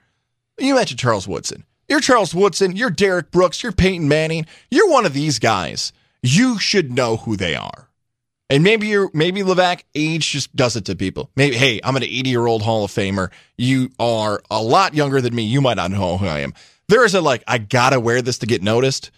you 0.57 0.75
mentioned 0.75 0.99
Charles 0.99 1.27
Woodson. 1.27 1.65
You're 1.87 2.01
Charles 2.01 2.35
Woodson. 2.35 2.75
You're 2.75 2.89
Derrick 2.89 3.31
Brooks. 3.31 3.63
You're 3.63 3.71
Peyton 3.71 4.09
Manning. 4.09 4.45
You're 4.69 4.89
one 4.89 5.05
of 5.05 5.13
these 5.13 5.39
guys. 5.39 5.93
You 6.21 6.59
should 6.59 6.91
know 6.91 7.17
who 7.17 7.37
they 7.37 7.55
are. 7.55 7.87
And 8.49 8.63
maybe 8.63 8.87
you're 8.87 9.09
maybe 9.13 9.41
Levac 9.41 9.83
age 9.93 10.31
just 10.31 10.55
does 10.55 10.75
it 10.75 10.85
to 10.85 10.95
people. 10.95 11.29
Maybe 11.35 11.55
hey, 11.57 11.81
I'm 11.83 11.95
an 11.97 12.03
80 12.03 12.29
year 12.29 12.45
old 12.45 12.61
Hall 12.61 12.85
of 12.85 12.91
Famer. 12.91 13.29
You 13.57 13.91
are 13.99 14.41
a 14.49 14.61
lot 14.61 14.93
younger 14.93 15.19
than 15.21 15.35
me. 15.35 15.43
You 15.43 15.59
might 15.61 15.75
not 15.75 15.91
know 15.91 16.17
who 16.17 16.27
I 16.27 16.39
am. 16.39 16.53
There 16.89 17.03
is 17.05 17.13
a 17.13 17.21
like 17.21 17.43
I 17.47 17.57
gotta 17.57 17.99
wear 17.99 18.21
this 18.21 18.37
to 18.39 18.45
get 18.45 18.63
noticed. 18.63 19.11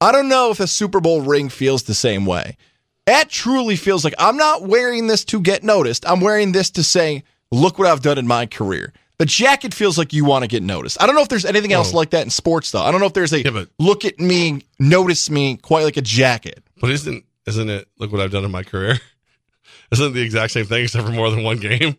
I 0.00 0.12
don't 0.12 0.28
know 0.28 0.50
if 0.50 0.60
a 0.60 0.66
Super 0.66 1.00
Bowl 1.00 1.20
ring 1.22 1.48
feels 1.48 1.84
the 1.84 1.94
same 1.94 2.26
way. 2.26 2.56
That 3.06 3.30
truly 3.30 3.76
feels 3.76 4.04
like 4.04 4.14
I'm 4.18 4.36
not 4.36 4.62
wearing 4.66 5.06
this 5.06 5.24
to 5.26 5.40
get 5.40 5.62
noticed. 5.64 6.08
I'm 6.08 6.20
wearing 6.20 6.52
this 6.52 6.70
to 6.72 6.82
say, 6.82 7.24
look 7.50 7.78
what 7.78 7.88
I've 7.88 8.02
done 8.02 8.18
in 8.18 8.26
my 8.26 8.46
career. 8.46 8.92
The 9.18 9.26
jacket 9.26 9.74
feels 9.74 9.96
like 9.98 10.12
you 10.12 10.24
want 10.24 10.42
to 10.44 10.48
get 10.48 10.62
noticed. 10.62 11.00
I 11.00 11.06
don't 11.06 11.14
know 11.16 11.22
if 11.22 11.28
there's 11.28 11.44
anything 11.44 11.72
else 11.72 11.92
Oh. 11.92 11.96
like 11.96 12.10
that 12.10 12.22
in 12.24 12.30
sports 12.30 12.70
though. 12.70 12.82
I 12.82 12.90
don't 12.92 13.00
know 13.00 13.06
if 13.06 13.14
there's 13.14 13.32
a 13.32 13.42
but- 13.50 13.68
look 13.78 14.04
at 14.04 14.18
me, 14.20 14.62
notice 14.78 15.30
me, 15.30 15.56
quite 15.56 15.84
like 15.84 15.96
a 15.96 16.02
jacket. 16.02 16.62
But 16.80 16.90
isn't 16.90 17.24
isn't 17.46 17.70
it? 17.70 17.88
Look 17.98 18.12
what 18.12 18.20
I've 18.20 18.30
done 18.30 18.44
in 18.44 18.50
my 18.50 18.62
career. 18.62 18.98
Isn't 19.90 20.08
it 20.08 20.10
the 20.10 20.20
exact 20.20 20.52
same 20.52 20.66
thing 20.66 20.84
except 20.84 21.06
for 21.06 21.12
more 21.12 21.30
than 21.30 21.42
one 21.42 21.56
game? 21.56 21.96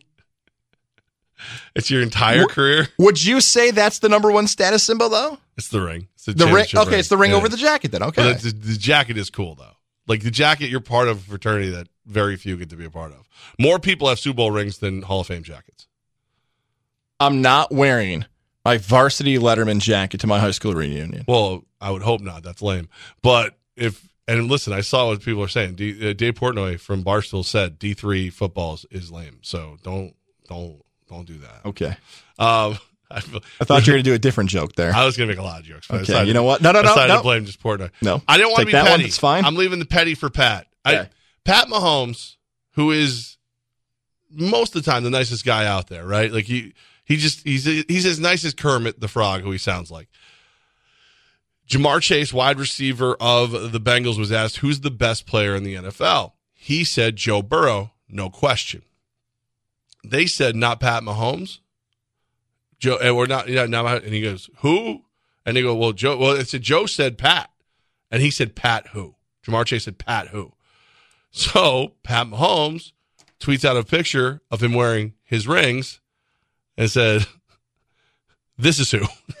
It's 1.74 1.90
your 1.90 2.02
entire 2.02 2.44
Wh- 2.44 2.48
career. 2.50 2.88
Would 2.98 3.24
you 3.24 3.40
say 3.40 3.70
that's 3.70 3.98
the 4.00 4.08
number 4.08 4.30
one 4.30 4.46
status 4.46 4.82
symbol 4.82 5.08
though? 5.08 5.38
It's 5.56 5.68
the 5.68 5.80
ring. 5.80 6.08
It's 6.14 6.24
the, 6.26 6.32
The 6.34 6.46
ring. 6.46 6.66
Okay, 6.74 6.98
it's 6.98 7.08
the 7.08 7.16
ring 7.16 7.30
Yeah. 7.32 7.36
over 7.36 7.48
the 7.48 7.56
jacket 7.56 7.92
then. 7.92 8.02
Okay. 8.02 8.32
But 8.32 8.42
the, 8.42 8.50
the 8.50 8.76
jacket 8.76 9.16
is 9.16 9.30
cool 9.30 9.54
though. 9.54 9.72
Like 10.06 10.22
the 10.22 10.30
jacket, 10.30 10.70
you're 10.70 10.80
part 10.80 11.08
of 11.08 11.18
a 11.18 11.20
fraternity 11.20 11.70
that 11.70 11.88
very 12.06 12.36
few 12.36 12.56
get 12.56 12.70
to 12.70 12.76
be 12.76 12.84
a 12.84 12.90
part 12.90 13.12
of. 13.12 13.28
More 13.58 13.78
people 13.78 14.08
have 14.08 14.18
Super 14.18 14.36
Bowl 14.38 14.50
rings 14.50 14.78
than 14.78 15.02
Hall 15.02 15.20
of 15.20 15.26
Fame 15.28 15.42
jackets. 15.44 15.86
I'm 17.20 17.42
not 17.42 17.70
wearing 17.72 18.24
my 18.64 18.78
varsity 18.78 19.38
Letterman 19.38 19.78
jacket 19.80 20.20
to 20.20 20.26
my 20.26 20.38
high 20.40 20.50
school 20.50 20.74
reunion. 20.74 21.24
Well, 21.28 21.64
I 21.80 21.90
would 21.90 22.02
hope 22.02 22.20
not. 22.20 22.42
That's 22.42 22.62
lame. 22.62 22.88
But 23.22 23.58
if 23.76 24.08
and 24.26 24.48
listen, 24.48 24.72
I 24.72 24.80
saw 24.80 25.08
what 25.08 25.22
people 25.22 25.42
are 25.42 25.48
saying. 25.48 25.74
D, 25.74 26.10
uh, 26.10 26.12
Dave 26.12 26.34
Portnoy 26.34 26.78
from 26.80 27.02
Barstool 27.04 27.44
said 27.44 27.78
D 27.78 27.94
three 27.94 28.30
football 28.30 28.74
is, 28.74 28.86
is 28.90 29.10
lame. 29.10 29.38
So 29.42 29.76
don't 29.82 30.14
don't 30.48 30.82
don't 31.16 31.26
do 31.26 31.38
that. 31.38 31.60
Okay. 31.66 31.96
Um, 32.38 32.78
I, 33.10 33.20
feel, 33.20 33.40
I 33.60 33.64
thought 33.64 33.86
you 33.86 33.92
were 33.92 33.96
going 33.96 34.04
to 34.04 34.10
do 34.10 34.14
a 34.14 34.18
different 34.18 34.50
joke 34.50 34.74
there. 34.76 34.92
I 34.94 35.04
was 35.04 35.16
going 35.16 35.28
to 35.28 35.34
make 35.34 35.40
a 35.40 35.44
lot 35.44 35.60
of 35.60 35.66
jokes. 35.66 35.88
but 35.88 35.94
I 35.94 35.96
Okay, 35.98 36.06
decided- 36.06 36.28
you 36.28 36.34
know 36.34 36.44
what? 36.44 36.62
No, 36.62 36.70
no, 36.72 36.78
I 36.78 36.82
no, 36.82 36.88
decided 36.88 37.08
no. 37.12 37.16
to 37.18 37.22
blame 37.22 37.44
just 37.44 37.60
Portnoy. 37.62 37.90
No. 38.02 38.22
I 38.28 38.36
didn't 38.36 38.50
want 38.52 38.60
to 38.60 38.66
be 38.66 38.72
that 38.72 38.82
one. 38.82 38.90
petty. 38.92 39.04
It's 39.04 39.18
fine. 39.18 39.44
I'm 39.44 39.56
leaving 39.56 39.78
the 39.80 39.84
petty 39.86 40.14
for 40.14 40.30
Pat. 40.30 40.66
I, 40.84 41.08
Pat 41.44 41.66
Mahomes, 41.68 42.36
who 42.74 42.90
is 42.92 43.36
most 44.30 44.76
of 44.76 44.84
the 44.84 44.90
time 44.90 45.02
the 45.02 45.10
nicest 45.10 45.44
guy 45.44 45.66
out 45.66 45.88
there, 45.88 46.06
right? 46.06 46.32
Like 46.32 46.44
he 46.44 46.72
he 47.04 47.16
just 47.16 47.42
he's 47.44 47.64
he's 47.64 48.06
as 48.06 48.20
nice 48.20 48.44
as 48.44 48.54
Kermit 48.54 49.00
the 49.00 49.08
Frog, 49.08 49.42
who 49.42 49.50
he 49.50 49.58
sounds 49.58 49.90
like. 49.90 50.08
Ja'Marr 51.68 52.00
Chase, 52.00 52.32
wide 52.32 52.58
receiver 52.58 53.16
of 53.20 53.72
the 53.72 53.80
Bengals, 53.80 54.18
was 54.18 54.32
asked 54.32 54.58
who's 54.58 54.80
the 54.80 54.90
best 54.90 55.26
player 55.26 55.54
in 55.54 55.62
the 55.62 55.74
NFL. 55.74 56.32
He 56.52 56.82
said 56.84 57.16
Joe 57.16 57.42
Burrow, 57.42 57.92
no 58.08 58.28
question. 58.30 58.82
They 60.04 60.26
said 60.26 60.56
not 60.56 60.80
Pat 60.80 61.02
Mahomes. 61.02 61.58
Joe, 62.78 62.96
eh, 62.96 63.08
and 63.08 63.16
we're 63.16 63.26
not, 63.26 63.48
yeah, 63.48 63.66
not, 63.66 64.02
and 64.04 64.14
he 64.14 64.22
goes, 64.22 64.48
who? 64.58 65.02
And 65.44 65.56
they 65.56 65.62
go, 65.62 65.74
well, 65.74 65.92
Joe, 65.92 66.16
well, 66.16 66.32
it 66.32 66.48
said 66.48 66.62
Joe 66.62 66.86
said 66.86 67.18
Pat, 67.18 67.50
and 68.10 68.22
he 68.22 68.30
said 68.30 68.54
Pat 68.56 68.88
who? 68.88 69.14
Ja'Marr 69.46 69.66
Chase 69.66 69.84
said 69.84 69.98
Pat 69.98 70.28
who? 70.28 70.52
So 71.30 71.94
Pat 72.02 72.26
Mahomes 72.26 72.92
tweets 73.38 73.64
out 73.64 73.76
a 73.76 73.84
picture 73.84 74.40
of 74.50 74.62
him 74.62 74.74
wearing 74.74 75.14
his 75.24 75.46
rings 75.46 76.00
and 76.76 76.90
said, 76.90 77.26
"This 78.58 78.78
is 78.78 78.90
who." 78.90 79.04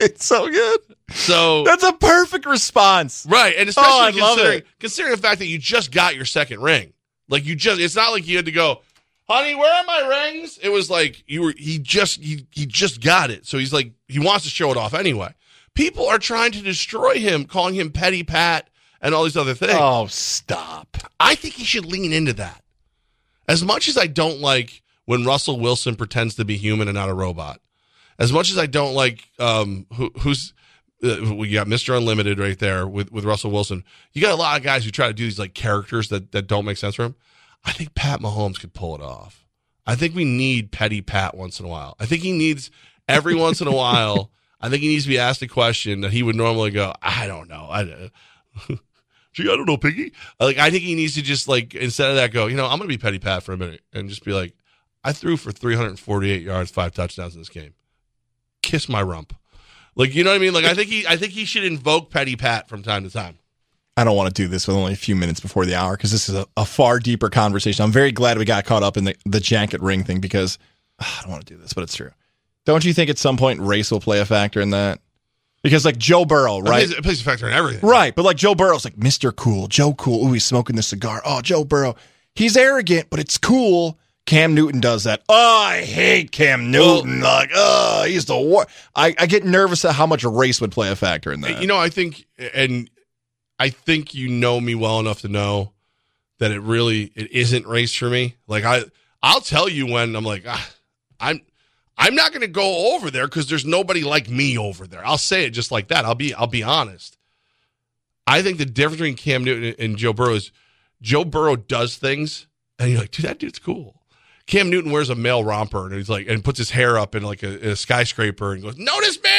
it's 0.00 0.24
so 0.24 0.48
good. 0.48 0.80
So 1.10 1.64
That's 1.64 1.84
a 1.84 1.92
perfect 1.92 2.46
response. 2.46 3.26
Right, 3.28 3.54
and 3.56 3.68
Oh, 3.68 3.70
especially 3.70 4.20
love 4.20 4.36
considering 4.36 4.62
considering 4.80 5.16
the 5.16 5.22
fact 5.22 5.38
that 5.40 5.46
you 5.46 5.58
just 5.58 5.92
got 5.92 6.16
your 6.16 6.24
second 6.24 6.60
ring. 6.60 6.92
Like 7.28 7.44
you 7.44 7.54
just 7.54 7.80
it's 7.80 7.96
not 7.96 8.12
like 8.12 8.26
you 8.26 8.36
had 8.36 8.46
to 8.46 8.52
go, 8.52 8.82
"Honey, 9.28 9.54
where 9.54 9.72
are 9.72 9.84
my 9.84 10.30
rings?" 10.30 10.58
It 10.62 10.70
was 10.70 10.90
like 10.90 11.22
you 11.26 11.42
were 11.42 11.54
he 11.56 11.78
just 11.78 12.20
he, 12.22 12.46
he 12.50 12.66
just 12.66 13.02
got 13.02 13.30
it. 13.30 13.46
So 13.46 13.58
he's 13.58 13.72
like 13.72 13.92
he 14.06 14.18
wants 14.18 14.44
to 14.44 14.50
show 14.50 14.70
it 14.70 14.76
off 14.76 14.94
anyway. 14.94 15.34
People 15.74 16.06
are 16.06 16.18
trying 16.18 16.52
to 16.52 16.62
destroy 16.62 17.18
him, 17.18 17.44
calling 17.44 17.74
him 17.74 17.90
petty 17.90 18.24
pat 18.24 18.68
and 19.00 19.14
all 19.14 19.24
these 19.24 19.36
other 19.36 19.54
things. 19.54 19.76
Oh, 19.76 20.06
stop. 20.06 20.96
I 21.20 21.34
think 21.34 21.54
he 21.54 21.64
should 21.64 21.86
lean 21.86 22.12
into 22.12 22.32
that. 22.34 22.62
As 23.46 23.64
much 23.64 23.88
as 23.88 23.96
I 23.96 24.06
don't 24.06 24.40
like 24.40 24.82
when 25.04 25.24
Russell 25.24 25.58
Wilson 25.58 25.96
pretends 25.96 26.34
to 26.34 26.44
be 26.44 26.56
human 26.56 26.88
and 26.88 26.96
not 26.96 27.08
a 27.08 27.14
robot, 27.14 27.60
as 28.18 28.32
much 28.32 28.50
as 28.50 28.58
I 28.58 28.66
don't 28.66 28.94
like 28.94 29.28
um, 29.38 29.86
who, 29.94 30.10
who's 30.20 30.52
uh, 31.02 31.34
we 31.34 31.50
got 31.50 31.66
Mr. 31.66 31.96
Unlimited 31.96 32.38
right 32.38 32.58
there 32.58 32.86
with, 32.86 33.12
with 33.12 33.24
Russell 33.24 33.50
Wilson. 33.50 33.84
You 34.12 34.22
got 34.22 34.32
a 34.32 34.36
lot 34.36 34.56
of 34.56 34.64
guys 34.64 34.84
who 34.84 34.90
try 34.90 35.06
to 35.06 35.12
do 35.12 35.24
these 35.24 35.38
like 35.38 35.54
characters 35.54 36.08
that, 36.08 36.32
that 36.32 36.46
don't 36.46 36.64
make 36.64 36.76
sense 36.76 36.96
for 36.96 37.04
him. 37.04 37.14
I 37.64 37.72
think 37.72 37.94
Pat 37.94 38.20
Mahomes 38.20 38.58
could 38.60 38.74
pull 38.74 38.94
it 38.94 39.00
off. 39.00 39.46
I 39.86 39.94
think 39.94 40.14
we 40.14 40.24
need 40.24 40.70
petty 40.70 41.00
Pat 41.00 41.36
once 41.36 41.60
in 41.60 41.66
a 41.66 41.68
while. 41.68 41.96
I 41.98 42.06
think 42.06 42.22
he 42.22 42.32
needs 42.32 42.70
every 43.08 43.34
once 43.34 43.60
in 43.60 43.68
a 43.68 43.74
while. 43.74 44.30
I 44.60 44.68
think 44.68 44.82
he 44.82 44.88
needs 44.88 45.04
to 45.04 45.08
be 45.08 45.18
asked 45.18 45.40
a 45.42 45.48
question 45.48 46.00
that 46.00 46.12
he 46.12 46.22
would 46.22 46.34
normally 46.34 46.70
go, 46.72 46.92
I 47.00 47.28
don't 47.28 47.48
know. 47.48 47.68
I, 47.70 47.84
gee, 49.32 49.44
I 49.44 49.56
don't 49.56 49.66
know, 49.66 49.76
Piggy. 49.76 50.12
Like, 50.40 50.58
I 50.58 50.70
think 50.70 50.82
he 50.82 50.96
needs 50.96 51.14
to 51.14 51.22
just 51.22 51.46
like 51.46 51.74
instead 51.76 52.10
of 52.10 52.16
that, 52.16 52.32
go, 52.32 52.48
you 52.48 52.56
know, 52.56 52.66
I'm 52.66 52.80
to 52.80 52.86
be 52.86 52.98
petty 52.98 53.20
Pat 53.20 53.44
for 53.44 53.52
a 53.52 53.56
minute 53.56 53.82
and 53.92 54.08
just 54.08 54.24
be 54.24 54.32
like, 54.32 54.54
I 55.04 55.12
threw 55.12 55.36
for 55.36 55.52
348 55.52 56.42
yards, 56.42 56.70
five 56.70 56.92
touchdowns 56.92 57.34
in 57.34 57.40
this 57.40 57.48
game. 57.48 57.74
Kiss 58.62 58.88
my 58.88 59.00
rump. 59.00 59.34
Like, 59.98 60.14
you 60.14 60.24
know 60.24 60.30
what 60.30 60.36
I 60.36 60.38
mean? 60.38 60.54
Like, 60.54 60.64
I 60.64 60.74
think 60.74 60.88
he, 60.88 61.06
I 61.06 61.16
think 61.16 61.32
he 61.32 61.44
should 61.44 61.64
invoke 61.64 62.10
petty 62.10 62.36
Pat 62.36 62.68
from 62.68 62.82
time 62.82 63.02
to 63.02 63.10
time. 63.10 63.36
I 63.96 64.04
don't 64.04 64.16
want 64.16 64.32
to 64.32 64.42
do 64.42 64.46
this 64.46 64.68
with 64.68 64.76
only 64.76 64.92
a 64.92 64.96
few 64.96 65.16
minutes 65.16 65.40
before 65.40 65.66
the 65.66 65.74
hour 65.74 65.96
because 65.96 66.12
this 66.12 66.28
is 66.28 66.36
a, 66.36 66.46
a, 66.56 66.64
far 66.64 67.00
deeper 67.00 67.28
conversation. 67.28 67.84
I'm 67.84 67.90
very 67.90 68.12
glad 68.12 68.38
we 68.38 68.44
got 68.44 68.64
caught 68.64 68.84
up 68.84 68.96
in 68.96 69.02
the, 69.02 69.16
the 69.26 69.40
jacket 69.40 69.80
ring 69.82 70.04
thing 70.04 70.20
because 70.20 70.56
ugh, 71.00 71.06
I 71.18 71.22
don't 71.22 71.32
want 71.32 71.44
to 71.44 71.52
do 71.52 71.60
this, 71.60 71.72
but 71.72 71.82
it's 71.82 71.96
true. 71.96 72.12
Don't 72.64 72.84
you 72.84 72.94
think 72.94 73.10
at 73.10 73.18
some 73.18 73.36
point 73.36 73.60
race 73.60 73.90
will 73.90 73.98
play 73.98 74.20
a 74.20 74.24
factor 74.24 74.60
in 74.60 74.70
that? 74.70 75.00
Because 75.64 75.84
like 75.84 75.98
Joe 75.98 76.24
Burrow, 76.24 76.60
right? 76.60 76.84
It 76.84 76.86
plays, 76.86 76.90
it 76.92 77.02
plays 77.02 77.20
a 77.20 77.24
factor 77.24 77.48
in 77.48 77.54
everything. 77.54 77.88
Right. 77.88 78.14
But 78.14 78.24
like 78.24 78.36
Joe 78.36 78.54
Burrow's 78.54 78.84
like 78.84 78.94
Mr. 78.94 79.34
Cool, 79.34 79.66
Joe 79.66 79.94
Cool. 79.94 80.28
Ooh, 80.28 80.32
he's 80.32 80.44
smoking 80.44 80.76
the 80.76 80.82
cigar. 80.82 81.20
Oh, 81.24 81.40
Joe 81.40 81.64
Burrow. 81.64 81.96
He's 82.36 82.56
arrogant, 82.56 83.08
but 83.10 83.18
it's 83.18 83.36
cool. 83.36 83.98
Cam 84.28 84.54
Newton 84.54 84.80
does 84.80 85.04
that. 85.04 85.22
Oh, 85.30 85.62
I 85.62 85.80
hate 85.80 86.32
Cam 86.32 86.70
Newton. 86.70 87.22
Well, 87.22 87.34
like, 87.34 87.50
oh, 87.54 88.04
he's 88.06 88.26
the 88.26 88.36
war. 88.36 88.66
I, 88.94 89.14
I 89.18 89.24
get 89.24 89.42
nervous 89.42 89.86
at 89.86 89.94
how 89.94 90.04
much 90.04 90.22
race 90.22 90.60
would 90.60 90.70
play 90.70 90.90
a 90.90 90.96
factor 90.96 91.32
in 91.32 91.40
that. 91.40 91.62
You 91.62 91.66
know, 91.66 91.78
I 91.78 91.88
think, 91.88 92.26
and 92.52 92.90
I 93.58 93.70
think 93.70 94.12
you 94.12 94.28
know 94.28 94.60
me 94.60 94.74
well 94.74 95.00
enough 95.00 95.22
to 95.22 95.28
know 95.28 95.72
that 96.40 96.50
it 96.50 96.60
really 96.60 97.10
it 97.14 97.32
isn't 97.32 97.66
race 97.66 97.94
for 97.94 98.10
me. 98.10 98.36
Like 98.46 98.64
I, 98.64 98.82
I'll 99.22 99.40
tell 99.40 99.66
you 99.66 99.86
when 99.86 100.14
I'm 100.14 100.24
like, 100.24 100.44
ah, 100.46 100.70
I'm, 101.18 101.40
I'm 101.96 102.14
not 102.14 102.32
going 102.32 102.42
to 102.42 102.48
go 102.48 102.94
over 102.94 103.10
there 103.10 103.26
because 103.26 103.48
there's 103.48 103.64
nobody 103.64 104.04
like 104.04 104.28
me 104.28 104.58
over 104.58 104.86
there. 104.86 105.04
I'll 105.06 105.16
say 105.16 105.46
it 105.46 105.50
just 105.50 105.72
like 105.72 105.88
that. 105.88 106.04
I'll 106.04 106.14
be, 106.14 106.34
I'll 106.34 106.46
be 106.46 106.62
honest. 106.62 107.16
I 108.26 108.42
think 108.42 108.58
the 108.58 108.66
difference 108.66 108.98
between 108.98 109.16
Cam 109.16 109.42
Newton 109.42 109.74
and 109.82 109.96
Joe 109.96 110.12
Burrow 110.12 110.34
is 110.34 110.52
Joe 111.00 111.24
Burrow 111.24 111.56
does 111.56 111.96
things, 111.96 112.46
and 112.78 112.90
you're 112.90 113.00
like, 113.00 113.10
dude, 113.10 113.24
that 113.24 113.38
dude's 113.38 113.58
cool. 113.58 113.94
Cam 114.48 114.70
Newton 114.70 114.90
wears 114.90 115.10
a 115.10 115.14
male 115.14 115.44
romper 115.44 115.84
and 115.84 115.94
he's 115.94 116.08
like 116.08 116.26
and 116.26 116.42
puts 116.42 116.58
his 116.58 116.70
hair 116.70 116.98
up 116.98 117.14
in 117.14 117.22
like 117.22 117.42
a, 117.42 117.70
a 117.70 117.76
skyscraper 117.76 118.54
and 118.54 118.62
goes, 118.62 118.78
"Notice 118.78 119.22
me!" 119.22 119.30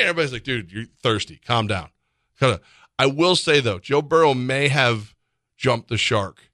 Everybody's 0.00 0.32
like, 0.32 0.42
"Dude, 0.42 0.72
you're 0.72 0.86
thirsty. 1.02 1.38
Calm 1.46 1.66
down." 1.68 1.90
I 2.98 3.06
will 3.06 3.36
say 3.36 3.60
though, 3.60 3.78
Joe 3.78 4.02
Burrow 4.02 4.34
may 4.34 4.68
have 4.68 5.14
jumped 5.56 5.88
the 5.88 5.98
shark. 5.98 6.50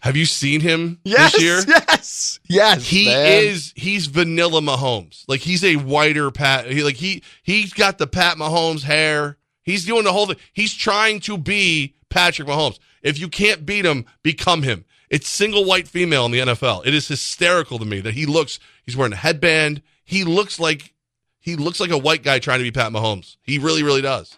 Have 0.00 0.16
you 0.16 0.26
seen 0.26 0.60
him 0.60 1.00
yes, 1.04 1.32
this 1.32 1.42
year? 1.42 1.60
Yes, 1.66 2.40
yes. 2.48 2.86
He 2.86 3.06
man. 3.06 3.44
is. 3.44 3.72
He's 3.74 4.06
vanilla 4.06 4.60
Mahomes. 4.60 5.24
Like 5.26 5.40
he's 5.40 5.64
a 5.64 5.76
whiter 5.76 6.30
Pat. 6.30 6.70
He, 6.70 6.84
like 6.84 6.96
he 6.96 7.22
he's 7.42 7.72
got 7.72 7.98
the 7.98 8.06
Pat 8.06 8.36
Mahomes 8.36 8.82
hair. 8.82 9.38
He's 9.62 9.84
doing 9.84 10.04
the 10.04 10.12
whole 10.12 10.26
thing. 10.26 10.36
He's 10.52 10.72
trying 10.72 11.18
to 11.20 11.36
be 11.36 11.96
Patrick 12.10 12.46
Mahomes. 12.46 12.78
If 13.02 13.18
you 13.18 13.28
can't 13.28 13.66
beat 13.66 13.84
him, 13.84 14.06
become 14.22 14.62
him. 14.62 14.84
It's 15.10 15.28
single 15.28 15.64
white 15.64 15.88
female 15.88 16.24
in 16.26 16.32
the 16.32 16.38
NFL. 16.38 16.86
It 16.86 16.94
is 16.94 17.08
hysterical 17.08 17.78
to 17.80 17.84
me 17.84 18.00
that 18.00 18.14
he 18.14 18.26
looks. 18.26 18.60
He's 18.84 18.96
wearing 18.96 19.12
a 19.12 19.16
headband. 19.16 19.82
He 20.04 20.24
looks 20.24 20.60
like 20.60 20.94
he 21.40 21.56
looks 21.56 21.80
like 21.80 21.90
a 21.90 21.98
white 21.98 22.22
guy 22.22 22.38
trying 22.38 22.58
to 22.58 22.64
be 22.64 22.70
Pat 22.70 22.92
Mahomes. 22.92 23.36
He 23.42 23.58
really, 23.58 23.82
really 23.82 24.02
does. 24.02 24.36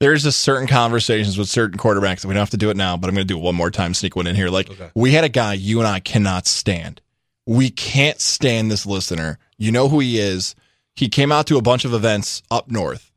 There's 0.00 0.24
just 0.24 0.40
certain 0.40 0.66
conversations 0.66 1.38
with 1.38 1.48
certain 1.48 1.78
quarterbacks 1.78 2.22
that 2.22 2.28
we 2.28 2.34
don't 2.34 2.40
have 2.40 2.50
to 2.50 2.56
do 2.56 2.70
it 2.70 2.76
now, 2.76 2.96
but 2.96 3.08
I'm 3.08 3.14
going 3.14 3.26
to 3.26 3.32
do 3.32 3.38
it 3.38 3.42
one 3.42 3.54
more 3.54 3.70
time. 3.70 3.94
Sneak 3.94 4.16
one 4.16 4.26
in 4.26 4.34
here. 4.34 4.48
Like 4.48 4.68
okay. 4.68 4.90
we 4.94 5.12
had 5.12 5.24
a 5.24 5.28
guy 5.28 5.54
you 5.54 5.78
and 5.78 5.86
I 5.86 6.00
cannot 6.00 6.46
stand. 6.46 7.00
We 7.46 7.70
can't 7.70 8.20
stand 8.20 8.70
this 8.70 8.86
listener. 8.86 9.38
You 9.58 9.70
know 9.70 9.88
who 9.88 10.00
he 10.00 10.18
is. 10.18 10.56
He 10.96 11.08
came 11.08 11.30
out 11.30 11.46
to 11.48 11.56
a 11.56 11.62
bunch 11.62 11.84
of 11.84 11.94
events 11.94 12.42
up 12.50 12.70
north, 12.70 13.12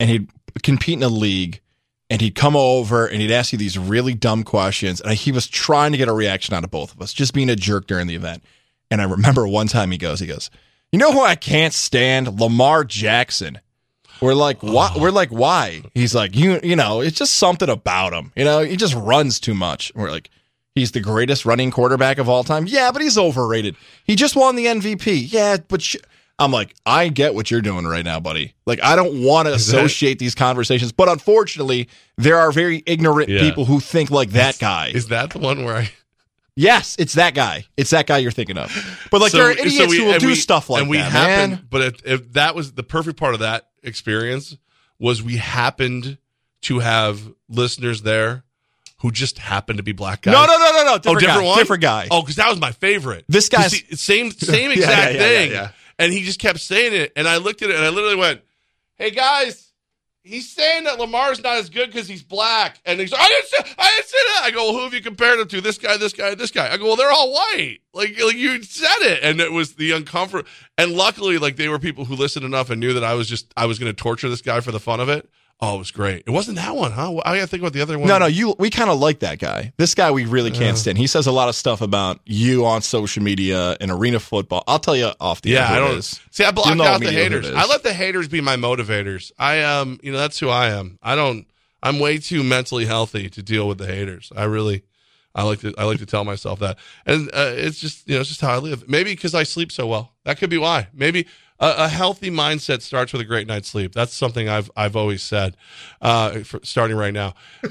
and 0.00 0.08
he'd 0.08 0.28
compete 0.62 0.94
in 0.94 1.02
a 1.02 1.08
league 1.08 1.60
and 2.10 2.20
he'd 2.20 2.34
come 2.34 2.56
over 2.56 3.06
and 3.06 3.20
he'd 3.20 3.30
ask 3.30 3.52
you 3.52 3.58
these 3.58 3.78
really 3.78 4.14
dumb 4.14 4.42
questions. 4.42 5.00
And 5.00 5.12
he 5.12 5.32
was 5.32 5.46
trying 5.46 5.92
to 5.92 5.98
get 5.98 6.08
a 6.08 6.12
reaction 6.12 6.54
out 6.54 6.64
of 6.64 6.70
both 6.70 6.94
of 6.94 7.02
us, 7.02 7.12
just 7.12 7.34
being 7.34 7.50
a 7.50 7.56
jerk 7.56 7.86
during 7.86 8.06
the 8.06 8.14
event. 8.14 8.42
And 8.90 9.00
I 9.00 9.04
remember 9.04 9.46
one 9.46 9.66
time 9.66 9.90
he 9.90 9.98
goes, 9.98 10.20
he 10.20 10.26
goes, 10.26 10.50
you 10.92 10.98
know 10.98 11.12
who 11.12 11.22
I 11.22 11.34
can't 11.34 11.74
stand? 11.74 12.40
Lamar 12.40 12.84
Jackson. 12.84 13.60
We're 14.20 14.34
like, 14.34 14.62
why? 14.62 14.90
Oh. 14.94 15.00
We're 15.00 15.10
like, 15.10 15.30
why? 15.30 15.82
He's 15.94 16.14
like, 16.14 16.34
you, 16.34 16.58
you 16.62 16.76
know, 16.76 17.00
it's 17.00 17.18
just 17.18 17.34
something 17.34 17.68
about 17.68 18.12
him. 18.12 18.32
You 18.34 18.44
know, 18.44 18.60
he 18.60 18.76
just 18.76 18.94
runs 18.94 19.38
too 19.38 19.54
much. 19.54 19.92
We're 19.94 20.10
like, 20.10 20.30
he's 20.74 20.92
the 20.92 21.00
greatest 21.00 21.44
running 21.44 21.70
quarterback 21.70 22.18
of 22.18 22.28
all 22.28 22.42
time. 22.42 22.66
Yeah, 22.66 22.90
but 22.90 23.02
he's 23.02 23.18
overrated. 23.18 23.76
He 24.04 24.16
just 24.16 24.34
won 24.34 24.56
the 24.56 24.66
MVP. 24.66 25.30
Yeah, 25.30 25.58
but. 25.68 25.82
Sh- 25.82 25.96
I'm 26.38 26.52
like, 26.52 26.74
I 26.86 27.08
get 27.08 27.34
what 27.34 27.50
you're 27.50 27.62
doing 27.62 27.84
right 27.84 28.04
now, 28.04 28.20
buddy. 28.20 28.54
Like, 28.64 28.80
I 28.82 28.94
don't 28.94 29.24
want 29.24 29.48
to 29.48 29.54
associate 29.54 30.14
that, 30.14 30.18
these 30.20 30.36
conversations, 30.36 30.92
but 30.92 31.08
unfortunately, 31.08 31.88
there 32.16 32.38
are 32.38 32.52
very 32.52 32.82
ignorant 32.86 33.28
yeah. 33.28 33.40
people 33.40 33.64
who 33.64 33.80
think 33.80 34.10
like 34.10 34.30
that 34.30 34.58
guy. 34.58 34.92
Is 34.94 35.08
that 35.08 35.30
the 35.30 35.40
one 35.40 35.64
where 35.64 35.76
I? 35.76 35.90
Yes, 36.54 36.96
it's 36.98 37.14
that 37.14 37.34
guy. 37.34 37.66
It's 37.76 37.90
that 37.90 38.06
guy 38.06 38.18
you're 38.18 38.30
thinking 38.30 38.58
of. 38.58 38.72
But 39.10 39.20
like, 39.20 39.32
so, 39.32 39.38
there 39.38 39.48
are 39.48 39.52
idiots 39.52 39.76
so 39.76 39.86
we, 39.86 39.98
who 39.98 40.04
will 40.06 40.18
do 40.18 40.26
we, 40.28 40.34
stuff 40.36 40.70
like 40.70 40.82
and 40.82 40.90
we 40.90 40.98
that. 40.98 41.10
Happened, 41.10 41.52
man. 41.52 41.66
but 41.70 41.82
if, 41.82 42.06
if 42.06 42.32
that 42.34 42.54
was 42.54 42.72
the 42.72 42.82
perfect 42.82 43.18
part 43.18 43.34
of 43.34 43.40
that 43.40 43.68
experience, 43.82 44.56
was 44.98 45.22
we 45.22 45.36
happened 45.36 46.18
to 46.62 46.78
have 46.80 47.20
listeners 47.48 48.02
there 48.02 48.44
who 49.00 49.12
just 49.12 49.38
happened 49.38 49.76
to 49.78 49.84
be 49.84 49.92
black 49.92 50.22
guys. 50.22 50.32
No, 50.32 50.44
no, 50.46 50.58
no, 50.58 50.72
no, 50.72 50.84
no. 50.84 50.98
Different 50.98 51.16
oh, 51.16 51.20
different 51.20 51.40
guy. 51.40 51.46
one. 51.46 51.58
Different 51.58 51.82
guy. 51.82 52.08
Oh, 52.10 52.22
because 52.22 52.36
that 52.36 52.50
was 52.50 52.60
my 52.60 52.72
favorite. 52.72 53.24
This 53.28 53.48
guy's 53.48 54.00
same 54.00 54.30
same 54.32 54.70
exact 54.72 55.14
yeah, 55.14 55.20
yeah, 55.20 55.48
thing 55.48 55.70
and 55.98 56.12
he 56.12 56.22
just 56.22 56.40
kept 56.40 56.60
saying 56.60 56.94
it. 56.94 57.12
And 57.16 57.28
I 57.28 57.38
looked 57.38 57.62
at 57.62 57.70
it 57.70 57.76
and 57.76 57.84
I 57.84 57.88
literally 57.90 58.16
went, 58.16 58.42
"Hey 58.96 59.10
guys, 59.10 59.72
he's 60.22 60.50
saying 60.50 60.84
that 60.84 60.98
Lamar's 60.98 61.42
not 61.42 61.56
as 61.56 61.70
good 61.70 61.86
because 61.86 62.08
he's 62.08 62.22
black." 62.22 62.80
And 62.84 63.00
he's 63.00 63.12
like, 63.12 63.20
"I 63.20 63.28
didn't 63.28 63.48
say, 63.48 63.74
I 63.78 63.94
didn't 63.96 64.08
say 64.08 64.18
that." 64.18 64.40
I 64.44 64.50
go, 64.50 64.64
well, 64.64 64.74
"Who 64.74 64.84
have 64.84 64.94
you 64.94 65.02
compared 65.02 65.40
him 65.40 65.48
to? 65.48 65.60
This 65.60 65.78
guy, 65.78 65.96
this 65.96 66.12
guy, 66.12 66.34
this 66.34 66.50
guy." 66.50 66.72
I 66.72 66.76
go, 66.76 66.86
"Well, 66.86 66.96
they're 66.96 67.12
all 67.12 67.32
white." 67.32 67.78
Like, 67.92 68.20
like 68.20 68.36
you 68.36 68.62
said 68.62 69.00
it, 69.00 69.22
and 69.22 69.40
it 69.40 69.52
was 69.52 69.74
the 69.74 69.92
uncomfortable. 69.92 70.48
And 70.76 70.92
luckily, 70.92 71.38
like 71.38 71.56
they 71.56 71.68
were 71.68 71.78
people 71.78 72.04
who 72.04 72.14
listened 72.14 72.44
enough 72.44 72.70
and 72.70 72.80
knew 72.80 72.92
that 72.94 73.04
I 73.04 73.14
was 73.14 73.28
just 73.28 73.52
I 73.56 73.66
was 73.66 73.78
going 73.78 73.92
to 73.92 73.96
torture 73.96 74.28
this 74.28 74.42
guy 74.42 74.60
for 74.60 74.72
the 74.72 74.80
fun 74.80 75.00
of 75.00 75.08
it. 75.08 75.28
Oh, 75.60 75.74
it 75.74 75.78
was 75.78 75.90
great. 75.90 76.22
It 76.24 76.30
wasn't 76.30 76.56
that 76.58 76.76
one, 76.76 76.92
huh? 76.92 77.16
I 77.24 77.36
got 77.36 77.40
to 77.42 77.46
think 77.48 77.62
about 77.62 77.72
the 77.72 77.80
other 77.80 77.98
one. 77.98 78.06
No, 78.06 78.18
no, 78.18 78.26
you. 78.26 78.54
We 78.60 78.70
kind 78.70 78.88
of 78.88 79.00
like 79.00 79.20
that 79.20 79.40
guy. 79.40 79.72
This 79.76 79.92
guy 79.92 80.12
we 80.12 80.24
really 80.24 80.52
can't 80.52 80.74
uh, 80.74 80.78
stand. 80.78 80.98
He 80.98 81.08
says 81.08 81.26
a 81.26 81.32
lot 81.32 81.48
of 81.48 81.56
stuff 81.56 81.80
about 81.80 82.20
you 82.24 82.64
on 82.64 82.80
social 82.80 83.24
media 83.24 83.76
and 83.80 83.90
arena 83.90 84.20
football. 84.20 84.62
I'll 84.68 84.78
tell 84.78 84.94
you 84.94 85.10
off 85.20 85.42
the 85.42 85.50
yeah. 85.50 85.72
I 85.72 85.80
don't 85.80 86.02
see. 86.02 86.44
I 86.44 86.52
block 86.52 86.78
out 86.78 87.00
the 87.00 87.10
haters. 87.10 87.50
I 87.50 87.66
let 87.66 87.82
the 87.82 87.92
haters 87.92 88.28
be 88.28 88.40
my 88.40 88.54
motivators. 88.54 89.32
I 89.36 89.62
um, 89.62 89.98
you 90.00 90.12
know, 90.12 90.18
that's 90.18 90.38
who 90.38 90.48
I 90.48 90.68
am. 90.68 90.98
I 91.02 91.16
don't. 91.16 91.46
I'm 91.82 91.98
way 91.98 92.18
too 92.18 92.44
mentally 92.44 92.86
healthy 92.86 93.28
to 93.30 93.42
deal 93.42 93.66
with 93.66 93.78
the 93.78 93.86
haters. 93.86 94.32
I 94.36 94.44
really. 94.44 94.84
I 95.34 95.42
like 95.42 95.60
to 95.60 95.74
I 95.76 95.84
like 95.84 95.98
to 95.98 96.06
tell 96.06 96.24
myself 96.24 96.60
that, 96.60 96.78
and 97.06 97.28
uh, 97.32 97.52
it's 97.54 97.78
just 97.78 98.08
you 98.08 98.14
know 98.14 98.20
it's 98.20 98.28
just 98.28 98.40
how 98.40 98.54
I 98.54 98.58
live. 98.58 98.88
Maybe 98.88 99.12
because 99.12 99.34
I 99.34 99.42
sleep 99.42 99.70
so 99.70 99.86
well. 99.86 100.14
That 100.24 100.38
could 100.38 100.50
be 100.50 100.58
why. 100.58 100.88
Maybe 100.92 101.26
a, 101.58 101.74
a, 101.78 101.88
healthy 101.88 102.30
mindset 102.30 102.82
starts 102.82 103.12
with 103.12 103.20
a 103.22 103.24
great 103.24 103.46
night's 103.46 103.68
sleep. 103.68 103.92
That's 103.92 104.14
something 104.14 104.48
I've 104.48 104.70
I've 104.76 104.96
always 104.96 105.22
said. 105.22 105.56
Uh, 106.00 106.40
for, 106.40 106.60
starting 106.62 106.96
right 106.96 107.12
now. 107.14 107.34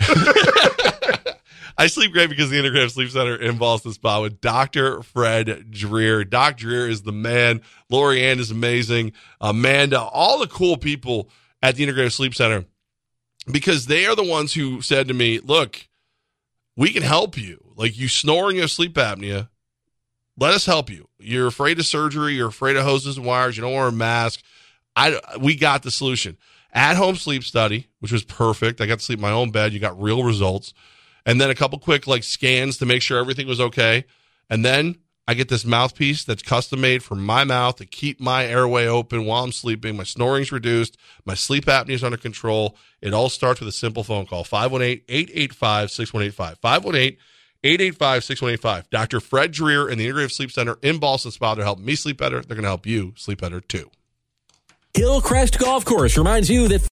I 1.79 1.85
sleep 1.87 2.11
great 2.11 2.29
because 2.29 2.49
the 2.49 2.57
Integrative 2.57 2.89
Sleep 2.89 3.11
Center 3.11 3.35
in 3.35 3.59
Ballston 3.59 3.93
Spa 3.93 4.21
with 4.21 4.41
Dr. 4.41 5.03
Fred 5.03 5.69
Dreer. 5.69 6.23
Doc 6.23 6.57
Dreer 6.57 6.89
is 6.89 7.03
the 7.03 7.11
man. 7.11 7.61
Lori 7.89 8.23
Ann 8.23 8.39
is 8.39 8.49
amazing. 8.49 9.13
Amanda, 9.39 10.01
all 10.01 10.39
the 10.39 10.47
cool 10.47 10.77
people 10.77 11.29
at 11.61 11.75
the 11.75 11.85
Integrative 11.85 12.13
Sleep 12.13 12.33
Center 12.33 12.65
because 13.51 13.85
they 13.85 14.07
are 14.07 14.15
the 14.15 14.23
ones 14.23 14.53
who 14.53 14.81
said 14.81 15.07
to 15.07 15.13
me, 15.13 15.39
look, 15.39 15.87
we 16.75 16.91
can 16.91 17.03
help 17.03 17.37
you. 17.37 17.63
Like 17.75 17.97
you 17.97 18.07
snoring 18.07 18.59
of 18.59 18.71
sleep 18.71 18.95
apnea, 18.95 19.49
let 20.35 20.53
us 20.53 20.65
help 20.65 20.89
you. 20.89 21.07
You're 21.27 21.47
afraid 21.47 21.77
of 21.79 21.85
surgery. 21.85 22.33
You're 22.33 22.47
afraid 22.47 22.77
of 22.77 22.83
hoses 22.85 23.17
and 23.17 23.25
wires. 23.25 23.57
You 23.57 23.61
don't 23.61 23.73
wear 23.73 23.87
a 23.87 23.91
mask. 23.91 24.41
I, 24.95 25.19
we 25.39 25.55
got 25.55 25.83
the 25.83 25.91
solution. 25.91 26.37
At 26.73 26.95
home 26.95 27.15
sleep 27.15 27.43
study, 27.43 27.87
which 27.99 28.11
was 28.11 28.23
perfect. 28.23 28.79
I 28.79 28.85
got 28.85 28.99
to 28.99 29.05
sleep 29.05 29.19
in 29.19 29.23
my 29.23 29.31
own 29.31 29.51
bed. 29.51 29.73
You 29.73 29.79
got 29.79 30.01
real 30.01 30.23
results. 30.23 30.73
And 31.25 31.41
then 31.41 31.49
a 31.49 31.55
couple 31.55 31.79
quick 31.79 32.07
like 32.07 32.23
scans 32.23 32.77
to 32.77 32.85
make 32.85 33.01
sure 33.01 33.19
everything 33.19 33.47
was 33.47 33.59
okay. 33.59 34.05
And 34.49 34.63
then 34.63 34.99
I 35.27 35.33
get 35.33 35.49
this 35.49 35.65
mouthpiece 35.65 36.23
that's 36.23 36.41
custom 36.41 36.79
made 36.79 37.03
for 37.03 37.15
my 37.15 37.43
mouth 37.43 37.75
to 37.77 37.85
keep 37.85 38.21
my 38.21 38.45
airway 38.45 38.87
open 38.87 39.25
while 39.25 39.43
I'm 39.43 39.51
sleeping. 39.51 39.97
My 39.97 40.03
snoring's 40.03 40.53
reduced. 40.53 40.97
My 41.25 41.33
sleep 41.33 41.65
apnea 41.65 41.91
is 41.91 42.03
under 42.03 42.17
control. 42.17 42.77
It 43.01 43.13
all 43.13 43.27
starts 43.27 43.59
with 43.59 43.67
a 43.67 43.73
simple 43.73 44.05
phone 44.05 44.25
call 44.25 44.45
518 44.45 45.03
885 45.09 45.91
6185. 45.91 46.59
518 46.59 47.17
885 47.67 48.23
6185. 48.23 48.89
Dr. 48.89 49.19
Fred 49.19 49.51
Dreer 49.51 49.87
and 49.87 49.99
the 49.99 50.07
Integrative 50.07 50.31
Sleep 50.31 50.51
Center 50.51 50.77
in 50.81 50.99
Ballston 50.99 51.31
Spa 51.31 51.55
to 51.55 51.63
help 51.63 51.79
me 51.79 51.95
sleep 51.95 52.17
better. 52.17 52.41
They're 52.41 52.55
going 52.55 52.63
to 52.63 52.69
help 52.69 52.85
you 52.85 53.13
sleep 53.15 53.41
better 53.41 53.61
too. 53.61 53.91
Hillcrest 54.93 55.59
Golf 55.59 55.85
Course 55.85 56.17
reminds 56.17 56.49
you 56.49 56.67
that 56.69 56.81